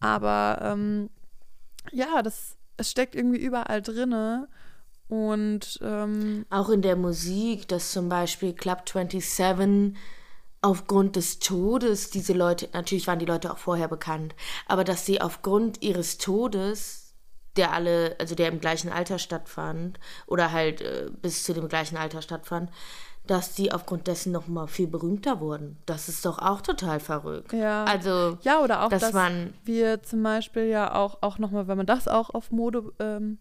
Aber 0.00 0.58
ähm, 0.62 1.10
ja, 1.92 2.22
das 2.22 2.56
es 2.76 2.90
steckt 2.90 3.14
irgendwie 3.14 3.38
überall 3.38 3.82
drinne 3.82 4.48
und 5.08 5.78
ähm, 5.82 6.46
Auch 6.50 6.68
in 6.70 6.82
der 6.82 6.96
Musik, 6.96 7.68
dass 7.68 7.92
zum 7.92 8.08
Beispiel 8.08 8.52
Club 8.54 8.82
27 8.88 9.96
aufgrund 10.62 11.16
des 11.16 11.38
Todes 11.40 12.10
diese 12.10 12.32
Leute, 12.32 12.68
natürlich 12.72 13.06
waren 13.06 13.18
die 13.18 13.26
Leute 13.26 13.52
auch 13.52 13.58
vorher 13.58 13.88
bekannt, 13.88 14.34
aber 14.66 14.82
dass 14.84 15.04
sie 15.04 15.20
aufgrund 15.20 15.82
ihres 15.82 16.16
Todes, 16.16 17.14
der 17.56 17.72
alle, 17.72 18.16
also 18.18 18.34
der 18.34 18.48
im 18.48 18.60
gleichen 18.60 18.90
Alter 18.90 19.18
stattfand, 19.18 20.00
oder 20.26 20.52
halt 20.52 20.80
äh, 20.80 21.10
bis 21.20 21.44
zu 21.44 21.52
dem 21.52 21.68
gleichen 21.68 21.96
Alter 21.98 22.22
stattfand, 22.22 22.70
dass 23.26 23.54
die 23.54 23.72
aufgrund 23.72 24.06
dessen 24.06 24.32
nochmal 24.32 24.68
viel 24.68 24.86
berühmter 24.86 25.40
wurden. 25.40 25.78
Das 25.86 26.08
ist 26.08 26.24
doch 26.26 26.38
auch 26.38 26.60
total 26.62 26.98
verrückt. 27.00 27.52
Ja. 27.52 27.84
Also, 27.84 28.36
Ja, 28.42 28.60
oder 28.60 28.84
auch, 28.84 28.88
dass 28.90 29.00
dass 29.02 29.12
man- 29.12 29.54
wir 29.64 30.02
zum 30.02 30.22
Beispiel 30.22 30.64
ja 30.64 30.94
auch, 30.94 31.18
auch 31.22 31.38
nochmal, 31.38 31.68
wenn 31.68 31.76
man 31.76 31.86
das 31.86 32.08
auch 32.08 32.30
auf 32.30 32.50
Mode 32.50 32.92
ähm, 32.98 33.38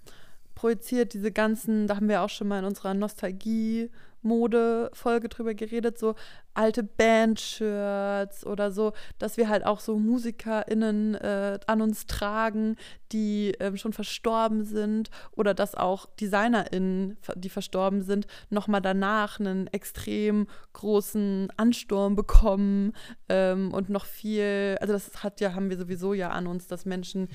projiziert, 0.64 1.14
diese 1.14 1.32
ganzen, 1.34 1.88
da 1.88 1.98
haben 1.98 2.08
wir 2.08 2.22
auch 2.22 2.30
schon 2.30 2.48
mal 2.48 2.60
in 2.60 2.64
unserer 2.64 2.94
Nostalgie-Mode-Folge 2.94 5.28
drüber 5.28 5.54
geredet, 5.54 6.00
so 6.00 6.16
alte 6.54 6.84
Band-Shirts 6.84 8.46
oder 8.46 8.72
so, 8.72 8.94
dass 9.20 9.36
wir 9.36 9.50
halt 9.50 9.66
auch 9.66 9.82
so 9.82 10.00
MusikerInnen 10.00 11.16
äh, 11.16 11.60
an 11.68 11.82
uns 11.82 12.06
tragen, 12.06 12.78
die 13.12 13.52
ähm, 13.60 13.76
schon 13.76 13.92
verstorben 13.92 14.64
sind 14.64 15.10
oder 15.36 15.54
dass 15.54 15.76
auch 15.76 16.06
DesignerInnen, 16.06 17.18
die 17.36 17.50
verstorben 17.50 18.02
sind, 18.02 18.26
nochmal 18.50 18.80
danach 18.80 19.42
einen 19.42 19.68
extrem 19.68 20.48
großen 20.72 21.52
Ansturm 21.58 22.16
bekommen 22.16 22.94
ähm, 23.28 23.74
und 23.74 23.90
noch 23.90 24.06
viel, 24.06 24.78
also 24.80 24.94
das 24.94 25.26
hat 25.26 25.42
ja, 25.42 25.56
haben 25.56 25.70
wir 25.70 25.78
sowieso 25.78 26.14
ja 26.14 26.30
an 26.30 26.48
uns, 26.48 26.68
dass 26.68 26.86
Menschen 26.86 27.28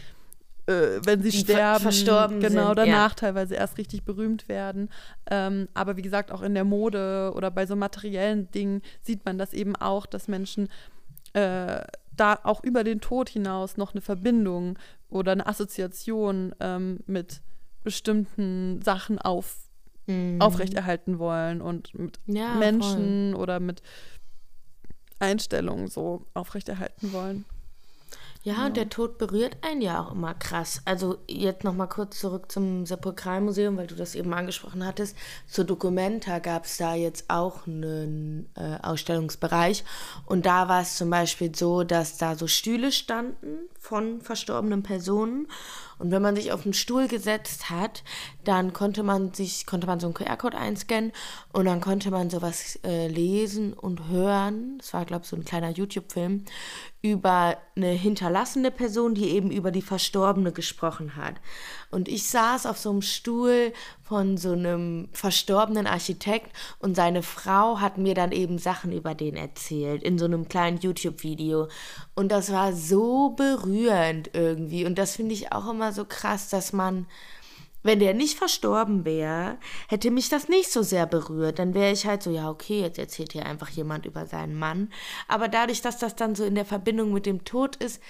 äh, 0.69 1.01
wenn 1.05 1.23
sie 1.23 1.31
Die 1.31 1.39
sterben, 1.39 1.83
verstorben 1.83 2.41
genau 2.41 2.69
sind, 2.69 2.79
danach 2.79 3.11
ja. 3.11 3.15
teilweise 3.17 3.55
erst 3.55 3.79
richtig 3.79 4.05
berühmt 4.05 4.49
werden. 4.49 4.91
Ähm, 5.31 5.69
aber 5.75 5.97
wie 5.97 6.03
gesagt, 6.03 6.31
auch 6.31 6.43
in 6.43 6.55
der 6.55 6.65
Mode 6.65 7.33
oder 7.35 7.51
bei 7.51 7.67
so 7.67 7.75
materiellen 7.77 8.51
Dingen 8.51 8.83
sieht 9.03 9.25
man 9.25 9.39
das 9.39 9.53
eben 9.53 9.75
auch, 9.77 10.07
dass 10.07 10.29
Menschen 10.29 10.69
äh, 11.33 11.81
da 12.17 12.39
auch 12.43 12.63
über 12.65 12.85
den 12.85 13.01
Tod 13.01 13.29
hinaus 13.29 13.77
noch 13.77 13.93
eine 13.95 14.01
Verbindung 14.01 14.79
oder 15.09 15.33
eine 15.33 15.47
Assoziation 15.47 16.55
ähm, 16.61 17.01
mit 17.07 17.41
bestimmten 17.85 18.83
Sachen 18.83 19.19
auf, 19.19 19.57
Mhm. 20.07 20.41
aufrechterhalten 20.41 21.19
wollen 21.19 21.61
und 21.61 21.95
mit 21.99 22.19
Ja, 22.27 22.55
Menschen 22.55 23.35
oder 23.35 23.61
mit 23.61 23.83
Einstellungen 25.19 25.89
so 25.89 26.25
aufrechterhalten 26.35 27.13
wollen. 27.13 27.45
Ja, 28.49 28.65
und 28.65 28.79
der 28.79 28.89
Tod 28.89 29.19
berührt 29.19 29.59
einen 29.61 29.83
ja 29.83 30.01
auch 30.01 30.13
immer 30.13 30.33
krass. 30.33 30.81
Also 30.87 31.19
jetzt 31.29 31.65
noch 31.65 31.75
mal 31.75 31.87
kurz 31.87 32.19
zurück 32.19 32.51
zum 32.51 32.87
Sepulkralmuseum, 32.87 33.77
weil 33.77 33.89
du 33.89 33.95
das 33.95 34.15
eben 34.15 34.33
angesprochen 34.33 34.87
hattest. 34.87 35.15
Zur 35.47 35.67
Documenta 35.67 36.39
gab 36.39 36.65
es 36.65 36.79
da 36.79 36.95
jetzt 36.95 37.27
auch 37.29 37.67
einen 37.67 38.49
äh, 38.57 38.79
Ausstellungsbereich. 38.81 39.85
Und 40.25 40.47
da 40.47 40.67
war 40.67 40.81
es 40.81 40.97
zum 40.97 41.11
Beispiel 41.11 41.55
so, 41.55 41.85
dass 41.85 42.17
da 42.17 42.37
so 42.37 42.47
Stühle 42.47 42.91
standen 42.91 43.69
von 43.79 44.23
verstorbenen 44.23 44.83
Personen. 44.83 45.47
Und 45.99 46.11
wenn 46.11 46.23
man 46.23 46.37
sich 46.37 46.53
auf 46.53 46.65
einen 46.65 46.75
Stuhl 46.75 47.09
gesetzt 47.09 47.71
hat, 47.71 48.03
dann 48.45 48.73
konnte 48.73 49.03
man 49.03 49.35
sich, 49.35 49.67
konnte 49.67 49.87
man 49.87 50.01
so 50.01 50.07
einen 50.07 50.15
QR-Code 50.15 50.57
einscannen 50.57 51.13
und 51.53 51.67
dann 51.67 51.81
konnte 51.81 52.11
man 52.11 52.31
sowas 52.31 52.79
äh, 52.85 53.09
lesen 53.09 53.73
und 53.73 54.09
hören. 54.09 54.79
Das 54.79 54.95
war, 54.95 55.05
glaube 55.05 55.25
ich, 55.25 55.29
so 55.29 55.37
ein 55.37 55.45
kleiner 55.45 55.71
YouTube-Film 55.71 56.45
über 57.01 57.57
eine 57.77 57.91
hinterlassene 57.91 58.73
Person, 58.73 59.15
die 59.15 59.31
eben 59.31 59.51
über 59.51 59.71
die 59.71 59.83
Verstorbene 59.83 60.51
gesprochen 60.51 61.15
hat. 61.15 61.35
Und 61.91 62.09
ich 62.09 62.29
saß 62.29 62.67
auf 62.67 62.77
so 62.77 62.91
einem 62.91 63.03
Stuhl 63.03 63.73
von 64.03 64.37
so 64.37 64.53
einem 64.53 65.09
verstorbenen 65.13 65.87
Architekt 65.87 66.51
und 66.81 66.97
seine 66.97 67.23
Frau 67.23 67.81
hat 67.81 67.99
mir 67.99 68.15
dann 68.15 68.33
eben 68.33 68.59
Sachen 68.59 68.91
über 68.93 69.15
den 69.15 69.37
erzählt 69.37 70.03
in 70.03 70.19
so 70.19 70.25
einem 70.25 70.49
kleinen 70.49 70.79
YouTube-Video. 70.79 71.69
Und 72.19 72.31
das 72.31 72.51
war 72.51 72.73
so 72.73 73.31
berührend 73.31 74.31
irgendwie. 74.33 74.85
Und 74.85 74.99
das 74.99 75.15
finde 75.15 75.35
ich 75.35 75.53
auch 75.53 75.71
immer 75.71 75.93
so 75.93 76.05
krass, 76.05 76.49
dass 76.49 76.73
man 76.73 77.07
wenn 77.85 78.01
der 78.01 78.13
nicht 78.13 78.37
verstorben 78.37 79.05
wäre, 79.05 79.57
hätte 79.89 80.11
mich 80.11 80.29
das 80.29 80.49
nicht 80.49 80.71
so 80.71 80.83
sehr 80.83 81.07
berührt. 81.07 81.61
Dann 81.61 81.75
wäre 81.75 81.93
ich 81.93 82.07
halt 82.07 82.25
so, 82.25 82.31
ja, 82.31 82.51
okay, 82.51 82.81
jetzt 82.81 82.99
erzählt 82.99 83.33
hier 83.33 83.47
einfach 83.47 83.71
jemand 83.71 84.05
über 84.05 84.27
seinen 84.27 84.57
Mann. 84.57 84.91
Aber 85.29 85.49
dadurch, 85.49 85.81
dass 85.81 85.97
das 85.97 86.17
dann 86.17 86.35
so 86.35 86.45
in 86.45 86.57
der 86.57 86.65
Verbindung 86.65 87.13
mit 87.13 87.25
dem 87.25 87.45
Tod 87.45 87.77
ist, 87.77 88.03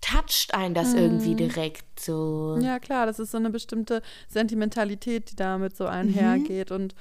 toucht 0.00 0.54
einen 0.54 0.74
das 0.74 0.94
irgendwie 0.94 1.34
direkt 1.34 2.00
so. 2.00 2.58
Ja, 2.60 2.78
klar, 2.78 3.04
das 3.04 3.18
ist 3.18 3.32
so 3.32 3.36
eine 3.36 3.50
bestimmte 3.50 4.00
Sentimentalität, 4.28 5.32
die 5.32 5.36
damit 5.36 5.76
so 5.76 5.86
einhergeht 5.86 6.70
und 6.70 6.94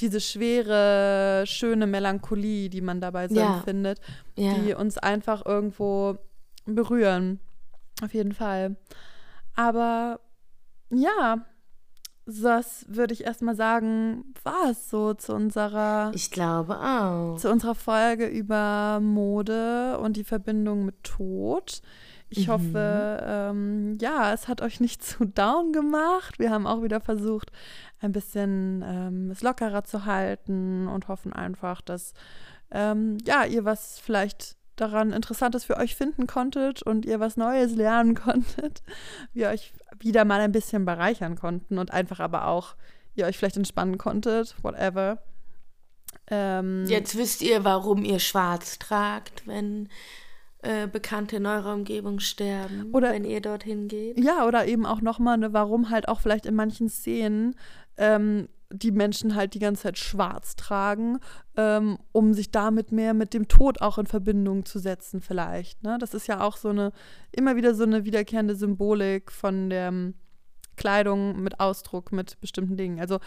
diese 0.00 0.20
schwere, 0.20 1.44
schöne 1.46 1.86
Melancholie, 1.86 2.68
die 2.68 2.80
man 2.80 3.00
dabei 3.00 3.28
so 3.28 3.36
Ja. 3.36 3.56
empfindet, 3.58 4.00
Ja. 4.36 4.54
die 4.54 4.74
uns 4.74 4.98
einfach 4.98 5.44
irgendwo 5.46 6.16
berühren. 6.66 7.40
Auf 8.02 8.12
jeden 8.14 8.32
Fall. 8.32 8.76
Aber 9.54 10.20
ja, 10.90 11.44
das 12.26 12.86
würde 12.88 13.12
ich 13.12 13.24
erstmal 13.24 13.54
sagen, 13.54 14.24
war 14.42 14.70
es 14.70 14.88
so 14.90 15.14
zu 15.14 15.34
unserer 15.34 16.10
Ich 16.14 16.30
glaube 16.30 16.78
auch. 16.80 17.36
zu 17.36 17.50
unserer 17.50 17.74
Folge 17.74 18.26
über 18.26 18.98
Mode 19.00 19.98
und 19.98 20.16
die 20.16 20.24
Verbindung 20.24 20.86
mit 20.86 21.04
Tod. 21.04 21.82
Ich 22.30 22.48
Mhm. 22.48 22.52
hoffe, 22.52 23.22
ähm, 23.24 23.98
ja, 24.00 24.32
es 24.32 24.48
hat 24.48 24.62
euch 24.62 24.80
nicht 24.80 25.04
zu 25.04 25.24
down 25.26 25.72
gemacht. 25.72 26.38
Wir 26.38 26.50
haben 26.50 26.66
auch 26.66 26.82
wieder 26.82 27.00
versucht, 27.00 27.52
ein 28.04 28.12
bisschen 28.12 28.84
ähm, 28.86 29.30
es 29.30 29.42
lockerer 29.42 29.84
zu 29.84 30.04
halten 30.04 30.86
und 30.88 31.08
hoffen 31.08 31.32
einfach, 31.32 31.80
dass 31.80 32.12
ähm, 32.70 33.18
ja, 33.24 33.44
ihr 33.44 33.64
was 33.64 33.98
vielleicht 33.98 34.56
daran 34.76 35.12
Interessantes 35.12 35.64
für 35.64 35.76
euch 35.76 35.94
finden 35.94 36.26
konntet 36.26 36.82
und 36.82 37.06
ihr 37.06 37.20
was 37.20 37.36
Neues 37.36 37.74
lernen 37.74 38.14
konntet, 38.26 38.82
wir 39.32 39.48
euch 39.48 39.72
wieder 39.98 40.24
mal 40.24 40.40
ein 40.40 40.52
bisschen 40.52 40.84
bereichern 40.84 41.36
konnten 41.36 41.78
und 41.78 41.92
einfach 41.92 42.20
aber 42.20 42.46
auch 42.46 42.74
ihr 43.14 43.26
euch 43.26 43.38
vielleicht 43.38 43.56
entspannen 43.56 43.98
konntet, 43.98 44.56
whatever. 44.62 45.22
Ähm, 46.28 46.84
Jetzt 46.86 47.16
wisst 47.16 47.42
ihr, 47.42 47.64
warum 47.64 48.04
ihr 48.04 48.18
schwarz 48.18 48.78
tragt, 48.78 49.46
wenn 49.46 49.88
äh, 50.64 50.86
Bekannte 50.86 51.36
in 51.36 51.46
eurer 51.46 51.74
Umgebung 51.74 52.20
sterben. 52.20 52.90
Oder- 52.92 53.12
wenn 53.12 53.24
ihr 53.24 53.40
dorthin 53.40 53.88
geht. 53.88 54.18
Ja, 54.18 54.46
oder 54.46 54.66
eben 54.66 54.86
auch 54.86 55.00
nochmal, 55.00 55.38
ne, 55.38 55.52
warum 55.52 55.90
halt 55.90 56.08
auch 56.08 56.20
vielleicht 56.20 56.46
in 56.46 56.54
manchen 56.54 56.88
Szenen 56.88 57.54
ähm, 57.96 58.48
die 58.70 58.90
Menschen 58.90 59.34
halt 59.34 59.54
die 59.54 59.58
ganze 59.58 59.84
Zeit 59.84 59.98
schwarz 59.98 60.56
tragen, 60.56 61.18
ähm, 61.56 61.98
um 62.12 62.34
sich 62.34 62.50
damit 62.50 62.92
mehr 62.92 63.14
mit 63.14 63.34
dem 63.34 63.46
Tod 63.46 63.80
auch 63.80 63.98
in 63.98 64.06
Verbindung 64.06 64.64
zu 64.64 64.78
setzen, 64.78 65.20
vielleicht. 65.20 65.82
Ne? 65.82 65.96
Das 66.00 66.14
ist 66.14 66.26
ja 66.26 66.40
auch 66.40 66.56
so 66.56 66.70
eine, 66.70 66.92
immer 67.30 67.56
wieder 67.56 67.74
so 67.74 67.84
eine 67.84 68.04
wiederkehrende 68.04 68.56
Symbolik 68.56 69.30
von 69.30 69.70
der 69.70 69.88
ähm, 69.88 70.14
Kleidung 70.76 71.40
mit 71.42 71.60
Ausdruck, 71.60 72.10
mit 72.10 72.40
bestimmten 72.40 72.76
Dingen. 72.76 72.98
Also, 72.98 73.20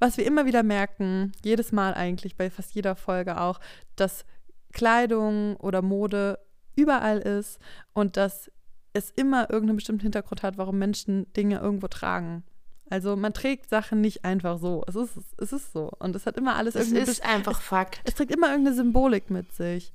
was 0.00 0.16
wir 0.16 0.26
immer 0.26 0.46
wieder 0.46 0.62
merken, 0.62 1.32
jedes 1.44 1.72
Mal 1.72 1.94
eigentlich, 1.94 2.36
bei 2.36 2.50
fast 2.50 2.74
jeder 2.74 2.96
Folge 2.96 3.40
auch, 3.40 3.60
dass 3.96 4.24
Kleidung 4.72 5.56
oder 5.56 5.82
Mode 5.82 6.38
überall 6.76 7.18
ist 7.18 7.58
und 7.92 8.16
dass 8.16 8.50
es 8.92 9.10
immer 9.10 9.50
irgendeinen 9.50 9.76
bestimmten 9.76 10.02
Hintergrund 10.02 10.42
hat, 10.42 10.58
warum 10.58 10.78
Menschen 10.78 11.32
Dinge 11.34 11.60
irgendwo 11.60 11.88
tragen. 11.88 12.44
Also 12.90 13.14
man 13.14 13.32
trägt 13.32 13.70
Sachen 13.70 14.00
nicht 14.00 14.24
einfach 14.24 14.58
so. 14.58 14.82
Es 14.88 14.96
ist, 14.96 15.12
es 15.38 15.52
ist 15.52 15.72
so. 15.72 15.90
Und 16.00 16.16
es 16.16 16.26
hat 16.26 16.36
immer 16.36 16.56
alles 16.56 16.74
Es 16.74 16.88
irgendeine 16.88 17.10
ist 17.10 17.24
einfach 17.24 17.60
Fakt. 17.60 18.00
es 18.04 18.14
trägt 18.14 18.34
immer 18.34 18.50
irgendeine 18.50 18.76
Symbolik 18.76 19.30
mit 19.30 19.52
sich. 19.54 19.92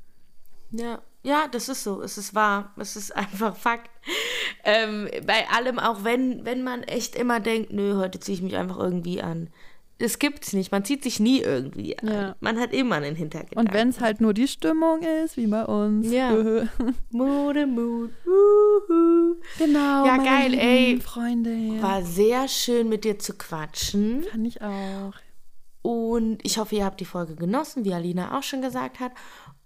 Ja, 0.71 1.01
ja, 1.21 1.47
das 1.51 1.67
ist 1.67 1.83
so. 1.83 2.01
Es 2.01 2.17
ist 2.17 2.33
wahr. 2.33 2.73
Es 2.77 2.95
ist 2.95 3.13
einfach 3.15 3.55
Fakt. 3.55 3.91
Ähm, 4.63 5.09
bei 5.25 5.47
allem, 5.49 5.77
auch 5.77 6.05
wenn, 6.05 6.45
wenn 6.45 6.63
man 6.63 6.83
echt 6.83 7.15
immer 7.15 7.41
denkt, 7.41 7.73
nö, 7.73 7.97
heute 7.97 8.19
ziehe 8.19 8.37
ich 8.37 8.41
mich 8.41 8.55
einfach 8.55 8.77
irgendwie 8.79 9.21
an. 9.21 9.49
Das 9.97 10.19
gibt's 10.19 10.51
nicht. 10.51 10.73
Man 10.73 10.83
zieht 10.83 11.03
sich 11.03 11.21
nie 11.21 11.39
irgendwie 11.39 11.97
an. 11.97 12.07
Ja. 12.07 12.35
Man 12.41 12.59
hat 12.59 12.73
immer 12.73 12.95
einen 12.95 13.15
Hintergedanken. 13.15 13.57
Und 13.57 13.73
wenn 13.73 13.89
es 13.89 14.01
halt 14.01 14.19
nur 14.19 14.33
die 14.33 14.47
Stimmung 14.47 15.01
ist, 15.01 15.37
wie 15.37 15.47
bei 15.47 15.65
uns. 15.65 16.11
Ja. 16.11 16.31
Mode, 17.11 17.65
Mut. 17.65 18.11
Wuhu. 18.25 19.35
genau. 19.57 20.05
Ja, 20.05 20.17
geil, 20.17 20.53
ey. 20.53 20.99
Freunde. 20.99 21.81
War 21.81 22.03
sehr 22.03 22.49
schön 22.49 22.89
mit 22.89 23.05
dir 23.05 23.19
zu 23.19 23.35
quatschen. 23.35 24.23
Fand 24.23 24.47
ich 24.47 24.61
auch. 24.61 25.13
Und 25.81 26.39
ich 26.43 26.57
hoffe, 26.57 26.75
ihr 26.75 26.83
habt 26.83 26.99
die 26.99 27.05
Folge 27.05 27.35
genossen, 27.35 27.85
wie 27.85 27.93
Alina 27.93 28.37
auch 28.37 28.43
schon 28.43 28.61
gesagt 28.61 28.99
hat. 28.99 29.13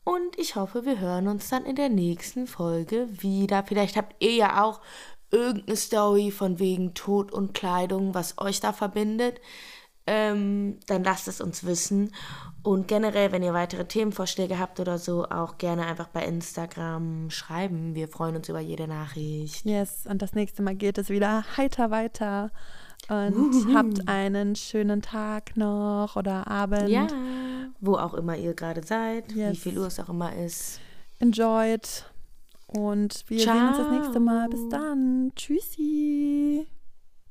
Und 0.04 0.38
ich 0.38 0.56
hoffe, 0.56 0.86
wir 0.86 1.00
hören 1.00 1.28
uns 1.28 1.50
dann 1.50 1.66
in 1.66 1.76
der 1.76 1.90
nächsten 1.90 2.46
Folge 2.46 3.08
wieder. 3.10 3.64
Vielleicht 3.64 3.96
habt 3.96 4.16
ihr 4.20 4.34
ja 4.34 4.64
auch 4.64 4.82
irgendeine 5.32 5.78
Story 5.78 6.32
von 6.32 6.60
wegen 6.60 6.94
Tod 6.94 7.32
und 7.32 7.54
Kleidung, 7.54 8.14
was 8.14 8.38
euch 8.38 8.60
da 8.60 8.74
verbindet. 8.74 9.40
Ähm, 10.12 10.80
dann 10.88 11.04
lasst 11.04 11.28
es 11.28 11.40
uns 11.40 11.64
wissen. 11.66 12.12
Und 12.64 12.88
generell, 12.88 13.32
wenn 13.32 13.44
ihr 13.44 13.54
weitere 13.54 13.86
Themenvorschläge 13.86 14.58
habt 14.58 14.80
oder 14.80 14.98
so, 14.98 15.26
auch 15.26 15.60
gerne 15.60 15.86
einfach 15.86 16.08
bei 16.08 16.26
Instagram 16.26 17.30
schreiben. 17.30 17.94
Wir 17.94 18.08
freuen 18.08 18.36
uns 18.36 18.50
über 18.50 18.60
jede 18.60 18.88
Nachricht. 18.88 19.66
Yes, 19.66 20.06
und 20.10 20.22
das 20.24 20.34
nächste 20.34 20.64
Mal 20.64 20.76
geht 20.76 20.98
es 20.98 21.10
wieder 21.10 21.44
heiter 21.58 21.92
weiter. 21.92 22.50
Und 23.08 23.54
habt 23.76 24.08
einen 24.08 24.56
schönen 24.56 25.02
Tag 25.04 25.56
noch 25.56 26.16
oder 26.16 26.48
Abend. 26.48 26.90
Ja, 26.90 27.08
wo 27.80 27.96
auch 27.96 28.14
immer 28.16 28.36
ihr 28.36 28.54
gerade 28.56 28.82
seid, 28.86 29.34
wie 29.36 29.40
Yes. 29.42 29.60
viel 29.60 29.78
Uhr 29.78 29.88
es 29.88 30.00
auch 30.00 30.10
immer 30.10 30.36
ist. 30.36 30.80
Enjoyed. 31.20 32.06
Und 32.68 33.24
wir 33.28 33.40
sehen 33.40 33.68
uns 33.70 33.78
das 33.78 33.90
nächste 33.92 34.20
Mal. 34.20 34.50
Bis 34.50 34.60
Ciao. 34.70 34.70
dann. 34.82 35.32
Tschüssi. 35.36 36.68